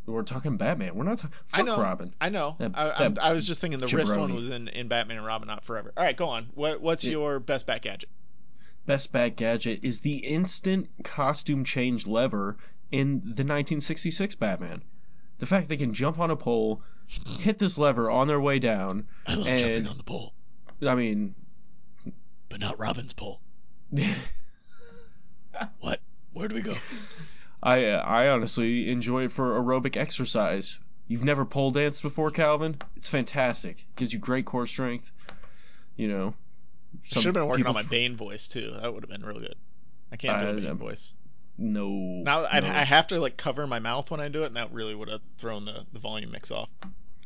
[0.06, 0.94] we're talking Batman.
[0.94, 1.36] We're not talking.
[1.52, 1.80] I know.
[1.80, 2.14] Robin.
[2.20, 2.56] I know.
[2.58, 5.26] That- I, that I was just thinking the wrist one was in, in Batman and
[5.26, 5.92] Robin, not Forever.
[5.96, 6.48] All right, go on.
[6.54, 7.12] What what's Yeah.
[7.12, 8.08] your best bat gadget?
[8.86, 12.56] Best Bat gadget is the instant costume change lever
[12.90, 14.82] in the 1966 Batman.
[15.38, 16.82] The fact they can jump on a pole,
[17.40, 19.06] hit this lever on their way down.
[19.26, 20.32] I love And- jumping on the pole,
[20.86, 21.34] I mean,
[22.48, 23.40] but not Robin's pole.
[25.80, 26.00] What?
[26.32, 26.74] Where do we go?
[27.62, 30.78] I uh, I honestly enjoy it for aerobic exercise.
[31.08, 32.76] You've never pole danced before, Calvin?
[32.96, 33.84] It's fantastic.
[33.96, 35.10] Gives you great core strength.
[35.96, 36.34] You know.
[37.04, 38.70] some Should have been working people on my Bane voice too.
[38.80, 39.56] That would have been really good.
[40.12, 41.12] I can't do a I- Bane I'm- voice.
[41.58, 41.88] No.
[41.88, 42.70] Now I'd, no.
[42.70, 45.08] I have to like cover my mouth when I do it, and that really would
[45.08, 46.68] have thrown the, the volume mix off.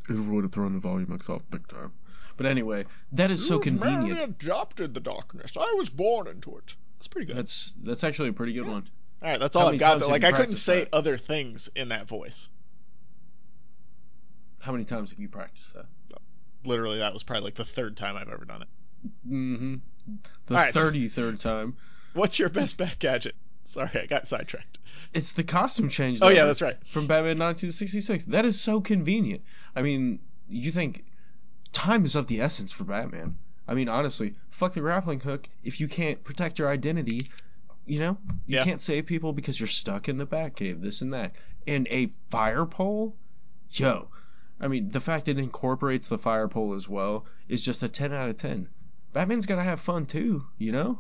[0.09, 1.93] It would have thrown the volume mix off big time.
[2.39, 4.21] But anyway, that is so convenient.
[4.21, 5.57] adopted the darkness.
[5.57, 6.75] I was born into it.
[6.97, 7.37] That's pretty good.
[7.37, 8.89] That's that's actually a pretty good one.
[9.23, 10.01] All right, that's all I've got.
[10.01, 10.09] Though.
[10.09, 10.95] Like I couldn't say that?
[10.95, 12.49] other things in that voice.
[14.61, 15.87] How many times have you practiced that?
[16.65, 18.69] Literally, that was probably like the third time I've ever done it.
[19.29, 19.75] Mm-hmm.
[20.47, 21.77] The right, so- thirty-third time.
[22.15, 23.35] What's your best back gadget?
[23.65, 24.79] Sorry, I got sidetracked.
[25.13, 26.19] It's the costume change.
[26.23, 26.77] Oh yeah, that's right.
[26.87, 28.27] from Batman 1966.
[28.27, 29.43] That is so convenient.
[29.77, 31.05] I mean, you think
[31.73, 33.37] time is of the essence for Batman.
[33.69, 35.49] I mean, honestly, fuck the grappling hook.
[35.63, 37.31] If you can't protect your identity,
[37.87, 38.65] you know, you Yeah.
[38.65, 41.35] can't save people because you're stuck in the Batcave, this and that.
[41.67, 43.15] And a fire pole,
[43.71, 44.09] yo,
[44.61, 48.13] I mean, the fact it incorporates the fire pole as well is just a 10
[48.13, 48.69] out of 10.
[49.13, 50.99] Batman's gotta have fun too, you know?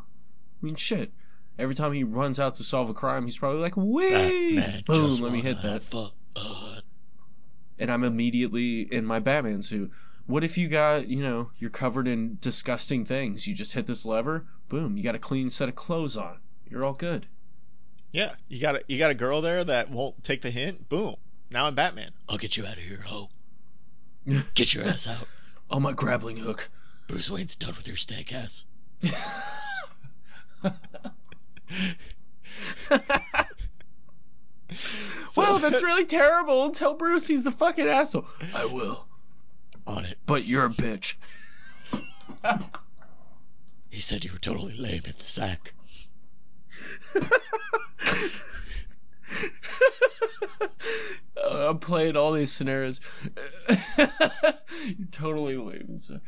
[0.62, 1.12] I mean, shit.
[1.58, 5.32] Every time he runs out to solve a crime, he's probably like, "Wee!" Boom, let
[5.32, 5.82] me hit that
[7.82, 9.90] and I'm immediately in my Batman suit.
[10.26, 13.44] What if you got, you know, you're covered in disgusting things?
[13.44, 16.38] You just hit this lever, boom, you got a clean set of clothes on.
[16.70, 17.26] You're all good.
[18.12, 20.88] Yeah, you got a, you got a girl there that won't take the hint.
[20.88, 21.16] Boom.
[21.50, 22.12] Now I'm Batman.
[22.28, 23.28] I'll get you out of here, ho.
[24.54, 25.26] Get your ass out.
[25.68, 26.70] On my grappling hook.
[27.08, 28.64] Bruce Wayne's done with your stank ass.
[35.36, 36.70] well, that's really terrible.
[36.70, 38.26] Tell Bruce he's the fucking asshole.
[38.54, 39.06] I will.
[39.86, 40.18] On it.
[40.26, 41.16] But you're a bitch.
[43.90, 45.74] He said you were totally lame at the sack.
[47.14, 47.28] Uh,
[51.68, 53.00] I'm playing all these scenarios.
[53.98, 55.98] you're totally lame.
[55.98, 56.20] So.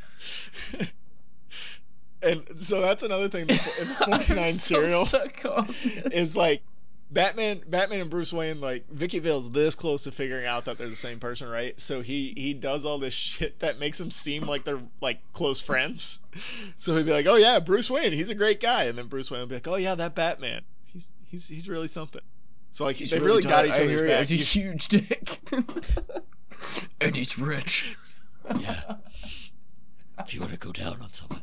[2.24, 3.42] And so that's another thing.
[3.42, 6.06] In the 49 I'm so serial stuck on this.
[6.12, 6.62] is like
[7.10, 8.60] Batman, Batman and Bruce Wayne.
[8.60, 11.78] Like Vicki Vale's this close to figuring out that they're the same person, right?
[11.80, 15.60] So he he does all this shit that makes him seem like they're like close
[15.60, 16.18] friends.
[16.76, 19.30] So he'd be like, "Oh yeah, Bruce Wayne, he's a great guy," and then Bruce
[19.30, 22.22] Wayne would be like, "Oh yeah, that Batman, he's he's he's really something."
[22.72, 23.66] So like He's they really, got tight.
[23.66, 24.10] each other's back.
[24.10, 25.38] has a huge dick.
[27.00, 27.96] and he's rich.
[28.58, 28.96] Yeah.
[30.18, 31.42] if you want to go down on someone,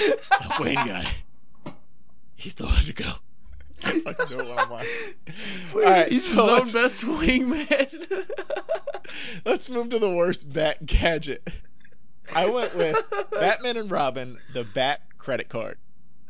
[0.00, 1.06] that Wayne guy,
[2.34, 3.10] he's the one to go.
[3.84, 4.86] I fucking know what I'm like.
[5.74, 8.28] Wait, All right, he's so his own best wingman.
[9.44, 11.48] Let's move to the worst bat gadget.
[12.34, 12.96] I went with
[13.30, 15.78] Batman and Robin, the Bat credit card.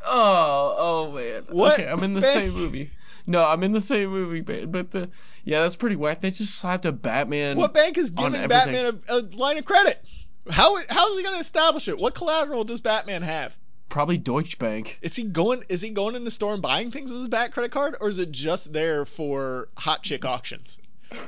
[0.06, 1.44] oh, oh man.
[1.50, 1.74] What?
[1.74, 2.90] Okay, I'm in the same movie.
[3.26, 4.40] No, I'm in the same movie.
[4.40, 5.10] But the
[5.44, 6.20] yeah, that's pretty whack.
[6.20, 7.56] They just slapped a Batman.
[7.56, 8.48] What bank is giving.
[8.48, 10.02] Batman a, a line of credit?
[10.48, 11.98] How how's he gonna establish it?
[11.98, 13.56] What collateral does Batman have?
[13.90, 14.98] Probably Deutsche Bank.
[15.02, 17.52] Is he going is he going in the store and buying things with his Bat
[17.52, 20.78] credit card, or is it just there for hot chick auctions?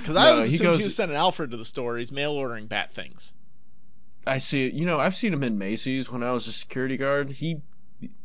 [0.00, 1.96] Because I No, was he assuming he goes- was sending Alfred to the store.
[1.96, 3.32] He's mail ordering Bat things.
[4.26, 4.74] I see it.
[4.74, 7.30] You know, I've seen him in Macy's when I was a security guard.
[7.30, 7.62] He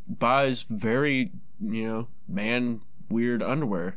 [0.08, 1.32] buys very,
[1.62, 3.96] you know, man weird underwear.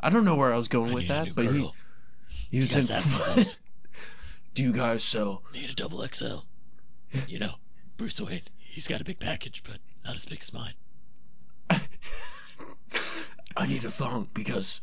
[0.00, 1.68] I don't know where I was going I with that, but he
[2.50, 3.44] he was in.
[4.54, 5.42] Do you guys sell?
[5.52, 6.38] Need a double XL.
[7.26, 7.54] You know,
[7.96, 8.42] Bruce Wayne,
[8.74, 10.74] he's got a big package, but not as big as mine.
[13.56, 14.80] I need a thong because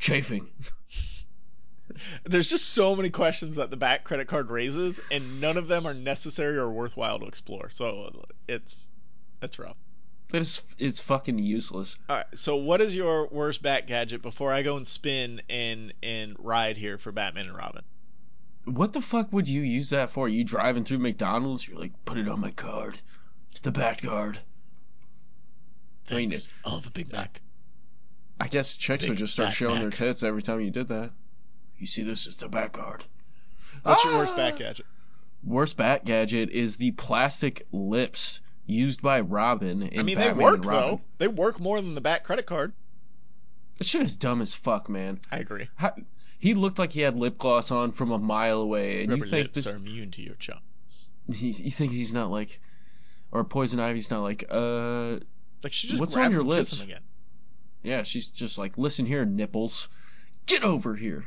[0.00, 0.48] chafing.
[2.24, 5.86] There's just so many questions that the Bat credit card raises, and none of them
[5.86, 7.70] are necessary or worthwhile to explore.
[7.70, 8.90] So it's
[9.40, 9.76] it's rough.
[10.30, 11.96] But It's it's fucking useless.
[12.08, 12.26] All right.
[12.34, 16.76] So what is your worst Bat gadget before I go and spin and and ride
[16.76, 17.84] here for Batman and Robin?
[18.64, 20.28] What the fuck would you use that for?
[20.28, 21.66] You driving through McDonald's?
[21.66, 23.00] You're like, put it on my card,
[23.62, 24.38] the Bat card.
[26.10, 26.48] I mean, Thanks.
[26.64, 27.40] I'll have a Big Mac.
[28.40, 29.94] I guess chicks Big would just start Bat showing their Mac.
[29.98, 31.10] tits every time you did that.
[31.78, 32.26] You see this?
[32.26, 33.04] is the Bat card.
[33.82, 34.36] What's your worst Ah!
[34.36, 34.86] Bat gadget?
[35.44, 39.82] Worst Bat gadget is the plastic lips used by Robin.
[39.82, 41.00] In I mean, Batman they work though.
[41.18, 42.72] They work more than the Bat credit card.
[43.78, 45.20] That shit is dumb as fuck, man.
[45.30, 45.68] I agree.
[45.76, 45.94] How,
[46.40, 49.30] He looked like he had lip gloss on from a mile away, and Rubber you
[49.30, 51.08] think lips this, are immune to your charms.
[51.32, 52.60] he, you think he's not like,
[53.32, 55.18] or Poison Ivy's not like, uh,
[55.62, 56.82] Like she just What's on your him and kiss lips?
[56.84, 57.02] again.
[57.82, 59.88] yeah, she's just like, listen here, nipples,
[60.46, 61.26] get over here,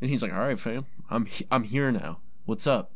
[0.00, 2.18] and he's like, all right, fam, I'm he- I'm here now.
[2.46, 2.92] What's up?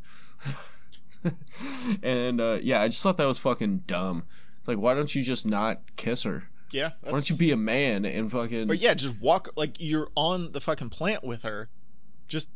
[2.03, 4.25] and uh, yeah, I just thought that was fucking dumb.
[4.61, 6.45] It's like, why don't you just not kiss her?
[6.71, 6.91] Yeah.
[7.03, 8.71] Why don't you be a man and fucking?
[8.71, 11.69] Or yeah, just walk like you're on the fucking plant with her.
[12.29, 12.49] Just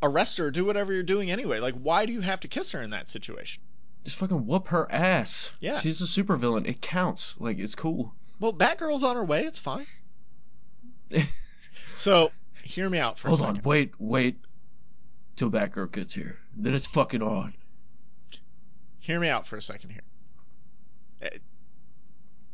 [0.00, 1.58] arrest her, do whatever you're doing anyway.
[1.58, 3.62] Like why do you have to kiss her in that situation?
[4.08, 5.52] Just fucking whoop her ass.
[5.60, 5.78] Yeah.
[5.80, 6.66] She's a supervillain.
[6.66, 7.34] It counts.
[7.38, 8.14] Like it's cool.
[8.40, 9.44] Well, Batgirl's on her way.
[9.44, 9.86] It's fine.
[11.96, 12.30] so,
[12.62, 13.66] hear me out for Hold a on, second.
[13.68, 14.38] wait, wait.
[15.36, 16.38] Till Batgirl gets here.
[16.56, 17.54] Then it's fucking on.
[18.98, 20.02] Hear me out for a second here.
[21.22, 21.38] Eh,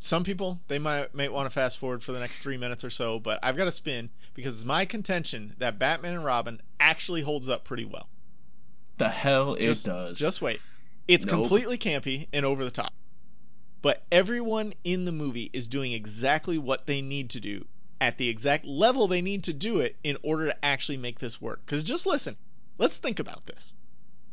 [0.01, 2.91] Some people they might might want to fast forward for the next three minutes or
[2.91, 7.23] so, but I've got to spin because it's my contention that Batman and Robin actually
[7.23, 8.09] holds up pretty well.
[8.99, 10.19] The hell Just- it does.
[10.19, 10.61] Just wait.
[11.07, 11.41] It's Nope.
[11.41, 12.93] completely campy and over the top.
[13.83, 17.67] But everyone in the movie is doing exactly what they need to do
[18.01, 21.41] at the exact level they need to do it in order to actually make this
[21.41, 21.61] work.
[21.65, 22.37] Because just listen,
[22.79, 23.75] let's think about this.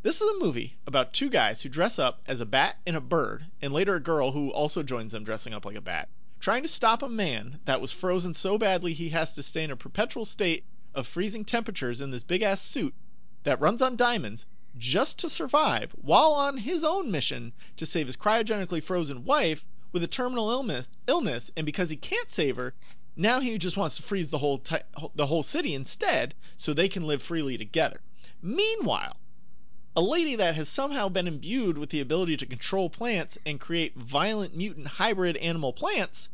[0.04, 3.02] This is a movie about two guys who dress up as a bat and a
[3.02, 6.10] bird, and later a girl who also joins them dressing up like a bat,
[6.40, 9.72] trying to stop a man that was frozen so badly he has to stay in
[9.72, 10.64] a perpetual state
[10.96, 12.96] of freezing temperatures in this big ass suit
[13.44, 14.46] that runs on diamonds
[14.78, 20.04] just to survive while on his own mission to save his cryogenically frozen wife with
[20.04, 22.74] a terminal illness illness and because he can't save her
[23.16, 24.78] now he just wants to freeze the whole ti-
[25.16, 28.00] the whole city instead so they can live freely together.
[28.42, 29.18] Meanwhile
[29.98, 33.98] a lady that has somehow been imbued with the ability to control plants and create
[33.98, 36.30] violent mutant hybrid animal plants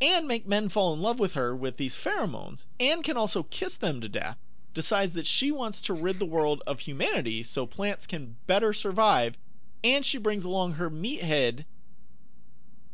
[0.00, 3.76] and make men fall in love with her with these pheromones and can also kiss
[3.76, 4.36] them to death
[4.74, 9.36] decides that she wants to rid the world of humanity so plants can better survive,
[9.82, 11.64] and she brings along her meathead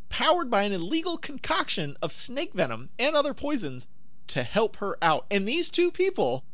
[0.09, 3.87] powered by an illegal concoction of snake venom and other poisons
[4.29, 5.27] to help her out.
[5.31, 6.45] And these two people,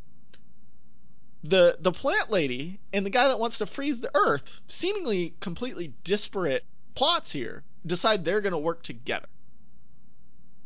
[1.44, 5.92] the the plant lady and the guy that wants to freeze the earth, seemingly completely
[6.04, 6.64] disparate
[6.94, 9.28] plots here, decide they're going to work together.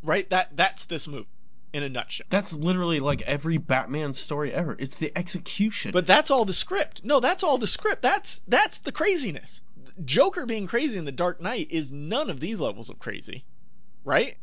[0.03, 0.29] Right?
[0.31, 1.27] That that's this movie
[1.75, 2.27] in a nutshell.
[2.31, 4.77] That's literally like every Batman story ever.
[4.79, 5.91] It's the execution.
[5.91, 7.05] But that's all the script.
[7.05, 8.01] No, that's all the script.
[8.01, 9.61] That's that's the craziness.
[10.05, 13.45] Joker being crazy in the Dark Knight is none of these levels of crazy,
[14.05, 14.37] right?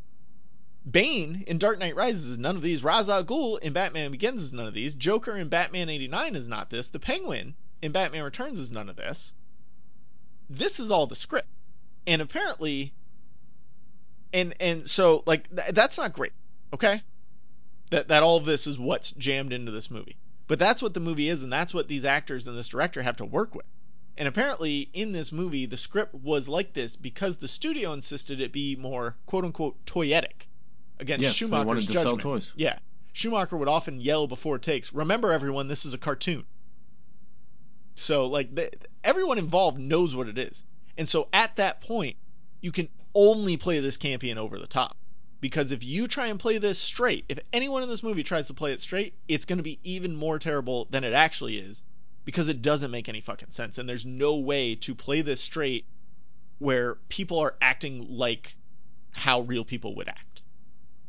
[0.89, 2.83] Bane in Dark Knight Rises is none of these.
[2.83, 4.93] Ra's al Ghul in Batman Begins is none of these.
[4.93, 6.89] Joker in Batman 89 is not this.
[6.89, 9.31] The Penguin in Batman Returns is none of this.
[10.49, 11.47] This is all the script.
[12.05, 12.93] And apparently
[14.33, 16.33] and and so like th- that's not great,
[16.73, 17.01] okay?
[17.91, 20.17] That that all of this is what's jammed into this movie.
[20.47, 23.17] But that's what the movie is, and that's what these actors and this director have
[23.17, 23.65] to work with.
[24.17, 28.51] And apparently, in this movie, the script was like this because the studio insisted it
[28.51, 30.47] be more "quote unquote" toyetic
[30.99, 32.21] against yes, they Schumacher's wanted to judgment.
[32.21, 32.53] sell toys.
[32.55, 32.79] Yeah,
[33.13, 36.45] Schumacher would often yell before takes, "Remember, everyone, this is a cartoon."
[37.95, 38.71] So, like, the,
[39.03, 40.63] everyone involved knows what it is,
[40.97, 42.17] and so at that point,
[42.61, 44.97] you can only play this campy and over the top.
[45.41, 48.53] Because if you try and play this straight, if anyone in this movie tries to
[48.53, 51.81] play it straight, it's going to be even more terrible than it actually is
[52.25, 53.79] because it doesn't make any fucking sense.
[53.79, 55.85] And there's no way to play this straight
[56.59, 58.55] where people are acting like
[59.09, 60.43] how real people would act.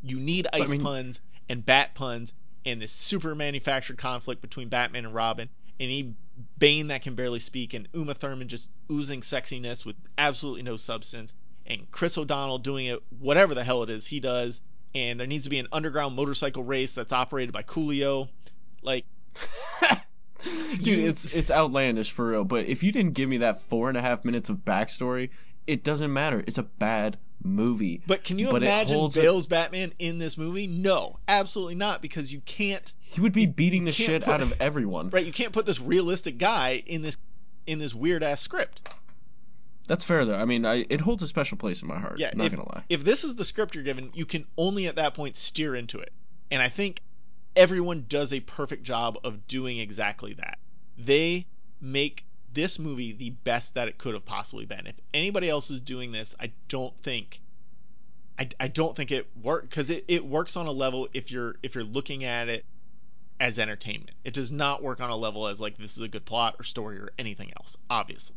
[0.03, 2.33] You need I ice mean- puns and bat puns
[2.64, 6.14] and this super manufactured conflict between Batman and Robin and he
[6.59, 11.35] Bane that can barely speak and Uma Thurman just oozing sexiness with absolutely no substance
[11.67, 14.61] and Chris O'Donnell doing it whatever the hell it is he does
[14.95, 18.29] and there needs to be an underground motorcycle race that's operated by Coolio
[18.83, 19.05] like
[20.83, 22.45] Dude, it's it's outlandish for real.
[22.45, 25.31] But if you didn't give me that four and a half minutes of backstory,
[25.67, 26.43] it doesn't matter.
[26.45, 28.03] It's a bad movie.
[28.07, 30.67] But can you But imagine holds a- Bale's Batman in this movie?
[30.67, 32.93] No, absolutely not, because you can't.
[33.03, 35.11] He would be beating the shit put- out of everyone.
[35.11, 37.17] Right, you can't put this realistic guy in this
[37.67, 38.89] in this weird ass script.
[39.87, 40.37] That's fair though.
[40.37, 42.18] I mean, I, it holds a special place in my heart.
[42.18, 42.85] Yeah, not if, gonna lie.
[42.89, 45.99] if this is the script you're given, you can only at that point steer into
[45.99, 46.12] it.
[46.51, 47.01] And I think
[47.57, 50.59] everyone does a perfect job of doing exactly that.
[50.99, 51.47] They
[51.80, 54.87] make this movie the best that it could have possibly been.
[54.87, 57.41] If anybody else is doing this, I don't think
[58.39, 61.57] I, I don't think it works because it, it works on a level if you're
[61.62, 62.64] if you're looking at it
[63.41, 64.12] as entertainment.
[64.24, 66.64] It does not work on a level as like this is a good plot or
[66.64, 68.37] story or anything else, obviously.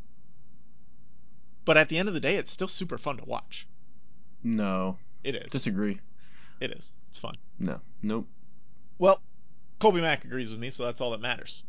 [1.66, 3.68] But at the end of the day, it's still super fun to watch.
[4.44, 5.52] No, It is.
[5.52, 6.00] disagree.
[6.60, 6.94] It is.
[7.10, 7.36] It's fun.
[7.60, 8.28] No, nope.
[9.00, 9.20] Well,
[9.80, 11.64] Colby Mack agrees with me, so that's all that matters.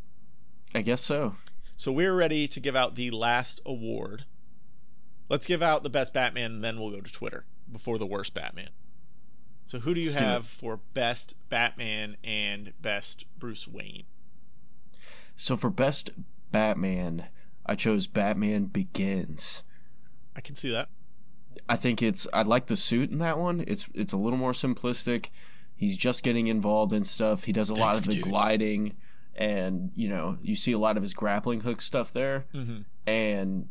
[0.74, 1.34] I guess so.
[1.76, 4.24] So we're ready to give out the last award.
[5.28, 8.32] Let's give out the best Batman, and then we'll go to Twitter before the worst
[8.34, 8.68] Batman.
[9.66, 14.04] So who do you Let's have for best Batman and best Bruce Wayne?
[15.36, 16.10] So for best
[16.52, 17.26] Batman,
[17.64, 19.64] I chose Batman Begins.
[20.36, 20.88] I can see that.
[21.68, 23.64] I think it's I like the suit in that one.
[23.66, 25.30] It's it's a little more simplistic.
[25.76, 27.42] He's just getting involved in stuff.
[27.44, 28.24] He does a lot Thanks, of the dude.
[28.24, 28.96] gliding
[29.34, 32.80] and you know, you see a lot of his grappling hook stuff there Mm-hmm.
[33.06, 33.68] and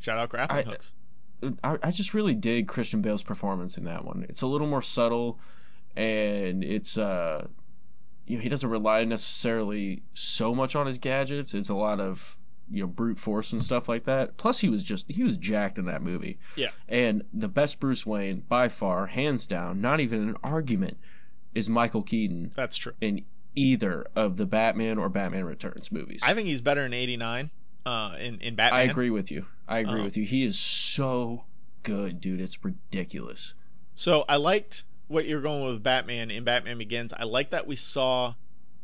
[0.00, 0.94] Shout out grappling I- hooks.
[1.62, 4.26] I, I just really dig Christian Bale's performance in that one.
[4.28, 5.38] It's a little more subtle,
[5.96, 7.46] and it's uh,
[8.26, 11.54] you know, he doesn't rely necessarily so much on his gadgets.
[11.54, 12.37] It's a lot of
[12.70, 14.36] you know brute force and stuff like that.
[14.36, 16.38] Plus, he was just he was jacked in that movie.
[16.56, 16.68] Yeah.
[16.88, 20.98] And the best Bruce Wayne by far, hands down, not even an argument,
[21.54, 22.92] is Michael Keaton That's true.
[23.00, 26.22] in either of the Batman or Batman Returns movies.
[26.24, 27.50] I think he's better in '89
[27.86, 28.80] uh, in in Batman.
[28.80, 29.46] I agree with you.
[29.66, 30.04] I agree Oh.
[30.04, 30.24] with you.
[30.24, 31.44] He is so
[31.82, 32.40] good, dude.
[32.40, 33.54] It's ridiculous.
[33.94, 37.12] So I liked what you're going with Batman in Batman Begins.
[37.12, 38.34] I like that we saw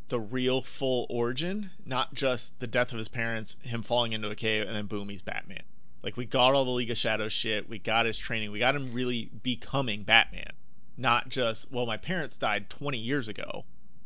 [0.08, 4.34] the real full origin, not just the death of his parents, him falling into a
[4.34, 5.62] cave, and then boom, he's Batman.
[6.02, 8.76] Like we got all the League of Shadows shit, we got his training, we got
[8.76, 10.52] him really becoming Batman.
[10.96, 13.64] Not just, well, my parents died 20 years ago,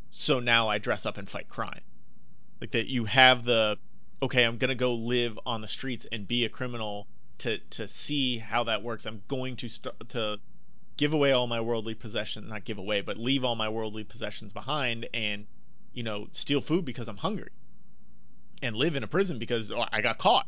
[0.09, 1.81] so now I dress up and fight crime.
[2.61, 3.77] Like that you have the
[4.21, 7.07] okay, I'm gonna go live on the streets and be a criminal
[7.39, 9.05] to to see how that works.
[9.05, 10.39] I'm going to st- to
[10.97, 14.51] give away all my worldly possessions, not give away, but leave all my worldly possessions
[14.51, 15.45] behind and
[15.93, 17.51] you know steal food because I'm hungry
[18.61, 20.47] and live in a prison because oh, I got caught.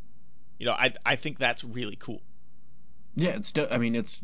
[0.60, 2.22] You know, I I think that's really cool.
[3.16, 3.54] Yeah, it's.
[3.72, 4.22] I mean, it's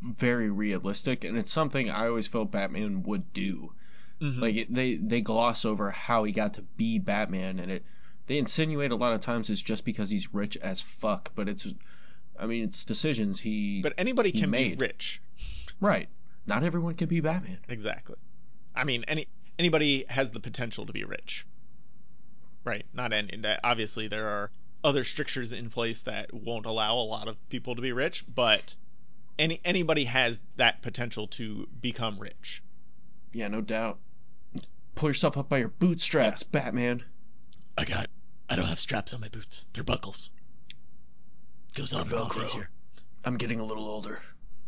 [0.00, 3.72] very realistic, and it's something I always felt Batman would do.
[4.20, 4.40] Mhm.
[4.40, 7.84] Like it, they they gloss over how he got to be Batman, and it
[8.26, 11.32] they insinuate a lot of times it's just because he's rich as fuck.
[11.34, 11.66] But it's,
[12.38, 13.80] I mean, it's decisions he.
[13.80, 15.22] but anybody he can be rich.
[15.80, 16.08] right,
[16.46, 17.58] not everyone can be Batman.
[17.68, 18.16] Exactly.
[18.74, 19.26] I mean, any
[19.58, 21.46] anybody has the potential to be rich.
[22.64, 22.84] Right.
[22.92, 23.42] Not any.
[23.64, 24.50] Obviously, there are
[24.84, 28.76] other strictures in place that won't allow a lot of people to be rich, but
[29.38, 32.62] any anybody has that potential to become rich.
[33.32, 33.98] Yeah, no doubt.
[34.94, 37.04] Pull yourself up by your bootstraps, Batman.
[37.76, 38.08] I got.
[38.50, 39.66] I don't have straps on my boots.
[39.72, 40.30] They're buckles.
[41.74, 42.70] Goes on and off easier.
[43.24, 44.20] I'm getting a little older.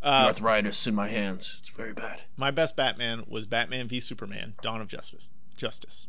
[0.02, 1.56] Uh, Arthritis in my hands.
[1.60, 2.20] It's very bad.
[2.36, 5.30] my best Batman was Batman v Superman: Dawn of Justice.
[5.56, 6.06] Justice.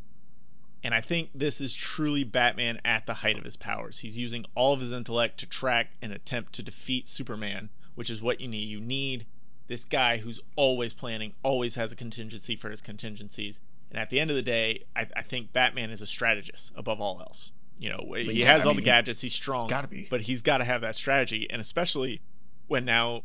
[0.84, 4.00] And I think this is truly Batman at the height of his powers.
[4.00, 8.22] He's using all of his intellect to track and attempt to defeat Superman, which is
[8.22, 8.68] what you need.
[8.68, 9.26] You need
[9.68, 13.62] this guy who's always planning, always has a contingency for his contingencies.
[13.92, 17.00] And at the end of the day, I, I think Batman is a strategist above
[17.00, 17.52] all else.
[17.78, 20.08] You know, he yeah, has I all mean, the gadgets, he's strong, Gotta be.
[20.10, 22.22] but he's got to have that strategy, and especially
[22.68, 23.24] when now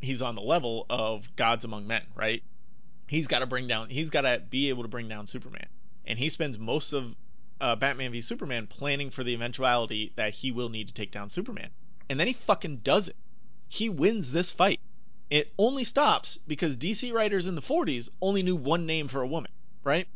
[0.00, 2.42] he's on the level of gods among men, right?
[3.06, 5.66] He's got to bring down, he's got to be able to bring down Superman,
[6.06, 7.14] and he spends most of
[7.60, 11.28] uh, Batman v Superman planning for the eventuality that he will need to take down
[11.28, 11.70] Superman,
[12.08, 13.16] and then he fucking does it.
[13.68, 14.80] He wins this fight.
[15.30, 19.26] It only stops because DC writers in the 40s only knew one name for a
[19.26, 19.50] woman,
[19.84, 20.06] right?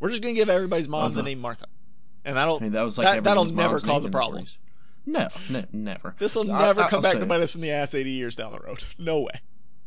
[0.00, 1.28] We're just gonna give everybody's mom the Uh-huh.
[1.28, 1.66] name Martha,
[2.24, 4.44] and that'll I mean, that was like That- that'll never cause a the problem.
[5.06, 5.50] 40s.
[5.50, 6.14] No, never.
[6.18, 8.36] This will never I- come I'll back to bite us in the ass 80 years
[8.36, 8.82] down the road.
[8.98, 9.40] No way.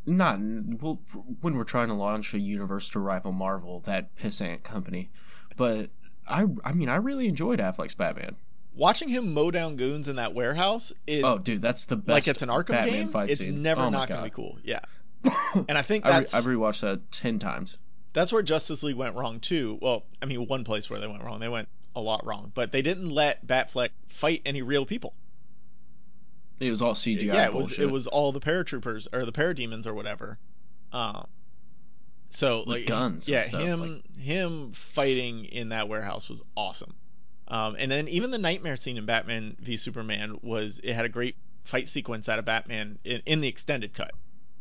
[0.05, 0.99] Not well,
[1.41, 5.09] when we're trying to launch a universe to rival Marvel, that pissant company.
[5.57, 5.89] But
[6.25, 8.37] I, I mean, I really enjoyed Affleck's Batman.
[8.73, 12.09] Watching him mow down goons in that warehouse is oh, dude, that's the best.
[12.09, 13.09] like it's an Arkham Batman game.
[13.09, 13.63] Fight It's scene.
[13.63, 14.57] never oh not going to be cool.
[14.63, 14.79] Yeah.
[15.67, 17.77] And I think I re- that's I've rewatched that ten times.
[18.13, 19.77] that's where Justice League went wrong too.
[19.81, 21.39] Well, I mean, one place where they went wrong.
[21.39, 25.13] They went a lot wrong, but they didn't let Batfleck fight any real people.
[26.59, 27.21] It was all CGI.
[27.21, 30.39] yeah, it was it was all the paratroopers or the parademons or whatever.
[30.91, 31.27] Um,
[32.29, 36.95] so With like guns and yeah, stuff, him him fighting in that warehouse was awesome.
[37.47, 41.09] Um, and then even the nightmare scene in Batman v Superman was it had a
[41.09, 44.11] great fight sequence out of Batman in, in the extended cut.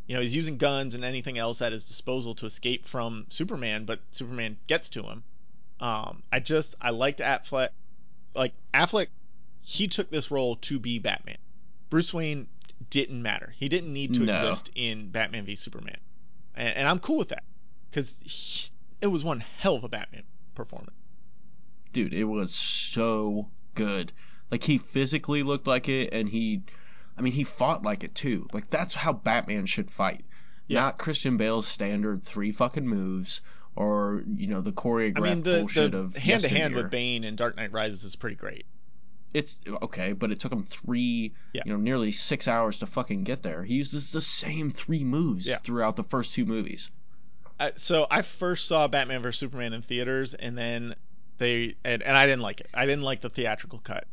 [0.07, 3.87] You know, he's using guns and anything else at his disposal to escape from Superman,
[3.87, 5.25] but Superman gets to him.
[5.81, 7.71] Um, I just I liked Affleck,
[8.35, 9.09] like Affleck,
[9.69, 11.39] he took this role to be Batman.
[11.91, 12.47] Bruce Wayne
[12.89, 13.53] didn't matter.
[13.57, 14.33] He didn't need to No.
[14.33, 15.97] exist in Batman v Superman,
[16.55, 17.43] and, and I'm cool with that
[17.91, 20.23] because it was one hell of a Batman
[20.55, 20.95] performance.
[21.93, 24.13] dude, it was so good.
[24.53, 26.63] Like he physically looked like it, and he,
[27.19, 28.47] I mean, he fought like it too.
[28.53, 30.25] Like that's how Batman should fight.
[30.69, 30.81] Yeah.
[30.83, 33.41] Not Christian Bale's standard three fucking moves
[33.75, 36.91] or you know the choreographed I mean, the bullshit the of hand to hand with
[36.91, 38.67] Bane in Dark Knight Rises is pretty great.
[39.37, 41.61] It's okay, but it took him three, Yeah.
[41.67, 43.63] you know, nearly six hours to fucking get there.
[43.65, 45.59] He uses the same three moves Yeah.
[45.59, 46.91] throughout the first two movies.
[47.61, 50.95] Uh, so I first saw Batman vs Superman in theaters, and then
[51.37, 52.69] they and, and I didn't like it.
[52.73, 54.07] I didn't like the theatrical cut,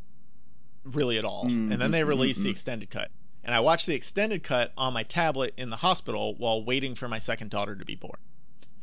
[0.84, 1.44] really at all.
[1.46, 3.10] Mm, and then they mm, released mm, the extended cut,
[3.44, 7.08] and I watched the extended cut on my tablet in the hospital while waiting for
[7.08, 8.18] my second daughter to be born.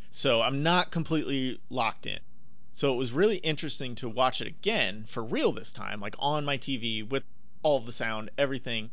[0.10, 2.20] So I'm not completely locked in.
[2.74, 6.46] So it was really interesting to watch it again for real this time, like on
[6.46, 7.24] my TV with
[7.64, 8.92] all of the sound, everything,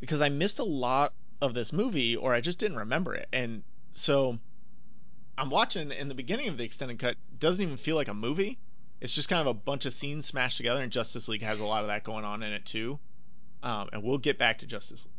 [0.00, 3.28] because I missed a lot of this movie or I just didn't remember it.
[3.32, 4.38] And so
[5.36, 8.58] I'm watching in the beginning of the extended cut doesn't even feel like a movie.
[9.00, 11.66] It's just kind of a bunch of scenes smashed together, and Justice League has a
[11.66, 12.98] lot of that going on in it too.
[13.62, 15.15] Um, and we'll get back to Justice League.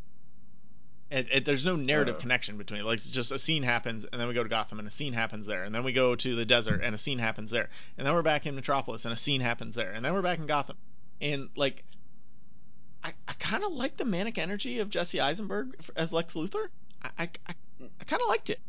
[1.09, 2.19] And, and there's no narrative Uh.
[2.19, 2.85] connection between it.
[2.85, 5.13] Like it's just a scene happens, and then we go to Gotham, and a scene
[5.13, 8.05] happens there, and then we go to the desert, and a scene happens there, and
[8.05, 10.47] then we're back in Metropolis, and a scene happens there, and then we're back in
[10.47, 10.75] Gotham.
[11.21, 11.83] And like,
[13.03, 16.67] I, I kind of like the manic energy of Jesse Eisenberg as Lex Luthor.
[17.01, 17.53] I I, I,
[18.01, 18.59] I kind of liked it.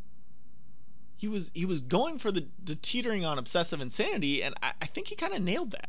[1.16, 4.86] He was he was going for the, the teetering on obsessive insanity, and I, I
[4.86, 5.88] think he kind of nailed that.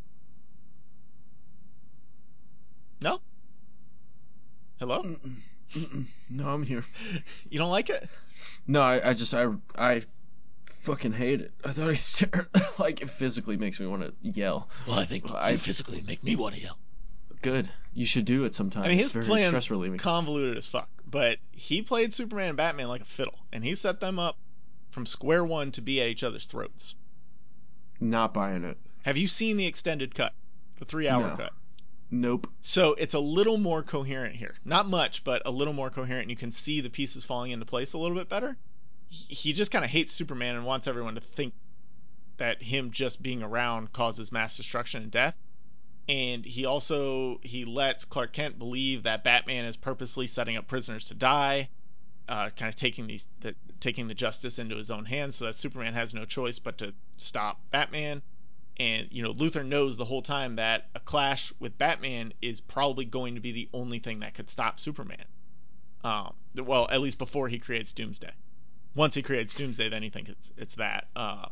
[3.02, 3.22] No.
[4.80, 5.04] Hello.
[5.04, 5.36] Mm-mm,
[5.76, 6.06] mm-mm.
[6.30, 6.84] No, I'm here.
[7.50, 8.08] You don't like it?
[8.68, 9.48] No, I, I just I
[9.78, 10.04] I
[10.66, 11.52] fucking hate it.
[11.66, 12.48] I thought he stared
[12.78, 14.70] like it physically makes me want to yell.
[14.88, 16.78] Well, I think I- physically make me want to yell.
[17.42, 17.70] Good.
[17.94, 18.84] You should do it sometime.
[18.84, 19.98] I mean, it's his very stress plan's relieving.
[19.98, 24.00] convoluted as fuck, but he played Superman and Batman like a fiddle, and he set
[24.02, 24.38] them up
[24.92, 26.96] from square one to be at each other's throats.
[28.02, 28.78] Not buying it.
[29.04, 30.34] Have you seen the extended cut,
[30.80, 31.36] the three-hour No.
[31.38, 31.54] cut?
[32.12, 32.48] Nope.
[32.62, 34.56] So it's a little more coherent here.
[34.66, 36.30] Not much, but a little more coherent.
[36.30, 38.58] You can see the pieces falling into place a little bit better.
[39.10, 41.54] He, just kind of hates Superman and wants everyone to think
[42.38, 45.36] that him just being around causes mass destruction and death.
[46.08, 51.06] And he also he lets Clark Kent believe that Batman is purposely setting up prisoners
[51.06, 51.70] to die,
[52.28, 55.56] uh, kind of taking these the, taking the justice into his own hands, so that
[55.56, 58.24] Superman has no choice but to stop Batman
[58.80, 63.06] and you know Luthor knows the whole time that a clash with Batman is probably
[63.06, 65.26] going to be the only thing that could stop Superman.
[66.04, 68.32] Um, well, at least before he creates Doomsday.
[68.96, 71.08] Once he creates Doomsday, then he thinks it's it's that.
[71.16, 71.48] Uh,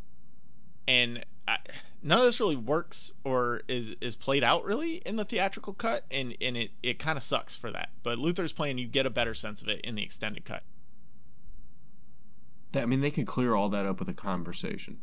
[0.87, 1.57] and I,
[2.01, 6.05] none of this really works or is is played out really in the theatrical cut,
[6.09, 7.89] and and it it kind of sucks for that.
[8.03, 10.63] But Luthor's plan, you get a better sense of it in the extended cut.
[12.73, 14.99] I mean, they could clear all that up with a conversation.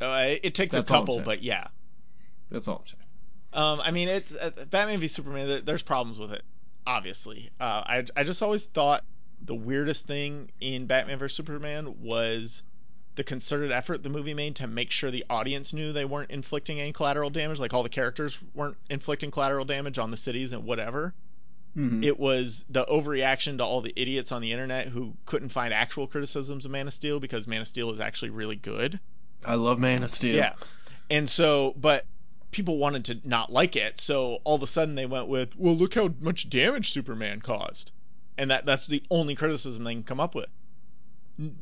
[0.00, 1.66] Uh, it, takes That's a couple, but yeah.
[2.50, 3.02] That's all I'm saying.
[3.52, 5.48] Um, I mean, it's uh, Batman v Superman.
[5.48, 6.42] there- There's problems with it,
[6.86, 7.50] obviously.
[7.60, 9.04] Uh, I I just always thought
[9.42, 12.62] the weirdest thing in Batman vs Superman was
[13.16, 16.80] the concerted effort the movie made to make sure the audience knew they weren't inflicting
[16.80, 20.64] any collateral damage, like all the characters weren't inflicting collateral damage on the cities and
[20.64, 21.12] whatever.
[21.76, 22.04] Mhm.
[22.04, 26.06] It was the overreaction to all the idiots on the internet who couldn't find actual
[26.06, 28.98] criticisms of Man of Steel because Man of Steel is actually really good.
[29.44, 30.36] I love Man of Steel.
[30.36, 30.54] Yeah.
[31.10, 32.06] And so, but
[32.50, 35.74] people wanted to not like it, so all of a sudden they went with, "Well,
[35.74, 37.92] look how much damage Superman caused,"
[38.38, 40.48] and that that's the only criticism they can come up with.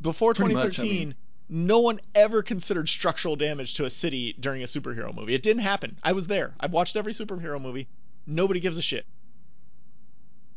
[0.03, 1.15] Before Pretty much, 2013, I mean-
[1.49, 5.35] no one ever considered structural damage to a city during a superhero movie.
[5.35, 5.99] It didn't happen.
[6.03, 6.55] I was there.
[6.61, 7.89] I've watched every superhero movie.
[8.27, 9.07] Nobody gives a shit.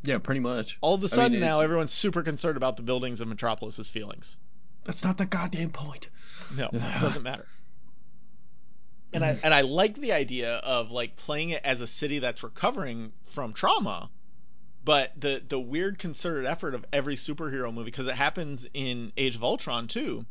[0.04, 0.78] Yeah, pretty much.
[0.82, 3.90] All of a I mean, sudden now, everyone's super concerned about the buildings of Metropolis's
[3.90, 4.38] feelings.
[4.84, 6.10] That's not the goddamn point.
[6.58, 7.46] No, it doesn't matter.
[9.14, 9.40] And I mm.
[9.44, 13.54] and I like the idea of like playing it as a city that's recovering from
[13.54, 14.10] trauma,
[14.84, 19.36] but the the weird concerted effort of every superhero movie because it happens in Age
[19.36, 20.26] of Ultron too.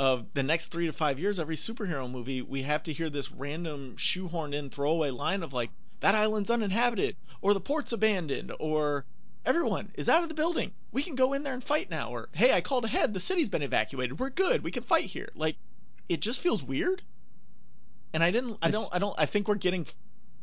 [0.00, 3.32] Of the next three to five years, every superhero movie, we have to hear this
[3.32, 5.70] random shoehorned in throwaway line of like
[6.00, 9.04] that island's uninhabited, or the port's abandoned, or
[9.48, 10.72] everyone is out of the building.
[10.92, 13.14] We can go in there and fight now, or hey, I called ahead.
[13.14, 14.20] The city's been evacuated.
[14.20, 14.62] We're good.
[14.62, 15.30] We can fight here.
[15.34, 15.56] Like,
[16.08, 17.02] it just feels weird.
[18.12, 18.58] And I didn't.
[18.62, 18.88] I don't.
[18.94, 19.14] I don't.
[19.18, 19.86] I think we're getting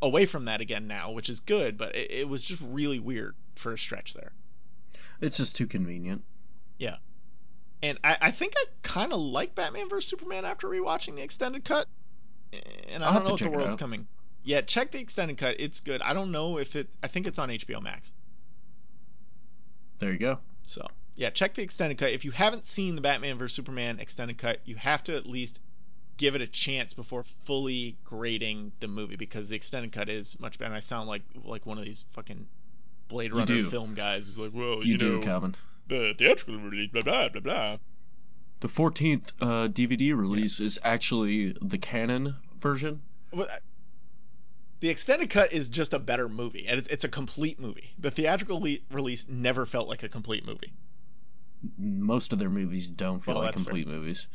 [0.01, 1.77] away from that again now, which is good.
[1.77, 4.31] But it, it was just really weird for a stretch there.
[5.21, 6.23] It's just too convenient.
[6.77, 6.97] Yeah.
[7.81, 11.63] And I, I think I kind of like Batman vs Superman after rewatching the extended
[11.63, 11.87] cut.
[12.89, 14.07] And I I'll don't know if the world's coming.
[14.43, 15.55] Yeah, check the extended cut.
[15.59, 16.01] It's good.
[16.01, 16.89] I don't know if it.
[17.03, 18.13] I think it's on HBO Max.
[19.99, 20.39] There you go.
[20.63, 20.85] So
[21.15, 22.11] yeah, check the extended cut.
[22.11, 25.59] If you haven't seen the Batman vs Superman extended cut, you have to at least
[26.17, 30.57] give it a chance before fully grading the movie because the extended cut is much
[30.57, 30.67] better.
[30.67, 32.47] And I sound like like one of these fucking
[33.07, 35.55] Blade Runner film guys who's like, well, You, you, do, know, Calvin.
[35.87, 37.77] the theatrical release, blah blah blah blah.
[38.61, 43.01] The 14th uh, DVD release is actually the canon version.
[43.31, 43.47] Well,
[44.81, 47.93] The extended cut is just a better movie, and it's, it's a complete movie.
[47.97, 50.73] The theatrical le- release never felt like a complete movie.
[51.77, 53.71] Most of their movies don't feel Well, like that's fair.
[53.73, 54.27] complete movies.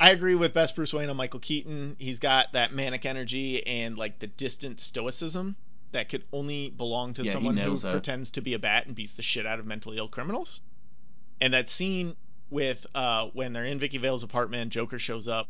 [0.00, 1.96] I agree with best Bruce Wayne on Michael Keaton.
[1.98, 5.54] He's got that manic energy and like the distant stoicism
[5.92, 7.92] that could only belong to Yeah, someone who that.
[7.92, 10.60] pretends to be a bat and beats the shit out of mentally ill criminals.
[11.40, 12.16] And that scene
[12.50, 15.48] with uh when they're in Vicki Vale's apartment, Joker shows up,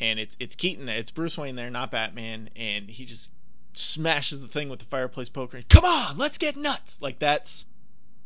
[0.00, 3.30] and it's it's Keaton it's Bruce Wayne there, not Batman, and he just
[3.78, 5.56] smashes the thing with the fireplace poker.
[5.58, 7.00] And, Come on, let's get nuts!
[7.02, 7.66] Like that's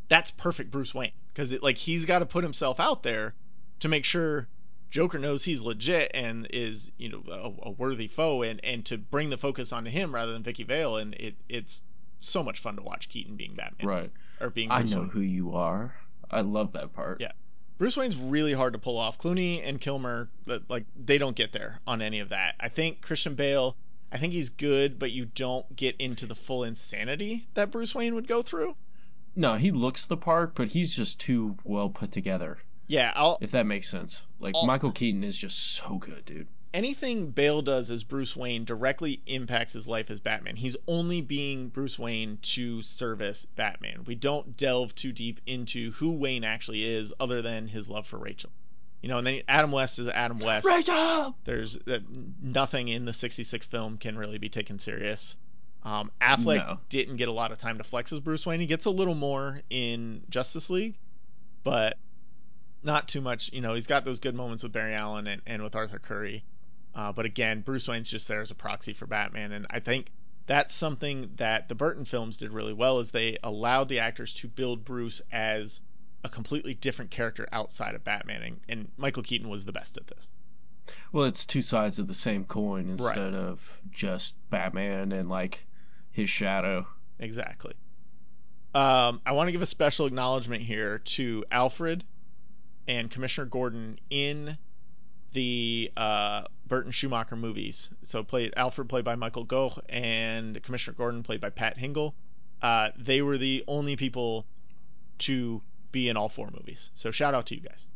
[0.08, 3.34] that's perfect Bruce Wayne because it like he's got to put himself out there
[3.80, 4.48] to make sure
[4.90, 8.98] Joker knows he's legit and is you know a, a worthy foe, and and to
[8.98, 11.82] bring the focus onto him rather than Vicki Vale, and it it's
[12.20, 14.10] so much fun to watch Keaton being Batman Right.
[14.40, 15.08] or being I know Wayne.
[15.10, 15.94] who you are.
[16.30, 17.20] I love that part.
[17.20, 17.32] Yeah.
[17.78, 19.18] Bruce Wayne's really hard to pull off.
[19.18, 20.28] Clooney and Kilmer,
[20.68, 22.56] like they don't get there on any of that.
[22.58, 23.76] I think Christian Bale,
[24.10, 28.14] I think he's good, but you don't get into the full insanity that Bruce Wayne
[28.14, 28.74] would go through.
[29.36, 32.58] No, he looks the part, but he's just too well put together.
[32.86, 34.26] Yeah, I'll If that makes sense.
[34.40, 36.48] Like All- Michael Keaton is just so good, dude.
[36.74, 40.56] anything Bale does as Bruce Wayne directly impacts his life as Batman.
[40.56, 44.04] He's only being Bruce Wayne to service Batman.
[44.06, 48.18] We don't delve too deep into who Wayne actually is, other than his love for
[48.18, 48.50] Rachel.
[49.02, 50.66] You know, and then Adam West is Adam West.
[50.66, 51.36] Rachel.
[51.44, 51.98] There's uh,
[52.42, 55.36] nothing in the 66 film can really be taken serious.
[55.84, 56.78] Um, Affleck No.
[56.88, 58.58] didn't get a lot of time to flex as Bruce Wayne.
[58.60, 60.96] He gets a little more in Justice League,
[61.62, 61.96] but
[62.82, 63.52] not too much.
[63.52, 66.44] You know, he's got those good moments with Barry Allen and, and with Arthur Curry.
[66.94, 70.10] Uh, but again, Bruce Wayne's just there as a proxy for Batman, and I think
[70.46, 74.48] that's something that the Burton films did really well is they allowed the actors to
[74.48, 75.80] build Bruce as
[76.24, 80.06] a completely different character outside of Batman, and, and Michael Keaton was the best at
[80.06, 80.30] this.
[81.12, 82.92] Well, it's two sides of the same coin Right.
[83.16, 85.64] instead of just Batman and like
[86.12, 86.86] his shadow.
[87.18, 87.74] Exactly.
[88.74, 92.04] Um, I want to give a special acknowledgement here to Alfred
[92.86, 94.56] and Commissioner Gordon in
[95.32, 97.90] the uh, Burton Schumacher movies.
[98.02, 102.14] So played Alfred played by Michael Gough and Commissioner Gordon played by Pat Hingle.
[102.62, 104.46] Uh, they were the only people
[105.18, 105.60] to
[105.92, 106.90] be in all four movies.
[106.94, 107.88] So shout out to you guys.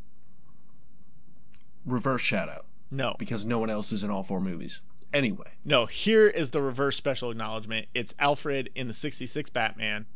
[1.84, 2.66] Reverse shout out.
[2.90, 4.80] No, because no one else is in all four movies.
[5.12, 7.86] Anyway, No, here is the reverse special acknowledgement.
[7.92, 10.06] It's Alfred in the 66 Batman.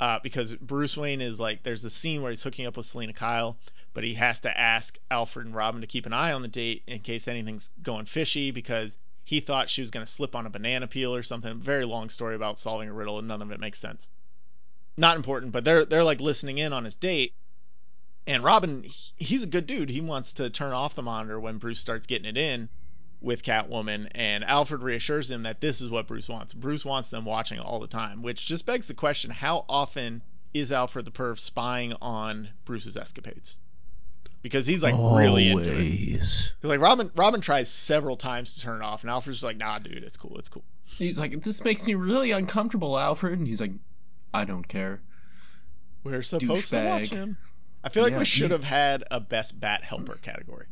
[0.00, 3.12] Uh, because Bruce Wayne is like, there's a scene where he's hooking up with Selina
[3.12, 3.56] Kyle,
[3.94, 6.82] but he has to ask Alfred and Robin to keep an eye on the date
[6.86, 10.50] in case anything's going fishy because he thought she was going to slip on a
[10.50, 11.58] banana peel or something.
[11.58, 14.08] Very long story about solving a riddle, and none of it makes sense.
[14.96, 17.34] Not important, but they're they're like listening in on his date,
[18.26, 18.84] and Robin,
[19.16, 19.90] he's a good dude.
[19.90, 22.68] He wants to turn off the monitor when Bruce starts getting it in
[23.20, 26.52] with Catwoman, and Alfred reassures him that this is what Bruce wants.
[26.52, 30.22] Bruce wants them watching all the time, which just begs the question: How often
[30.52, 33.56] is Alfred the perv spying on Bruce's escapades?
[34.42, 35.72] Because he's like really into it.
[35.72, 36.52] Always.
[36.60, 39.78] 'Cause, like Robin, Robin tries several times to turn it off, and Alfred's like, "Nah,
[39.80, 43.38] dude, it's cool, it's cool." He's like, this makes me really uncomfortable, Alfred.
[43.38, 43.72] And he's like,
[44.34, 45.00] I don't care.
[46.02, 47.38] We're supposed to watch him.
[47.82, 50.66] I feel like Yeah, we should have had a best bat helper category.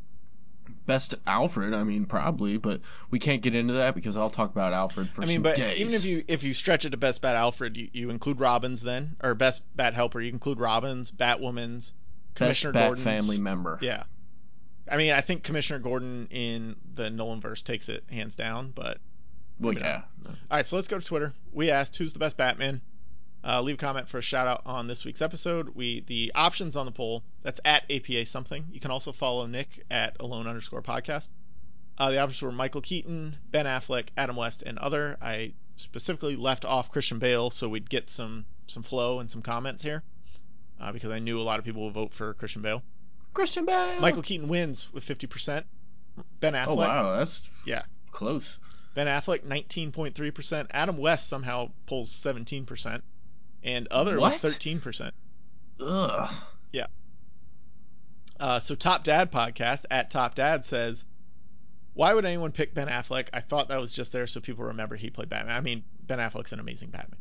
[0.87, 2.81] Best Alfred, I mean, probably, but
[3.11, 5.25] we can't get into that because I'll talk about Alfred for some.
[5.25, 5.79] I mean, but days.
[5.79, 8.83] even if you if you stretch it to best bat Alfred, you, you include Robin's
[8.83, 13.05] then, or best bat helper, you include Robin's, Batwoman's, Best Commissioner Bat Gordon's.
[13.05, 13.79] family member.
[13.81, 14.05] Yeah.
[14.91, 18.99] I mean, I think Commissioner Gordon in the Nolan verse takes it hands down, but
[19.61, 20.03] Well, yeah.
[20.27, 21.33] all right, so let's go to Twitter.
[21.53, 22.81] We asked who's the best Batman.
[23.45, 25.71] Uh, leave a comment for a shout out on this week's episode.
[25.75, 28.67] We the options on the poll that's at APA something.
[28.71, 31.29] You can also follow Nick at alone underscore podcast.
[31.99, 35.17] Uh, the options were Michael Keaton, Ben Affleck, Adam West, and other.
[35.21, 39.83] I specifically left off Christian Bale so we'd get some some flow and some comments
[39.83, 40.03] here
[40.81, 42.83] uh, because I knew a lot of people would vote for Christian Bale.
[43.35, 43.99] Christian Bale.
[44.01, 45.65] Michael Keaton wins with 50%.
[46.41, 47.83] Ben Affleck, Oh wow, that's Yeah.
[48.13, 48.59] close.
[48.95, 50.67] Ben Affleck 19.3%.
[50.71, 53.03] Adam West somehow pulls 17%,
[53.63, 54.43] and other What?
[54.43, 55.11] with 13%.
[55.81, 56.35] Ugh.
[58.43, 61.07] Uh, so Top Dad podcast at Top Dad says,
[61.95, 63.29] "Why would anyone pick Ben Affleck?
[63.33, 65.57] I thought that was just there so people remember he played Batman.
[65.57, 67.21] I mean, Ben Affleck's an amazing Batman.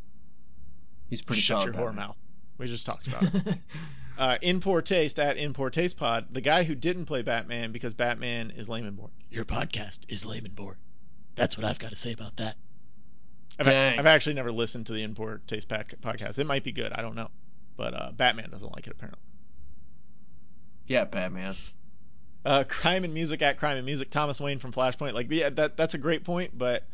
[1.12, 2.18] He's pretty Shut your whore mouth.
[2.58, 3.58] We just talked about it.
[4.18, 7.72] uh, in poor taste at in poor taste pod, the guy who didn't play Batman
[7.72, 9.14] because Batman is lame and boring.
[9.30, 10.80] Your podcast is lame and boring.
[11.36, 12.56] That's what I've got to say about that.
[13.68, 14.00] I've.
[14.00, 16.40] I've actually never listened to the in poor taste Pac- podcast.
[16.40, 16.92] It might be good.
[16.94, 17.30] I don't know,
[17.78, 19.22] but uh, Batman doesn't like it apparently.
[20.88, 21.56] yeah, Batman.
[22.44, 24.10] Uh, crime and music at crime and music.
[24.10, 25.14] Thomas Wayne from Flashpoint.
[25.14, 26.88] Like, yeah, that that's a great point, but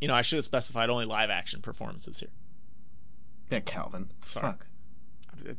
[0.00, 2.30] you know, I should have specified only live action performances here.
[3.50, 4.10] Yeah, Calvin.
[4.26, 4.46] Sorry.
[4.52, 4.66] Fuck.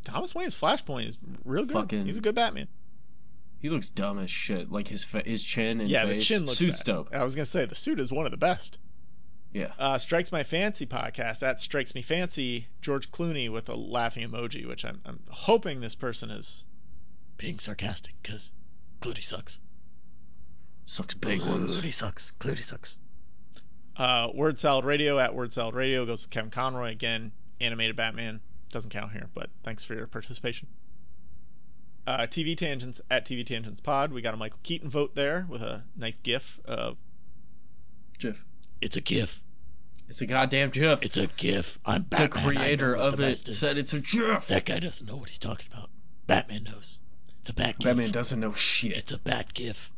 [0.03, 1.73] Thomas Wayne's Flashpoint is real good.
[1.73, 2.67] Fucking- He's a good Batman.
[3.59, 4.71] He looks dumb as shit.
[4.71, 6.27] Like his fa- his chin and yeah, face.
[6.27, 6.85] the chin looks Suit's bad.
[6.93, 7.09] dope.
[7.15, 8.77] I was gonna say the suit is one of the best.
[9.55, 9.71] Yeah.
[9.79, 11.39] Uh, Strikes My Fancy podcast.
[11.39, 12.67] That strikes me fancy.
[12.81, 16.65] George Clooney with a laughing emoji, which I'm, I'm hoping this person is.
[17.37, 18.51] Being sarcastic, because
[18.99, 19.61] Clooney sucks.
[20.85, 21.77] Sucks big ones.
[21.77, 22.33] Clooney sucks.
[22.37, 22.97] Clooney sucks.
[23.95, 27.31] Uh, Word Salad Radio at Word Salad Radio goes to Kevin Conroy again.
[27.61, 28.41] Animated Batman
[28.71, 30.67] doesn't count here, but thanks for your participation.
[32.05, 34.11] Uh, TV Tangents at TV Tangents Pod.
[34.11, 36.97] We got a Michael Keaton vote there with a nice GIF of
[38.19, 38.43] GIF.
[38.81, 39.41] It's a GIF.
[40.07, 41.03] It's a goddamn GIF.
[41.03, 41.79] It's a GIF.
[41.85, 42.43] I'm the Batman.
[42.43, 44.47] I creator of the it said it's a GIF.
[44.47, 45.89] That guy doesn't know what he's talking about.
[46.27, 46.99] Batman knows.
[47.41, 47.85] It's a bat GIF.
[47.85, 48.93] Batman doesn't know shit.
[48.93, 49.91] It's a bat GIF.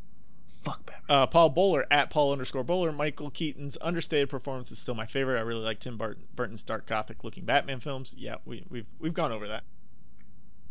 [0.63, 1.03] Fuck Batman.
[1.09, 2.91] Uh, Paul Bowler at Paul underscore Bowler.
[2.91, 5.39] Michael Keaton's understated performance is still my favorite.
[5.39, 8.15] I really like Tim Burton, Burton's dark gothic looking Batman films.
[8.17, 9.63] Yeah, we, we've we've gone over that.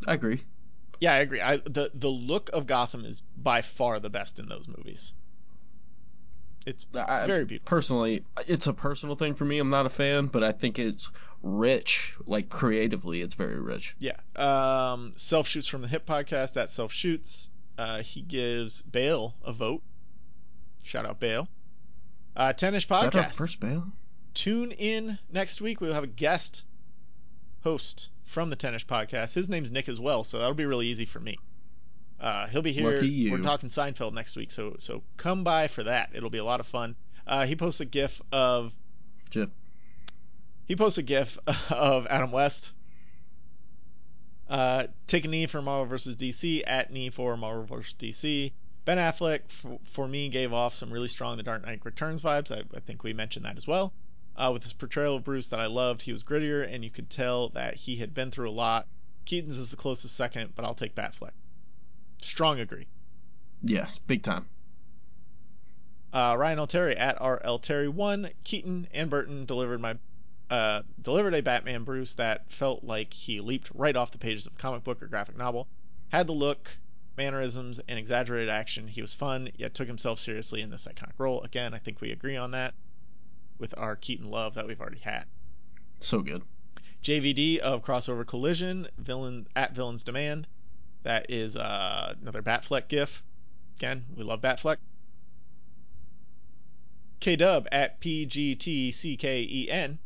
[0.06, 0.42] I agree.
[1.00, 1.40] Yeah, I agree.
[1.40, 5.12] I, the the look of Gotham is by far the best in those movies.
[6.66, 7.68] It's I, very beautiful.
[7.68, 9.60] Personally, it's a personal thing for me.
[9.60, 11.10] I'm not a fan, but I think it's
[11.42, 12.16] rich.
[12.26, 13.94] Like creatively, it's very rich.
[14.00, 14.16] Yeah.
[14.34, 16.54] Um, Self Shoots from the Hip podcast.
[16.54, 17.50] That Self Shoots.
[17.78, 19.82] Uh, he gives Bale a vote.
[20.82, 21.48] Shout out Bale.
[22.34, 23.34] Uh, Tennis Is that our podcast.
[23.34, 23.86] first Bale?
[24.34, 25.80] Tune in next week.
[25.80, 26.64] We'll have a guest
[27.62, 29.34] host from the Tennis podcast.
[29.34, 31.38] His name's Nick as well, so that'll be really easy for me.
[32.20, 32.84] Uh, he'll be here.
[33.30, 36.10] We're talking Seinfeld next week, so so come by for that.
[36.14, 36.96] It'll be a lot of fun.
[37.26, 38.72] Uh, he posts a GIF of
[39.30, 39.50] GIF.
[40.66, 41.38] he posts a GIF
[41.70, 42.72] of Adam West.
[44.48, 46.16] Uh, take a knee for Marvel vs.
[46.16, 47.94] DC at knee for Marvel vs.
[47.98, 48.52] DC.
[48.84, 52.52] Ben Affleck, for, for me, gave off some really strong The Dark Knight Returns vibes.
[52.52, 53.92] I, I think we mentioned that as well.
[54.36, 57.10] Uh, with his portrayal of Bruce that I loved, he was grittier, and you could
[57.10, 58.86] tell that he had been through a lot.
[59.24, 61.32] Keaton's is the closest second, but I'll take Batfleck.
[62.22, 62.86] Strong agree.
[63.62, 64.46] Yes, big time.
[66.12, 68.32] Uh, Ryan Alteri at RLTerry1.
[68.44, 69.96] Keaton and Burton delivered my
[70.48, 74.52] uh, delivered a Batman Bruce that felt like he leaped right off the pages of
[74.54, 75.66] a comic book or graphic novel.
[76.08, 76.78] Had the look,
[77.16, 78.86] mannerisms, and exaggerated action.
[78.86, 81.42] He was fun, yet took himself seriously in this iconic role.
[81.42, 82.74] Again, I think we agree on that
[83.58, 85.24] with our Keaton love that we've already had.
[86.00, 86.42] So good.
[87.02, 90.46] JVD of Crossover Collision, villain at Villain's Demand.
[91.06, 93.22] That is uh, another Batfleck gif.
[93.76, 94.78] Again, we love Batfleck.
[97.20, 99.98] K Dub at PGTCKEN.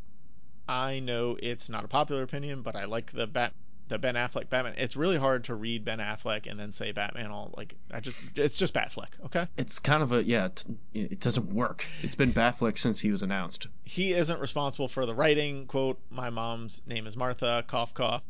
[0.69, 3.53] I know it's not a popular opinion, but I like the Bat
[3.87, 4.75] the Ben Affleck Batman.
[4.77, 8.37] It's really hard to read Ben Affleck and then say Batman all like I just
[8.37, 9.47] it's just Batfleck, okay?
[9.57, 10.49] It's kind of a yeah.
[10.93, 11.87] It, it doesn't work.
[12.03, 13.65] It's been Batfleck since he was announced.
[13.85, 15.65] he isn't responsible for the writing.
[15.65, 18.21] Quote, my mom's name is Martha, cough, cough.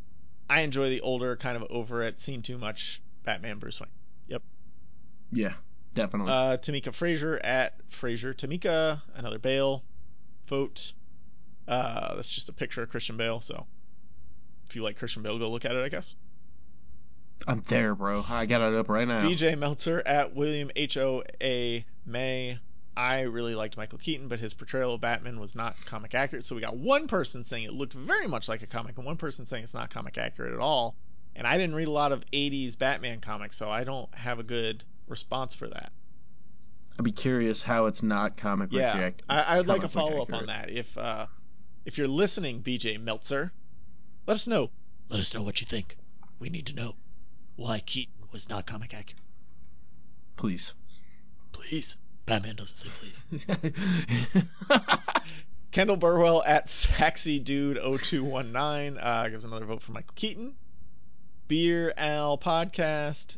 [0.52, 3.90] I enjoy the older, kind of over it, seen too much Batman Bruce Wayne.
[4.28, 4.44] Yep.
[5.32, 5.54] Yeah,
[5.94, 6.34] definitely.
[6.34, 9.82] Uh, Tamika Frazier at Frazier Tamika, another Bale
[10.48, 10.92] vote.
[11.70, 13.66] Uh, that's just a picture of Christian Bale, so
[14.68, 16.16] if you like Christian Bale, go look at it, I guess.
[17.48, 18.26] I'm there, bro.
[18.28, 19.22] I got it up right now.
[19.22, 22.60] BJ Meltzer at William H O A May.
[22.96, 26.44] I really liked Michael Keaton, but his portrayal of Batman was not comic accurate.
[26.44, 29.18] So we got one person saying it looked very much like a comic, and one
[29.18, 30.96] person saying it's not comic accurate at all.
[31.36, 34.44] And I didn't read a lot of 80s Batman comics, so I don't have a
[34.44, 35.92] good response for that.
[37.00, 40.34] I'd be curious how it's not comic Yeah, ac- I, would like a follow up
[40.34, 40.70] on that.
[40.70, 41.28] If uh,
[41.86, 43.52] if you're listening, BJ Meltzer,
[44.28, 44.70] let us know.
[45.10, 45.98] Let us know what you think.
[46.40, 46.96] We need to know
[47.56, 49.22] why Keaton was not comic accurate.
[50.36, 50.74] Please.
[51.52, 51.98] Please.
[52.32, 53.24] Batman doesn't say please.
[55.72, 60.56] Kendall Burwell at SaxyDude0219 uh, gives another vote for Michael Keaton.
[61.50, 63.38] Beer Al Podcast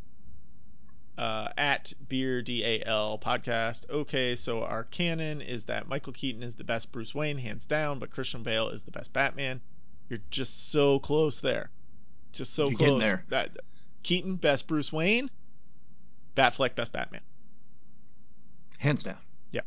[1.18, 3.90] uh, at Beer DAL Podcast.
[3.90, 7.98] Okay, so our canon is that Michael Keaton is the best Bruce Wayne, hands down,
[7.98, 9.60] but Christian Bale is the best Batman.
[10.08, 11.72] You're just so close there.
[12.32, 13.02] Just so You're close.
[13.02, 13.26] there.
[13.30, 13.58] That,
[14.04, 15.32] Keaton, best Bruce Wayne.
[16.36, 17.22] Batfleck, best Batman.
[18.84, 19.16] Hands down.
[19.52, 19.62] Yeah.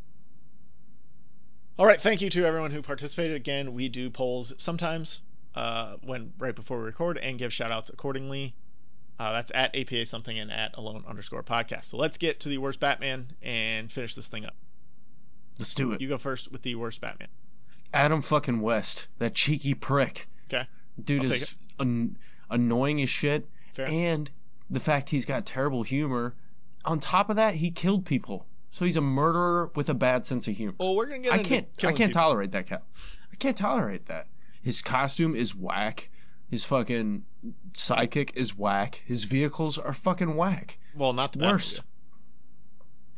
[1.78, 3.34] All right, thank you to everyone who participated.
[3.34, 5.22] Again, we do polls sometimes
[5.54, 8.54] uh, when right before we record and give shout outs accordingly.
[9.18, 11.86] Uh, that's at APA something and at alone underscore podcast.
[11.86, 14.54] So let's get to the worst Batman and finish this thing up.
[15.58, 16.02] Let's do it.
[16.02, 17.28] You go first with the worst Batman.
[17.94, 20.28] Adam fucking West, that cheeky prick.
[20.52, 20.68] Okay.
[21.02, 22.18] Dude I'll is an-
[22.50, 23.86] annoying as shit, Fair.
[23.88, 24.30] and
[24.68, 26.34] the fact he's got terrible humor.
[26.84, 28.44] on top of that, he killed people.
[28.76, 30.74] So he's a murderer with a bad sense of humor.
[30.78, 32.12] Oh, we're gonna get I can't I can't people.
[32.12, 32.82] tolerate that cat.
[33.32, 34.26] I can't tolerate that.
[34.62, 36.10] His costume is whack.
[36.50, 37.24] His fucking
[37.72, 39.02] sidekick is whack.
[39.06, 40.76] His vehicles are fucking whack.
[40.94, 41.82] Well, not the Worst.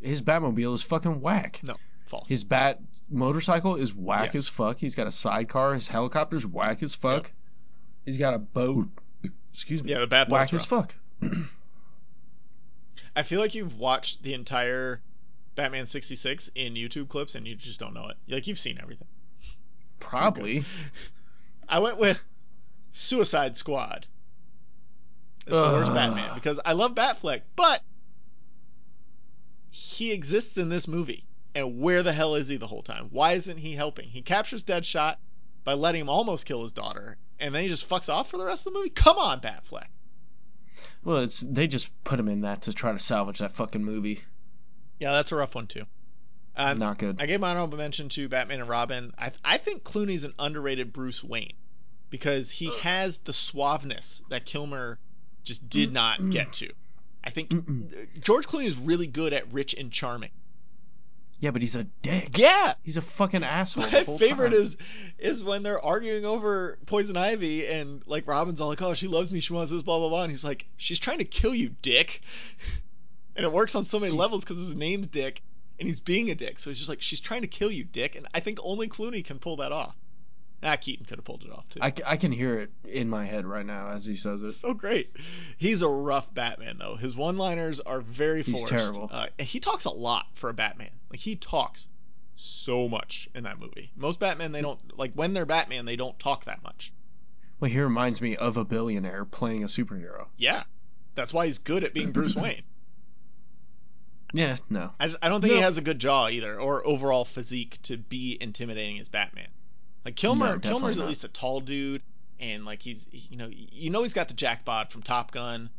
[0.01, 1.59] His Batmobile is fucking whack.
[1.65, 1.75] No,
[2.07, 2.29] False.
[2.29, 2.81] His Bat
[3.11, 4.45] motorcycle is whack Yes.
[4.45, 4.77] as fuck.
[4.79, 5.75] He's got a sidecar.
[5.75, 7.33] His helicopter's whack as fuck.
[8.05, 8.91] He's got a boat.
[9.53, 9.91] Excuse me.
[9.91, 10.89] yeah, the Bat whack as rough.
[10.89, 10.95] fuck.
[13.17, 15.03] I feel like you've watched the entire
[15.59, 18.17] Batman 66 in YouTube clips and you just don't know it.
[18.29, 19.09] Like you've seen everything.
[19.99, 20.63] Probably.
[21.69, 22.23] I went with
[22.93, 24.07] Suicide Squad.
[25.41, 27.83] It's the worst Batman because I love Batfleck, but
[29.71, 31.25] he exists in this movie.
[31.57, 33.09] And where the hell is he the whole time?
[33.11, 34.09] Why isn't he helping?
[34.09, 35.17] He captures Deadshot
[35.65, 38.45] by letting him almost kill his daughter, and then he just fucks off for the
[38.45, 38.91] rest of the movie.
[38.91, 39.89] Come on, Batfleck.
[41.03, 44.23] Well, it's they just put him in that to try to salvage that fucking movie.
[44.99, 45.85] Yeah, that's a rough one too.
[46.57, 47.17] Um, Not good.
[47.21, 49.15] I gave my honorable mention to Batman and Robin.
[49.17, 51.53] I I think Clooney's an underrated Bruce Wayne
[52.11, 54.99] because he has the suaveness that Kilmer
[55.45, 56.71] just did not get to.
[57.23, 58.21] I think Mm-mm.
[58.21, 60.31] George Clooney is really good at rich and charming.
[61.41, 62.37] Yeah, but he's a dick.
[62.37, 62.75] Yeah.
[62.83, 63.85] He's a fucking asshole.
[63.85, 64.61] the My whole favorite time.
[64.61, 64.77] is
[65.19, 69.31] is when they're arguing over Poison Ivy and like Robin's all like, "Oh, she loves
[69.31, 71.69] me, she wants this, blah blah blah," and he's like, "She's trying to kill you,
[71.83, 72.23] Dick."
[73.39, 75.41] And it works on so many levels because his name's Dick,
[75.79, 76.59] and he's being a dick.
[76.59, 79.25] So he's just like, "She's trying to kill you, Dick," and I think only Clooney
[79.25, 79.95] can pull that off.
[80.61, 81.79] Ah, Keaton could have pulled it off too.
[81.81, 84.51] I, I can hear it in my head right now as he says it.
[84.53, 85.15] so great.
[85.57, 86.97] He's a rough Batman though.
[86.97, 88.63] His one-liners are very forced.
[88.63, 89.09] He's terrible.
[89.13, 90.91] Uh, and he talks a lot for a Batman.
[91.11, 91.87] Like he talks
[92.35, 93.93] so much in that movie.
[93.95, 96.93] Most Batman they don't like when they're Batman they don't talk that much.
[97.61, 100.27] Well, he reminds me of a billionaire playing a superhero.
[100.37, 100.65] Yeah,
[101.15, 102.63] that's why he's good at being Bruce Wayne.
[104.33, 104.93] Yeah, no.
[105.01, 107.97] I, just, I don't think he has a good jaw either, or overall physique to
[107.97, 109.49] be intimidating as Batman.
[110.05, 112.03] Like Kilmer, No, Kilmer's at least a tall dude,
[112.39, 115.71] and like he's you know you know he's got the jackpot from Top Gun.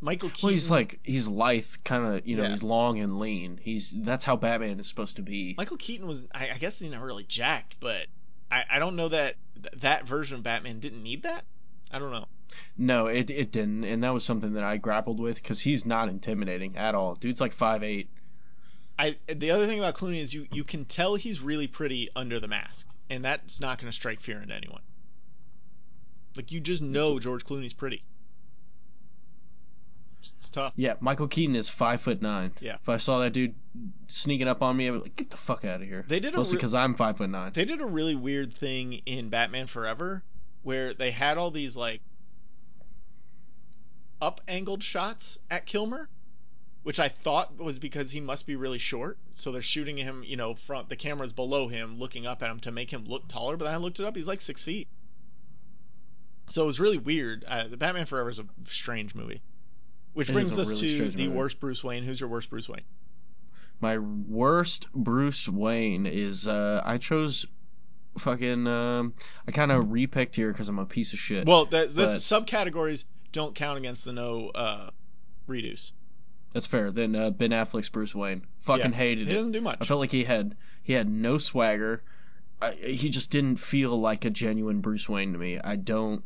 [0.00, 0.46] Michael Keaton.
[0.48, 2.50] Well, he's like he's lithe, kind of you know Yeah.
[2.50, 3.58] he's long and lean.
[3.62, 5.54] He's that's how Batman is supposed to be.
[5.56, 8.06] Michael Keaton was I, I guess he's not really jacked, but
[8.50, 11.44] I, I don't know that th- that version of Batman didn't need that.
[11.90, 12.26] I don't know.
[12.76, 16.08] No, it it didn't, and that was something that I grappled with because he's not
[16.08, 17.14] intimidating at all.
[17.14, 18.08] Dude's like five eight.
[18.98, 22.40] I the other thing about Clooney is you you can tell he's really pretty under
[22.40, 24.82] the mask, and that's not going to strike fear into anyone.
[26.36, 28.02] Like you just know George Clooney's pretty.
[30.20, 30.72] It's, tough.
[30.76, 32.52] Yeah, Michael Keaton is five foot nine.
[32.60, 32.76] Yeah.
[32.82, 33.54] If I saw that dude
[34.08, 36.04] sneaking up on me, I'd be like, get the fuck out of here.
[36.08, 37.52] They did Mostly re- because I'm five foot nine.
[37.54, 40.24] They did a really weird thing in Batman Forever
[40.62, 42.00] where they had all these like
[44.20, 46.08] up angled shots at Kilmer,
[46.82, 49.18] which I thought was because he must be really short.
[49.32, 52.60] So they're shooting him, you know, from the camera's below him, looking up at him
[52.60, 53.56] to make him look taller.
[53.56, 54.88] But then I looked it up; he's like six feet.
[56.48, 57.44] So it was really weird.
[57.44, 59.42] Uh, the Batman Forever is a strange movie.
[60.14, 61.28] Which It brings us really to the movie.
[61.28, 62.02] worst Bruce Wayne.
[62.02, 62.84] Who's your worst Bruce Wayne?
[63.80, 67.44] My worst Bruce Wayne is uh I chose
[68.16, 69.12] fucking um
[69.46, 71.46] I kind of repicked here because I'm a piece of shit.
[71.46, 74.90] Well, this, this But- subcategories don't count against the no uh,
[75.46, 75.92] reduce.
[76.52, 76.90] That's fair.
[76.90, 78.46] Then uh, Ben Affleck's Bruce Wayne.
[78.60, 79.30] Fucking Yeah, hated it.
[79.30, 79.78] He doesn't do much.
[79.80, 82.02] I felt like he had he had no swagger.
[82.62, 85.58] I, he just didn't feel like a genuine Bruce Wayne to me.
[85.58, 86.22] I don't.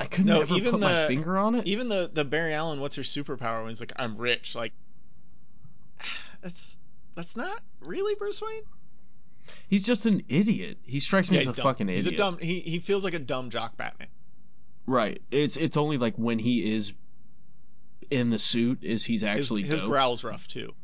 [0.00, 1.66] I couldn't No, ever even put my finger on it.
[1.66, 3.60] Even the the Barry Allen, what's your superpower?
[3.60, 4.54] When he's like, I'm rich.
[4.54, 4.72] Like,
[6.40, 6.78] that's
[7.14, 8.62] that's not really Bruce Wayne.
[9.68, 10.78] He's just an idiot.
[10.84, 11.62] He strikes me Yeah, as a dumb.
[11.64, 12.38] fucking He's a dumb.
[12.40, 14.08] He he feels like a dumb jock Batman.
[14.86, 15.22] Right.
[15.30, 16.92] It's it's only like when he is
[18.10, 19.88] in the suit is he's actually his dope.
[19.88, 20.74] growl's rough too.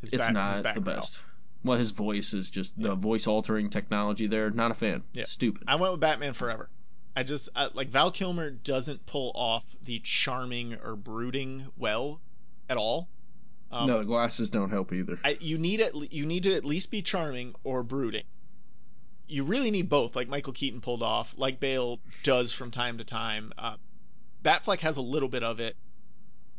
[0.00, 0.96] His it's back- his not back the growl.
[0.96, 1.22] best.
[1.64, 4.50] Well, his voice is just the voice altering technology there.
[4.50, 5.04] Not a fan.
[5.12, 5.24] Yeah.
[5.24, 5.62] Stupid.
[5.68, 6.68] I went with Batman Forever.
[7.14, 12.20] I just I, like Val Kilmer doesn't pull off the charming or brooding well
[12.68, 13.08] at all.
[13.70, 15.18] Um, no, the glasses don't help either.
[15.24, 18.24] I, you need at le- you need to at least be charming or brooding.
[19.32, 23.04] You really need both, like Michael Keaton pulled off, like Bale does from time to
[23.04, 23.52] time.
[23.56, 23.76] Uh,
[24.44, 25.76] Batfleck has a little bit of it.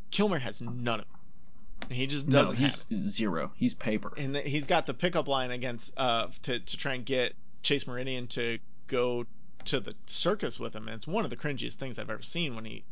[0.09, 1.93] Kilmer has none of it.
[1.93, 3.51] He just doesn't have he's zero.
[3.55, 4.13] He's paper.
[4.17, 7.85] And th- he's got the pickup line against uh to to try and get Chase
[7.85, 9.25] Meridian to go
[9.65, 10.87] to the circus with him.
[10.87, 12.83] And it's one of the cringiest things I've ever seen when he,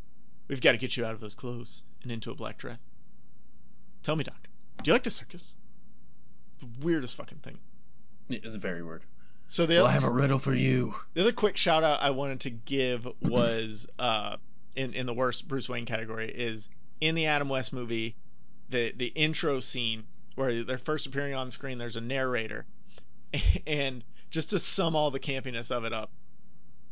[0.48, 2.80] we've got to get you out of those clothes and into a black dress.
[4.03, 4.48] Tell me, Doc,
[4.84, 5.56] do you like the circus?
[6.60, 7.60] The weirdest fucking thing.
[8.30, 9.03] It's very weird.
[9.52, 10.95] So the Well, I have a riddle for you.
[11.14, 14.38] the other quick shout out I wanted to give was uh
[14.78, 16.69] in in the worst Bruce Wayne category is
[17.02, 18.15] in the Adam West movie
[18.69, 20.06] the the intro scene
[20.36, 21.80] where they're first appearing on screen.
[21.80, 22.65] There's a narrator,
[23.68, 26.11] and just to sum all the campiness of it up,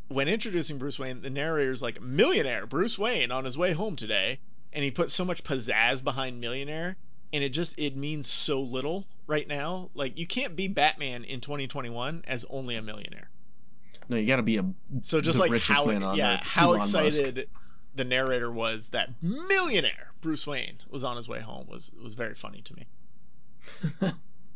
[0.09, 4.37] when introducing Bruce Wayne, the narrator's like millionaire Bruce Wayne on his way home today,
[4.73, 6.97] and he puts so much pizzazz behind millionaire,
[7.33, 9.89] and it just it means so little right now.
[9.93, 13.29] Like you can't be Batman in 2021 as only a millionaire.
[14.07, 14.65] No, you got to be a
[15.03, 16.95] So just like richest how man on yeah earth, how Elon Musk.
[16.95, 17.49] excited
[17.95, 22.35] the narrator was that millionaire Bruce Wayne was on his way home was was very
[22.35, 22.87] funny to me.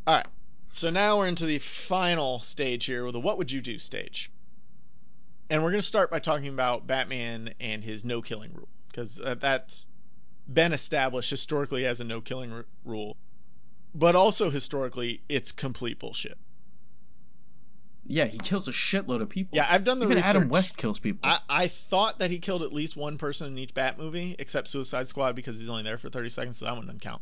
[0.07, 0.27] All right.
[0.71, 4.31] So now we're into the final stage here with the what would you do stage.
[5.49, 9.19] And we're going to start by talking about Batman and his no killing rule because
[9.19, 9.85] uh, that's
[10.51, 13.17] been established historically as a no killing r- rule.
[13.95, 16.37] But also historically it's complete bullshit.
[18.05, 19.55] Yeah, he kills a shitload of people.
[19.55, 20.35] Yeah, I've done the Even research.
[20.35, 21.21] Adam West kills people.
[21.23, 24.67] I, I thought that he killed at least one person in each Bat movie, except
[24.67, 27.21] Suicide Squad because he's only there for 30 seconds, so that one doesn't count.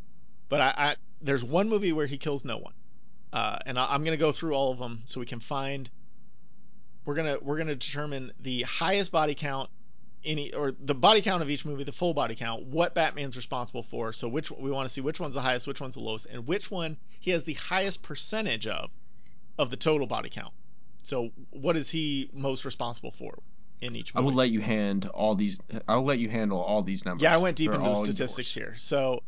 [0.49, 2.73] But I, I there's one movie where he kills no one,
[3.31, 5.89] uh, and I, I'm gonna go through all of them so we can find.
[7.06, 9.69] We're gonna we're gonna determine the highest body count,
[10.23, 13.84] any or the body count of each movie, the full body count, what Batman's responsible
[13.84, 14.14] for.
[14.14, 16.48] So which we want to see which one's the highest, which one's the lowest, and
[16.48, 18.89] which one he has the highest percentage of,
[19.57, 20.53] of the total body count.
[21.03, 23.39] So what is he most responsible for
[23.81, 24.23] in each movie?
[24.23, 25.60] I will let you hand all these.
[25.88, 27.23] I'll let you handle all these numbers.
[27.23, 28.68] Yeah, I went deep into the statistics yours.
[28.68, 28.76] here.
[28.77, 29.23] So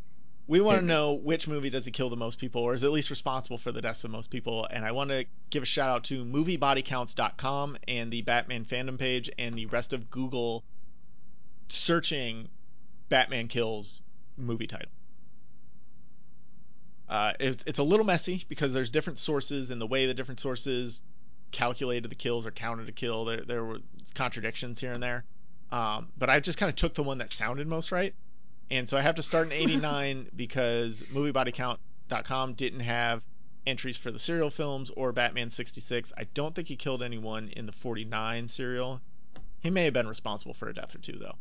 [0.46, 2.92] we want to know which movie does he kill the most people, or is at
[2.92, 4.68] least responsible for the deaths of most people.
[4.70, 9.30] And I want to give a shout out to MovieBodyCounts.com and the Batman fandom page,
[9.38, 10.64] and the rest of Google
[11.74, 12.50] searching
[13.10, 14.02] Batman kills
[14.38, 14.90] movie title.
[17.10, 20.40] Uh, it's, it's a little messy because there's different sources and the way the different
[20.40, 21.02] sources
[21.52, 23.26] calculated the kills or counted a kill.
[23.26, 23.80] There, there were
[24.16, 25.26] contradictions here and there.
[25.72, 28.16] Um, but I just kind of took the one that sounded most right.
[28.72, 33.24] And so I have to start in 89 because MovieBodyCount.com didn't have
[33.66, 36.14] entries for the serial films or Batman 66.
[36.18, 39.02] I don't think he killed anyone in the 49 serial.
[39.60, 41.36] He may have been responsible for a death or two though.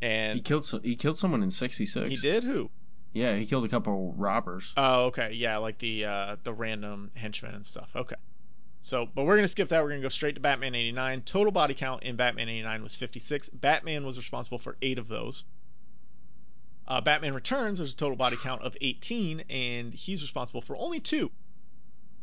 [0.00, 0.64] He And killed.
[0.64, 2.10] so- He killed someone in '66.
[2.10, 2.70] he did who?
[3.12, 4.72] Yeah, he killed a couple robbers.
[4.76, 5.32] Oh, okay.
[5.32, 7.90] Yeah, like the uh, the random henchmen and stuff.
[7.96, 8.16] Okay.
[8.80, 9.82] So, but we're gonna skip that.
[9.82, 11.22] We're gonna go straight to Batman 89.
[11.22, 13.48] Total body count in Batman 89 was 56.
[13.48, 15.44] Batman was responsible for eight of those.
[16.86, 21.00] Uh, Batman Returns, there's a total body count of 18, and he's responsible for only
[21.00, 21.30] two.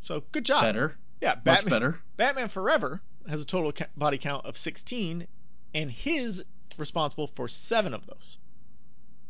[0.00, 0.62] So, good job.
[0.62, 0.96] better.
[1.20, 1.70] Yeah, Much Batman.
[1.70, 2.00] better.
[2.16, 5.26] Batman Forever has a total ca- body count of 16,
[5.74, 6.44] and his
[6.78, 8.38] responsible for seven of those.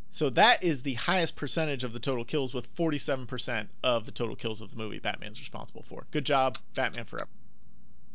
[0.09, 4.35] So that is the highest percentage of the total kills, with 47% of the total
[4.35, 6.05] kills of the movie Batman's responsible for.
[6.11, 7.29] Good job, Batman Forever.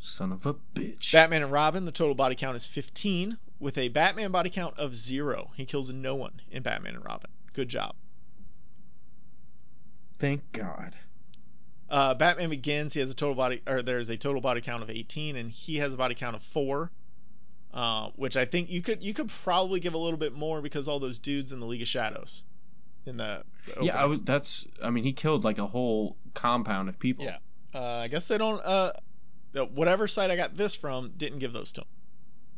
[0.00, 1.12] Son of a bitch.
[1.12, 4.94] Batman and Robin, the total body count is 15, with a Batman body count of
[4.94, 5.52] zero.
[5.54, 7.30] He kills no one in Batman and Robin.
[7.52, 7.94] Good job.
[10.18, 10.96] Thank God.
[11.88, 14.90] Uh, Batman Begins, he has a total body, or there's a total body count of
[14.90, 16.90] 18, and he has a body count of four,
[17.74, 20.88] uh, which I think you could you could probably give a little bit more because
[20.88, 22.44] all those dudes in the League of Shadows,
[23.06, 24.20] in the, the Yeah, I was.
[24.22, 24.66] That's.
[24.82, 27.24] I mean, he killed like a whole compound of people.
[27.24, 27.38] Yeah.
[27.74, 28.60] Uh, I guess they don't.
[28.62, 28.92] Uh,
[29.74, 31.86] whatever site I got this from didn't give those to him.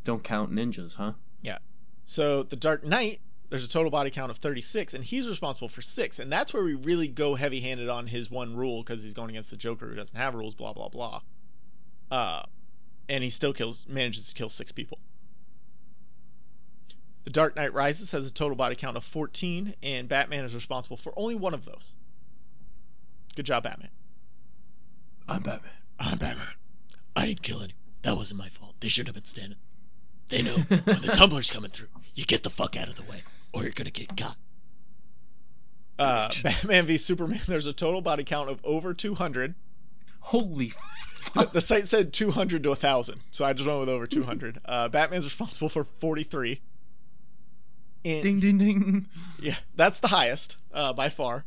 [0.05, 1.13] Don't count ninjas, huh?
[1.43, 1.59] Yeah.
[2.05, 5.81] So the Dark Knight, there's a total body count of 36, and he's responsible for
[5.81, 9.31] six, and that's where we really go heavy-handed on his one rule because he's going
[9.31, 11.23] against the Joker who doesn't have rules, blah blah blah.
[12.11, 12.43] Uh,
[13.09, 14.99] and he still kills, manages to kill six people.
[17.25, 20.97] The Dark Knight Rises has a total body count of 14, and Batman is responsible
[20.97, 21.93] for only one of those.
[23.35, 23.91] Good job, Batman.
[25.27, 25.73] I'm Batman.
[25.99, 26.47] I'm Batman.
[27.17, 27.75] I didn't kill any.
[28.03, 28.75] That wasn't my fault.
[28.81, 29.59] They should have been standing.
[30.29, 33.23] They know when the tumbler's coming through, you get the fuck out of the way,
[33.53, 34.37] or you're gonna get got.
[35.99, 36.31] Uh.
[36.43, 37.41] Batman v Superman.
[37.49, 39.55] There's a total body count of over 200.
[40.21, 40.73] Holy
[41.35, 44.61] The, the site said 200 to 1,000, so I just went with over 200.
[44.65, 46.61] Uh, Batman's responsible for 43.
[48.05, 49.07] And, ding ding ding.
[49.41, 51.45] Yeah, that's the highest uh, by far.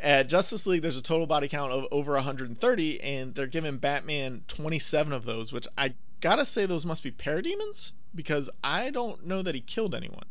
[0.00, 4.44] At Justice League, there's a total body count of over 130, and they're giving Batman
[4.46, 9.42] 27 of those, which I gotta say those must be parademons because I don't know
[9.42, 10.24] that he killed anyone.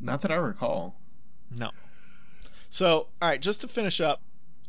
[0.00, 0.96] Not that I recall.
[1.50, 1.70] No.
[2.70, 4.20] So, all right, just to finish up,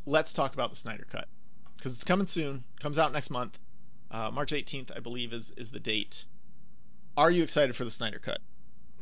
[0.05, 1.27] let's talk about the Snyder Cut
[1.75, 2.63] because it's coming soon.
[2.79, 3.57] Comes out next month,
[4.11, 6.25] uh, March 18th, I believe, is is the date.
[7.17, 8.39] Are you excited for the Snyder Cut?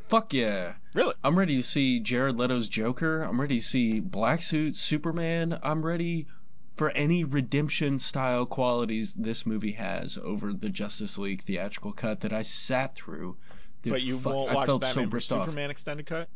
[0.08, 0.76] Fuck yeah.
[0.94, 1.14] Really?
[1.22, 3.22] I'm ready to see Jared Leto's Joker.
[3.22, 5.60] I'm ready to see Black Suit Superman.
[5.62, 6.28] I'm ready
[6.76, 12.32] for any redemption style qualities this movie has over the Justice League theatrical cut that
[12.32, 13.36] I sat through.
[13.82, 15.46] Dude, but you fuck, won't watch Batman so off.
[15.48, 16.30] Superman extended cut?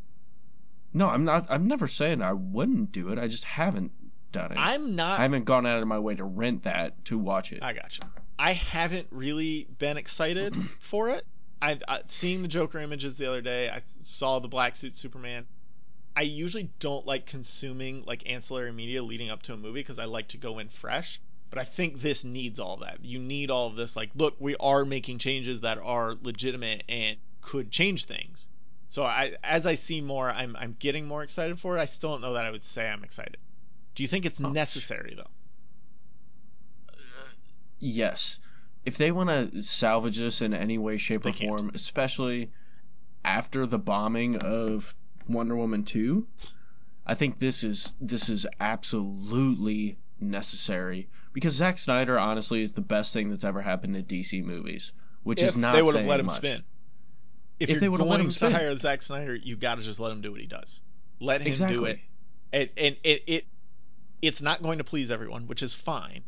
[0.93, 1.47] No, I'm not.
[1.49, 3.19] I'm never saying I wouldn't do it.
[3.19, 3.93] I just haven't
[4.33, 4.57] done it.
[4.59, 7.63] I'm not I haven't gone out of my way to rent that to watch it.
[7.63, 8.01] I gotcha.
[8.37, 11.25] I haven't really been excited for it.
[11.61, 13.69] I, I seeing the Joker images the other day.
[13.69, 15.45] I saw the black suit Superman.
[16.15, 20.05] I usually don't like consuming like ancillary media leading up to a movie because I
[20.05, 21.21] like to go in fresh.
[21.49, 23.03] But I think this needs all that.
[23.03, 23.95] You need all of this.
[23.95, 28.47] Like, look, we are making changes that are legitimate and could change things.
[28.87, 31.81] So I, as I see more, I'm I'm getting more excited for it.
[31.81, 33.37] I still don't know that I would say I'm excited.
[33.95, 35.29] Do you think it's Oh, necessary though?
[36.89, 36.93] Uh,
[37.79, 38.39] yes,
[38.89, 42.49] if they want to salvage this in any way, shape, or form, especially
[43.23, 44.95] after the bombing of
[45.27, 46.25] Wonder Woman two,
[47.05, 53.13] I think this is this is absolutely necessary because Zack Snyder honestly is the best
[53.13, 54.91] thing that's ever happened to DC movies,
[55.21, 56.37] which if is not they would have let him much.
[56.37, 56.63] spin.
[57.59, 58.53] If, If they would've let him to spin.
[58.53, 60.81] hire Zack Snyder, you got to just let him do what he does.
[61.19, 61.99] Let him do it.
[62.51, 63.45] And, and it, it
[64.23, 66.23] it's not going to please everyone, which is fine.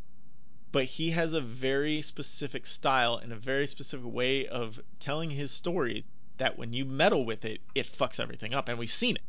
[0.71, 5.51] But he has a very specific style and a very specific way of telling his
[5.51, 6.05] stories
[6.37, 9.21] that when you meddle with it, it fucks everything up, and we've seen it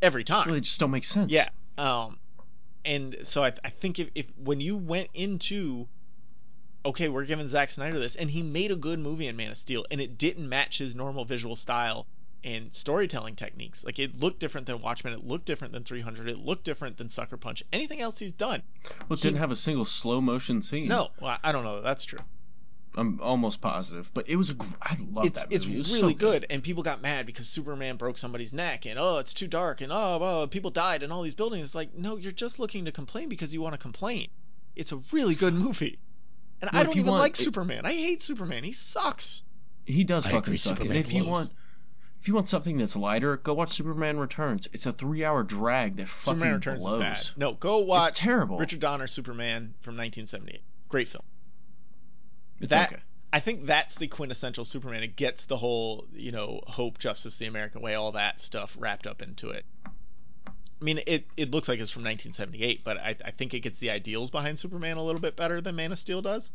[0.00, 0.46] every time.
[0.46, 1.32] Well, They just don't make sense.
[1.32, 1.48] Yeah.
[1.76, 2.18] Um,
[2.84, 5.88] and so I, I think if, if when you went into,
[6.86, 9.56] okay, we're giving Zack Snyder this, and he made a good movie in Man of
[9.56, 12.06] Steel, and it didn't match his normal visual style
[12.44, 13.82] and storytelling techniques.
[13.84, 17.08] Like it looked different than Watchmen, it looked different than 300, it looked different than
[17.10, 17.62] Sucker Punch.
[17.72, 18.62] Anything else he's done?
[19.08, 20.86] Well, it he- didn't have a single slow motion scene.
[20.88, 21.76] No, well, I- I don't know.
[21.76, 22.20] that That's true.
[22.96, 24.54] I'm almost positive, but it was a.
[24.54, 25.56] gr- I love it's that movie.
[25.56, 26.46] it's It really so good.
[26.48, 29.90] and people got mad because Superman broke somebody's neck, and oh, it's too dark, and
[29.90, 31.64] oh, oh, people died in all these buildings.
[31.64, 34.28] It's like, no, you're just looking to complain because you want to complain.
[34.76, 35.98] It's a really good movie,
[36.62, 37.84] and Well, I don't even want- like it- Superman.
[37.84, 38.62] I hate Superman.
[38.62, 39.42] He sucks.
[39.84, 40.76] He does I fucking agree, suck.
[40.78, 41.50] Superman and if you want,
[42.24, 44.66] if you want something that's lighter, go watch Superman Returns.
[44.72, 47.02] It's a three-hour drag that fucking Superman Returns blows.
[47.02, 47.38] is bad.
[47.38, 48.56] No, go watch it's terrible.
[48.56, 50.62] Richard Donner Superman from 1978.
[50.88, 51.22] Great film.
[52.60, 53.02] it's that- okay.
[53.30, 55.02] I think that's the quintessential Superman.
[55.02, 59.06] It gets the whole, you know, hope, justice, the American way, all that stuff wrapped
[59.06, 59.66] up into it.
[60.46, 63.80] I mean, it, it looks like it's from 1978, but I, I think it gets
[63.80, 66.50] the ideals behind Superman a little bit better than Man of Steel does.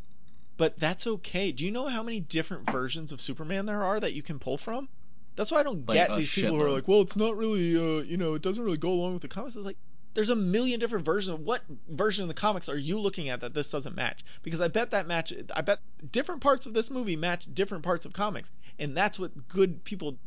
[0.56, 1.52] But that's okay.
[1.52, 4.58] Do you know how many different versions of Superman there are that you can pull
[4.58, 4.88] from?
[5.36, 7.76] That's why I don't Like, get these people who are like, well, it's not really,
[7.76, 9.56] uh, you know, it doesn't really go along with the comics.
[9.56, 9.78] It's like,
[10.12, 11.38] there's a million different versions.
[11.38, 14.24] What version of the comics are you looking at that this doesn't match?
[14.42, 15.78] Because I bet that match, I bet
[16.10, 20.18] different parts of this movie match different parts of comics, and that's what good people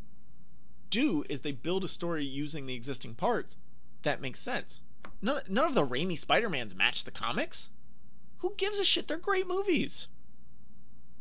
[0.89, 3.57] do is they build a story using the existing parts
[4.03, 4.83] that makes sense.
[5.21, 7.69] None, none of the Raimi Spider-Mans match the comics.
[8.37, 9.07] Who gives a shit?
[9.07, 10.07] They're great movies.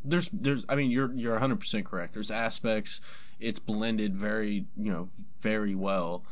[0.05, 0.65] There's, there's.
[0.69, 2.15] I mean, you're, you're 100 percent correct.
[2.15, 3.01] There's aspects.
[3.41, 5.09] It's blended very, you know,
[5.41, 6.25] very well.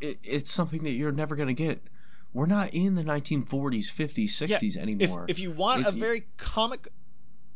[0.00, 1.82] It, it's something that you're never gonna get.
[2.32, 5.24] We're not in the 1940s, 50s, 60s If, anymore.
[5.28, 6.88] if you want If a you- very comic,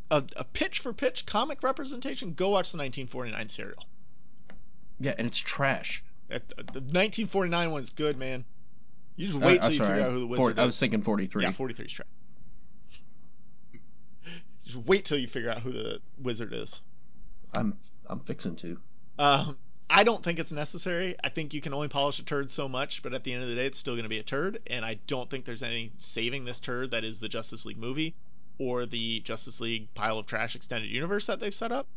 [0.09, 3.85] a, a pitch for pitch comic representation, go watch the 1949 serial.
[4.99, 6.03] yeah, and it's trash.
[6.29, 8.43] That, the 1949 one's good, man.
[9.17, 10.65] You just Uh, wait till you sorry, figure out who the wizard I is.
[10.67, 11.43] was thinking 43.
[11.43, 12.07] Yeah, 43 is trash.
[14.71, 16.81] Just wait till you figure out who the wizard is.
[17.53, 17.75] I'm,
[18.07, 18.79] I'm fixing to.
[19.19, 19.57] Um,
[19.89, 21.17] I don't think it's necessary.
[21.21, 23.49] I think you can only polish a turd so much, but at the end of
[23.49, 24.61] the day, it's still going to be a turd.
[24.67, 28.15] And I don't think there's any saving this turd that is the Justice League movie
[28.59, 31.87] or the Justice League pile of trash extended universe that they've set up.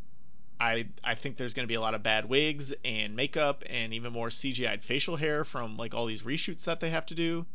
[0.59, 3.95] I I think there's going to be a lot of bad wigs and makeup and
[3.95, 7.47] even more CGI'd facial hair from like all these reshoots that they have to do.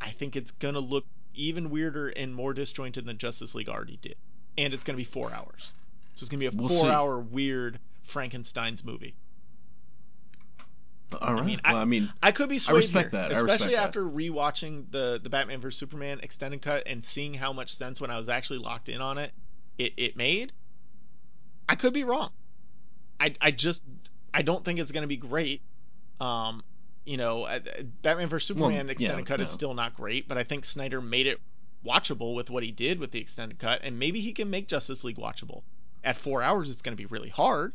[0.00, 3.96] I think it's going to look even weirder and more disjointed than Justice League already
[3.96, 4.16] did.
[4.58, 5.74] And it's going to be four hours.
[6.14, 9.14] So it's going to be a We'll four hour weird Frankenstein's movie.
[11.20, 11.44] All right.
[11.44, 13.30] mean, I- well, I mean, I could be swayed respect here, that.
[13.32, 13.86] I especially respect that.
[13.88, 18.10] after rewatching the the Batman vs Superman extended cut and seeing how much sense when
[18.10, 19.32] I was actually locked in on it,
[19.78, 20.52] it it made.
[21.68, 22.30] I could be wrong.
[23.20, 23.82] I I just
[24.32, 25.60] I don't think it's going to be great.
[26.20, 26.62] Um,
[27.04, 27.46] you know,
[28.02, 31.26] Batman vs Superman yeah, extended cut is still not great, but I think Snyder made
[31.26, 31.40] it
[31.84, 35.04] watchable with what he did with the extended cut, and maybe he can make Justice
[35.04, 35.62] League watchable.
[36.04, 37.72] At four hours, it's going to be really hard.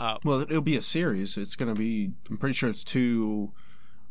[0.00, 1.36] Uh, well, it'll be a series.
[1.36, 2.10] It's gonna be.
[2.30, 3.52] I'm pretty sure it's two,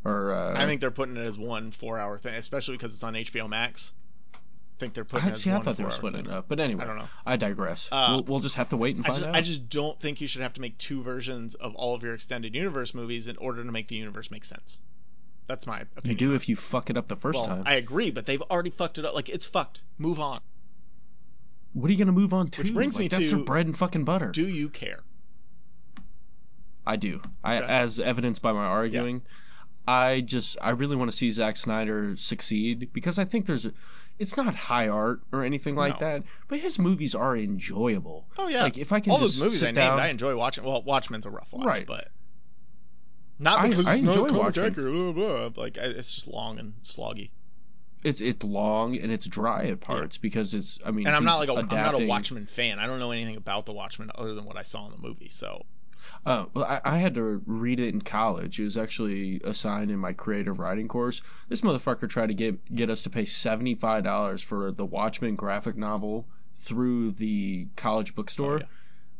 [0.06, 0.34] or.
[0.34, 3.49] Uh, I think they're putting it as one four-hour thing, especially because it's on HBO
[3.49, 3.95] Max.
[4.35, 4.38] I
[4.80, 6.45] think they're putting I, it as see, I thought they were splitting it up.
[6.47, 7.10] But anyway, I don't know.
[7.26, 7.89] I digress.
[7.91, 9.35] Uh, we'll, we'll just have to wait and I find just, out.
[9.35, 12.14] I just don't think you should have to make two versions of all of your
[12.14, 14.80] extended universe movies in order to make the universe make sense.
[15.50, 16.04] That's my opinion.
[16.12, 17.64] you do if you fuck it up the first well, time.
[17.66, 19.14] I agree, but they've already fucked it up.
[19.16, 19.82] Like it's fucked.
[19.98, 20.40] Move on.
[21.74, 22.62] what are you gonna move on to?
[22.62, 24.32] Which brings like, me that's to- their bread and fucking butter.
[24.32, 25.00] Do you care?
[26.86, 27.22] I do.
[27.44, 27.68] I, Okay.
[27.68, 29.22] as evidenced by my arguing,
[29.88, 33.74] I just I really want to see Zack Snyder succeed because I think there's, a,
[34.18, 36.08] it's not high art or anything like No.
[36.08, 38.28] that, but his movies are enjoyable.
[38.38, 38.64] Oh yeah.
[38.64, 40.64] Like if I can All just those movies sit I down, named, I enjoy watching.
[40.64, 41.88] Well, Watchmen's a rough watch, Right.
[41.88, 42.10] but
[43.40, 44.66] not because I it's not enjoy comic Watchmen.
[44.72, 45.64] accurate, blah, blah.
[45.64, 47.32] Like I- it's just long and sloggy.
[48.03, 51.40] it's it's long and it's dry at parts because it's I mean And I'm not
[51.40, 52.80] like a, I'm not a Watchmen fan.
[52.80, 55.30] I don't know anything about the Watchmen other than what I saw in the movie.
[55.30, 55.66] So
[56.26, 58.60] Uh, well, I, I had to read it in college.
[58.60, 61.22] It was actually assigned in my creative writing course.
[61.49, 65.36] This motherfucker tried to get get us to pay seventy five dollars for the Watchmen
[65.36, 66.26] graphic novel
[66.57, 68.56] through the college bookstore.
[68.56, 68.66] Oh, yeah.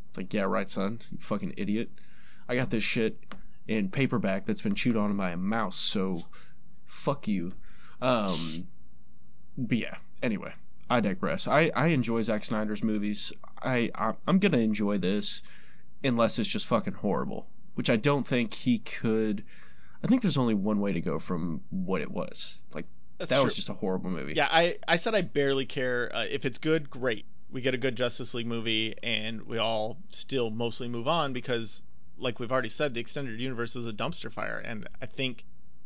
[0.10, 1.90] It's like, yeah, right, son, you fucking idiot.
[2.50, 3.18] I got this shit
[3.70, 6.24] in paperback that's been chewed on by a mouse, so
[6.86, 7.54] fuck you.
[8.02, 8.68] Um,
[9.58, 9.96] but yeah.
[10.24, 10.52] Anyway,
[10.90, 11.48] I digress.
[11.48, 13.32] I I enjoy Zack Snyder's movies.
[13.62, 15.44] I I- I'm gonna enjoy this
[16.04, 19.44] unless it's just fucking horrible, which I don't think he could.
[20.04, 22.60] I think there's only one way to go from what it was.
[22.74, 22.86] Like
[23.20, 23.44] that's that true.
[23.46, 24.34] was just a horrible movie.
[24.34, 26.10] Yeah, I, I said I barely care.
[26.12, 27.26] Uh, if it's good, great.
[27.52, 31.82] We get a good Justice League movie, and we all still mostly move on because,
[32.20, 35.46] like we've already said, the extended universe is a dumpster fire, and I think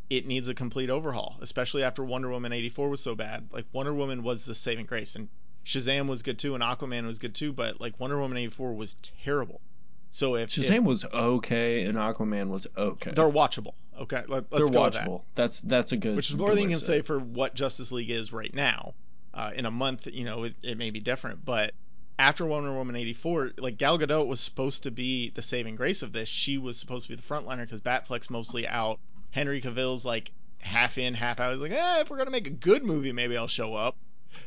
[0.10, 3.48] it needs a complete overhaul, especially after Wonder Woman 84 was so bad.
[3.52, 5.30] Like, Wonder Woman was the saving grace, and
[5.66, 8.96] Shazam was good too, and Aquaman was good too, but, like, Wonder Woman 84 was
[9.24, 9.62] terrible.
[10.12, 13.12] So if, if Shazam was okay and Aquaman was okay.
[13.16, 14.22] they're watchable, okay?
[14.28, 15.08] Let, They're let's go with that.
[15.08, 15.24] watchable.
[15.34, 16.16] That's that's a good.
[16.16, 18.94] which is more than you can say say for what Justice League is right now.
[19.34, 21.74] Uh, in a month, you know, it, it may be different, but
[22.20, 26.14] after Wonder Woman 84, like Gal Gadot was supposed to be the saving grace of
[26.14, 26.30] this.
[26.30, 29.00] She was supposed to be the frontliner because Batfleck's mostly out.
[29.32, 31.52] Henry Cavill's like half in, half out.
[31.54, 33.96] He's like, eh, if we're gonna make a good movie, maybe I'll show up.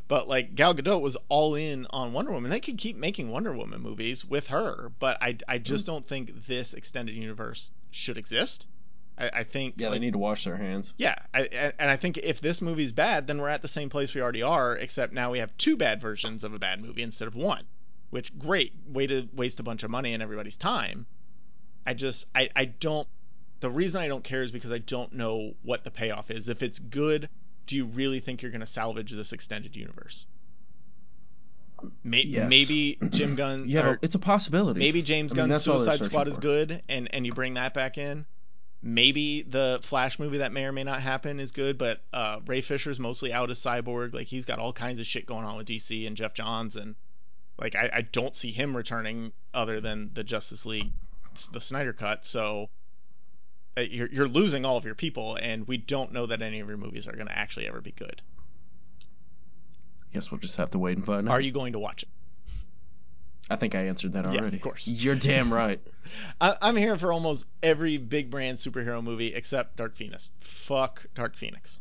[0.09, 2.51] But like Gal Gadot was all in on Wonder Woman.
[2.51, 5.88] They could keep making Wonder Woman movies with her, but I, I just Mm.
[5.88, 8.66] don't think this extended universe should exist.
[9.18, 10.93] I, I think Yeah, like, they need to wash their hands.
[10.98, 14.14] yeah, I, and I think if this movie's bad, then we're at the same place
[14.14, 17.28] we already are, except now we have two bad versions of a bad movie instead
[17.28, 17.64] of one.
[18.10, 21.06] Which great way to waste a bunch of money and everybody's time.
[21.86, 23.09] I just I, I don't
[23.60, 26.48] the reason I don't care is because I don't know what the payoff is.
[26.48, 27.28] If it's good,
[27.66, 30.26] do you really think you're gonna salvage this extended universe?
[32.05, 32.48] May, Yes.
[32.48, 34.80] Maybe Jim Gunn Yeah, it's a possibility.
[34.80, 37.32] maybe James I mean, Gunn's that's all they're Suicide Squad is good and and you
[37.32, 38.24] bring that back in.
[38.82, 42.60] Maybe the Flash movie that may or may not happen is good, but uh, Ray
[42.60, 44.14] Fisher's mostly out as Cyborg.
[44.14, 46.94] Like he's got all kinds of shit going on with DC and Geoff Johns, and
[47.58, 50.92] like I, I don't see him returning other than the Justice League,
[51.52, 52.24] the Snyder cut.
[52.24, 52.68] So
[53.76, 56.68] uh, you're you're losing all of your people, and we don't know that any of
[56.68, 58.22] your movies are going to actually ever be good.
[60.02, 61.32] I guess we'll just have to wait and find out.
[61.32, 62.08] Are you going to watch it?
[63.48, 64.36] I think I answered that already.
[64.36, 64.56] Yeah, already.
[64.56, 64.89] of course.
[64.89, 65.81] You're damn right.
[66.40, 70.31] I, I'm here for almost every big brand superhero movie except Dark Phoenix.
[70.40, 71.81] Fuck Dark Phoenix.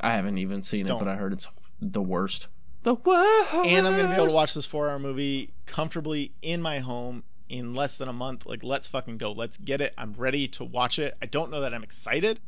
[0.00, 0.98] I haven't even seen it, Don't.
[0.98, 1.48] but I heard it's
[1.80, 2.48] the worst.
[2.82, 3.54] The worst.
[3.54, 7.74] and I'm gonna be able to watch this four-hour movie comfortably in my home in
[7.74, 8.46] less than a month.
[8.46, 9.32] Like, let's fucking go.
[9.32, 9.94] Let's get it.
[9.96, 11.16] I'm ready to watch it.
[11.22, 12.40] I don't know that I'm excited,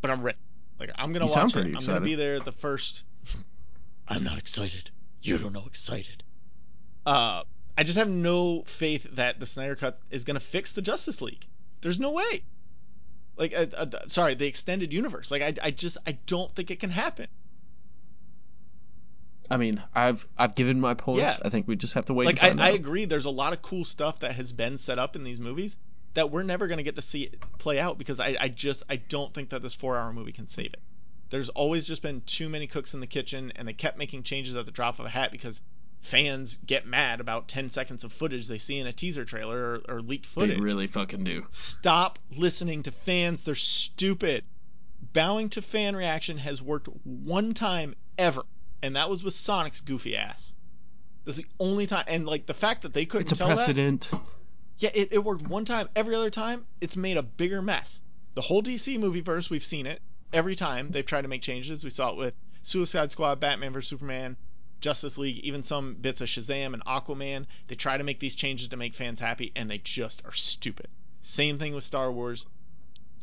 [0.00, 0.38] but I'm ready.
[0.78, 1.54] Like, I'm gonna You watch sound it.
[1.54, 3.04] pretty I'm gonna be there the first.
[4.08, 4.90] I'm not excited.
[5.22, 6.22] You don't know excited.
[7.06, 7.42] Uh,
[7.76, 11.46] I just have no faith that the Snyder Cut is gonna fix the Justice League.
[11.80, 12.44] There's no way.
[13.36, 15.30] Like, uh, uh, sorry, the extended universe.
[15.30, 17.28] Like, I, I just, I don't think it can happen.
[19.50, 21.20] I mean, I've I've given my points.
[21.20, 21.36] Yeah.
[21.44, 22.26] I think we just have to wait.
[22.26, 25.16] like I, I agree there's a lot of cool stuff that has been set up
[25.16, 25.76] in these movies
[26.14, 28.84] that we're never going to get to see it play out because I, I just
[28.88, 30.80] i don't think that this four hour movie can save it
[31.30, 34.54] there's always just been too many cooks in the kitchen and they kept making changes
[34.54, 35.62] at the drop of a hat because
[36.02, 39.94] fans get mad about 10 seconds of footage they see in a teaser trailer or,
[39.96, 41.46] or leaked footage They really fucking do.
[41.52, 44.44] stop listening to fans they're stupid
[45.12, 48.42] bowing to fan reaction has worked one time ever
[48.82, 50.54] and that was with sonic's goofy ass
[51.24, 53.56] that's the only time and like the fact that they couldn't It's a tell that
[53.56, 54.10] precedent.
[54.78, 55.88] yeah, it, it worked one time.
[55.94, 58.02] Every other time, it's made a bigger mess.
[58.34, 60.00] The whole DC movie verse, we've seen it.
[60.32, 61.84] Every time they've tried to make changes.
[61.84, 64.36] We saw it with Suicide Squad, Batman vs Superman,
[64.82, 67.46] Justice League, even some bits of Shazam and Aquaman.
[67.68, 70.88] They try to make these changes to make fans happy, and they just are stupid.
[71.20, 72.44] Same thing with Star Wars.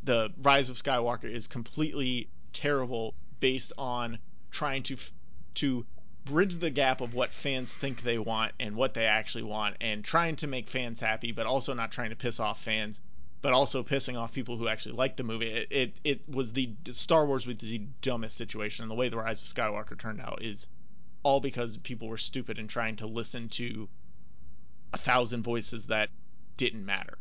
[0.03, 4.19] The Rise of Skywalker is completely terrible based on
[4.51, 4.97] trying to
[5.55, 5.85] to
[6.25, 10.03] bridge the gap of what fans think they want and what they actually want and
[10.03, 13.01] trying to make fans happy but also not trying to piss off fans
[13.41, 16.69] but also pissing off people who actually like the movie it it, it was the
[16.91, 20.41] Star Wars was the dumbest situation and the way the rise of Skywalker turned out
[20.41, 20.67] is
[21.23, 23.89] all because people were stupid and trying to listen to
[24.93, 26.09] a thousand voices that
[26.57, 27.17] didn't matter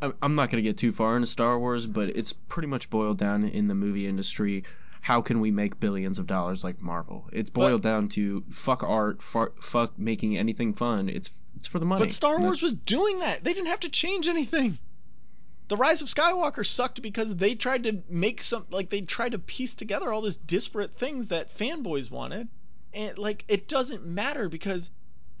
[0.00, 3.18] I'm not going to get too far into Star Wars, but it's pretty much boiled
[3.18, 4.64] down in the movie industry.
[5.00, 7.28] How can we make billions of dollars like Marvel?
[7.32, 11.08] It's boiled down to fuck art, fuck, fuck making anything fun.
[11.08, 12.04] It's it's for the money.
[12.04, 13.44] But Star Wars was doing that.
[13.44, 14.78] They didn't have to change anything.
[15.68, 19.38] The Rise of Skywalker sucked because they tried to make some like they tried to
[19.38, 22.48] piece together all these disparate things that fanboys wanted.
[22.94, 24.90] And like it doesn't matter because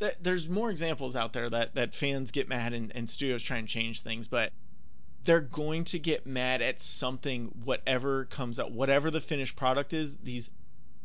[0.00, 3.58] th- there's more examples out there that that fans get mad and, and studios try
[3.58, 4.52] and change things, but
[5.24, 10.16] they're going to get mad at something whatever comes out, whatever the finished product is,
[10.16, 10.50] these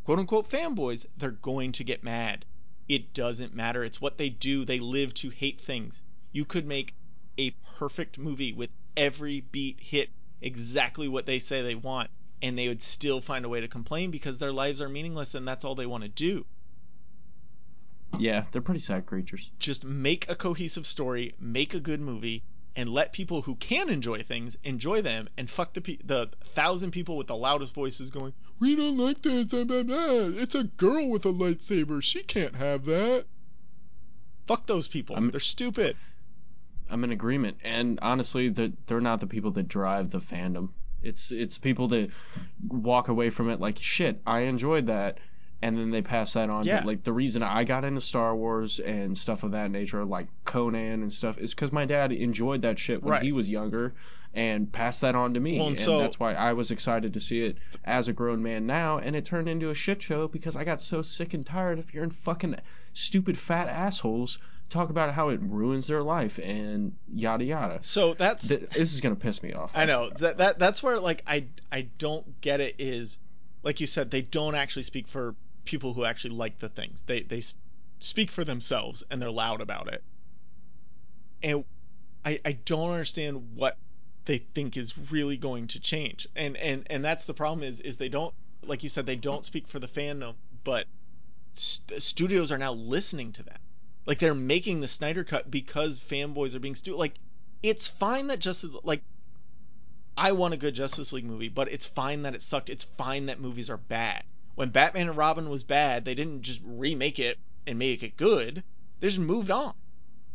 [0.04, 2.46] quote unquote fanboys, they're going to get mad.
[2.88, 3.84] It doesn't matter.
[3.84, 4.66] It's what they do.
[4.66, 6.02] They live to hate things.
[6.32, 6.96] You could make
[7.38, 10.10] a perfect movie with every beat hit
[10.42, 12.10] exactly what they say they want,
[12.42, 15.48] and they would still find a way to complain because their lives are meaningless and
[15.48, 16.46] that's all they want to do.
[18.18, 19.52] yeah, they're pretty sad creatures.
[19.60, 22.44] Just make a cohesive story, make a good movie,
[22.76, 26.92] and let people who can enjoy things enjoy them, and fuck the pe- the thousand
[26.92, 29.96] people with the loudest voices going, "We don't like this, blah, blah, blah.
[30.42, 32.02] It's a girl with a lightsaber.
[32.02, 33.26] She can't have that."
[34.48, 35.16] Fuck those people.
[35.16, 35.96] I'm- They're stupid.
[36.90, 40.70] I'm in agreement, and honestly, they're, they're not the people that drive the fandom.
[41.02, 42.10] It's it's people that
[42.68, 44.22] walk away from it like shit.
[44.28, 45.20] I enjoyed that,
[45.62, 46.66] and then they pass that on.
[46.66, 46.78] Yeah.
[46.80, 50.28] But like the reason I got into Star Wars and stuff of that nature, like
[50.46, 53.24] Conan and stuff, is because my dad enjoyed that shit when Right.
[53.24, 53.94] he was younger,
[54.34, 57.14] and passed that on to me, Well, and and so- that's why I was excited
[57.14, 58.98] to see it as a grown man now.
[59.00, 61.90] And it turned into a shit show because I got so sick and tired of
[61.90, 62.56] hearing fucking
[62.94, 64.38] stupid fat assholes
[64.70, 67.80] talk about how it ruins their life and yada yada.
[67.82, 69.74] So that's Th- this is gonna piss me off.
[69.76, 73.18] I know that, that that's where like I I don't get it is
[73.64, 75.36] like you said they don't actually speak for
[75.66, 77.04] people who actually like the things.
[77.06, 77.42] They they
[78.00, 80.04] speak for themselves and they're loud about it.
[81.42, 81.66] And
[82.24, 83.78] I I don't understand what
[84.26, 86.28] they think is really going to change.
[86.36, 88.34] And and and that's the problem is is they don't
[88.64, 90.86] like you said they don't speak for the fandom, but
[91.54, 93.58] st- studios are now listening to them.
[94.06, 96.98] Like they're making the Snyder cut because fanboys are being stupid.
[96.98, 97.16] like
[97.62, 99.04] it's fine that Justice like
[100.18, 102.70] I want a good Justice League movie, but it's fine that it sucked.
[102.70, 104.24] It's fine that movies are bad.
[104.56, 108.64] When Batman and Robin was bad, they didn't just remake it and make it good.
[109.00, 109.74] They just moved on.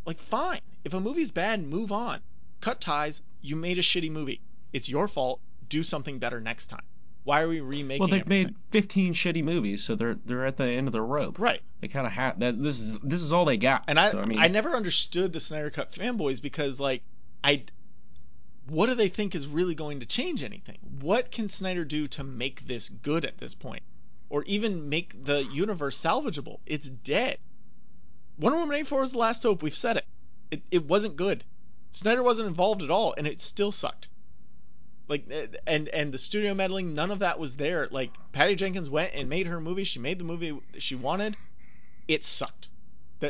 [0.06, 0.60] Like fine.
[0.84, 2.20] If a movie's bad, move on.
[2.60, 3.20] Cut ties.
[3.42, 4.40] You made a shitty movie.
[4.72, 5.40] It's your fault.
[5.68, 6.84] Do something better next time.
[7.24, 8.46] Why are we remaking well, they've everything?
[8.48, 11.38] made 15 shitty movies, so they're they're at the end of their rope.
[11.38, 11.62] Right.
[11.80, 12.62] They kind of have that.
[12.62, 13.84] This is this is all they got.
[13.88, 17.02] And I, so, I mean, I never understood the Snyder Cut fanboys because like
[17.42, 17.64] I
[18.68, 20.78] what do they think is really going to change anything?
[21.00, 23.82] What can Snyder do to make this good at this point?
[24.30, 26.58] Or even make the universe salvageable?
[26.66, 27.38] It's dead.
[28.38, 29.62] Wonder Woman 84 was the last hope.
[29.62, 30.06] We've said it.
[30.50, 31.44] It it wasn't good.
[31.90, 34.08] Snyder wasn't involved at all and it still sucked.
[35.08, 37.88] Like eh, and and the studio meddling, none of that was there.
[37.90, 39.84] Like Patty Jenkins went and made her movie.
[39.84, 41.36] She made the movie she wanted.
[42.08, 42.70] It sucked.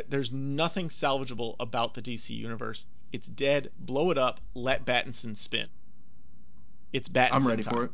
[0.09, 2.87] There's nothing salvageable about the DC universe.
[3.13, 3.71] It's dead.
[3.79, 4.41] Blow it up.
[4.55, 5.69] Let Battinson spin.
[6.93, 7.75] It's Battinson I'm ready time.
[7.75, 7.91] for it.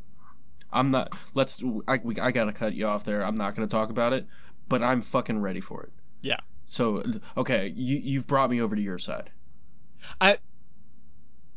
[0.73, 1.15] I'm not.
[1.35, 1.62] Let's.
[1.89, 3.24] I we, I gotta cut you off there.
[3.24, 4.27] I'm not gonna talk about it,
[4.69, 5.93] but I'm fucking ready for it.
[6.23, 6.39] Yeah.
[6.66, 7.02] So
[7.36, 9.31] okay, you you've brought me over to your side.
[10.20, 10.39] I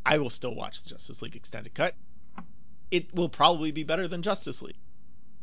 [0.05, 1.95] I will still watch the Justice League extended cut.
[2.93, 4.77] It will probably be better than Justice League.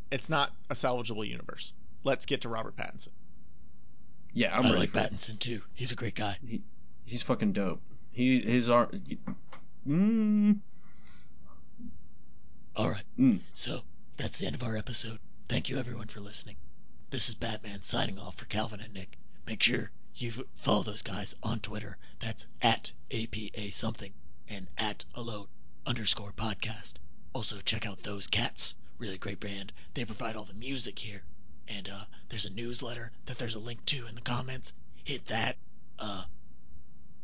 [0.09, 1.73] It's not a salvageable universe.
[2.05, 3.09] Let's get to Robert Pattinson.
[4.33, 5.11] Yeah, I'm I ready like for it.
[5.11, 5.61] Pattinson too.
[5.73, 6.37] He's a great guy.
[7.05, 7.81] He's fucking dope.
[8.11, 8.95] He his art.
[9.87, 10.59] Mm,
[12.75, 13.03] All right.
[13.19, 13.39] Mm.
[13.53, 13.81] So
[14.17, 15.19] that's the end of our episode.
[15.49, 16.55] Thank you everyone for listening.
[17.09, 19.17] This is Batman signing off for Calvin and Nick.
[19.45, 21.97] Make sure you follow those guys on Twitter.
[22.19, 24.13] That's at APA something
[24.49, 25.47] and at alone
[25.85, 26.93] underscore podcast.
[27.33, 28.75] Also check out those cats.
[28.97, 29.71] Really great band.
[29.93, 31.23] They provide all the music here.
[31.67, 34.73] And uh, there's a newsletter that there's a link to in the comments.
[35.03, 35.57] Hit that.
[35.97, 36.23] Uh,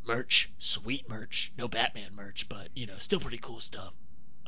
[0.06, 1.52] merch, sweet merch.
[1.58, 3.92] No Batman merch, but you know, still pretty cool stuff.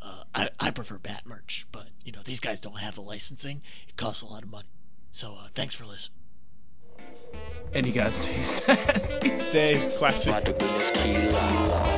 [0.03, 3.61] Uh, I, I prefer Bat merch, but you know these guys don't have the licensing.
[3.89, 4.69] It costs a lot of money.
[5.13, 6.17] So uh, thanks for listening.
[7.75, 9.39] and you guys stay sassy.
[9.39, 10.31] Stay classy.
[10.31, 11.90] Mata Guinness Kila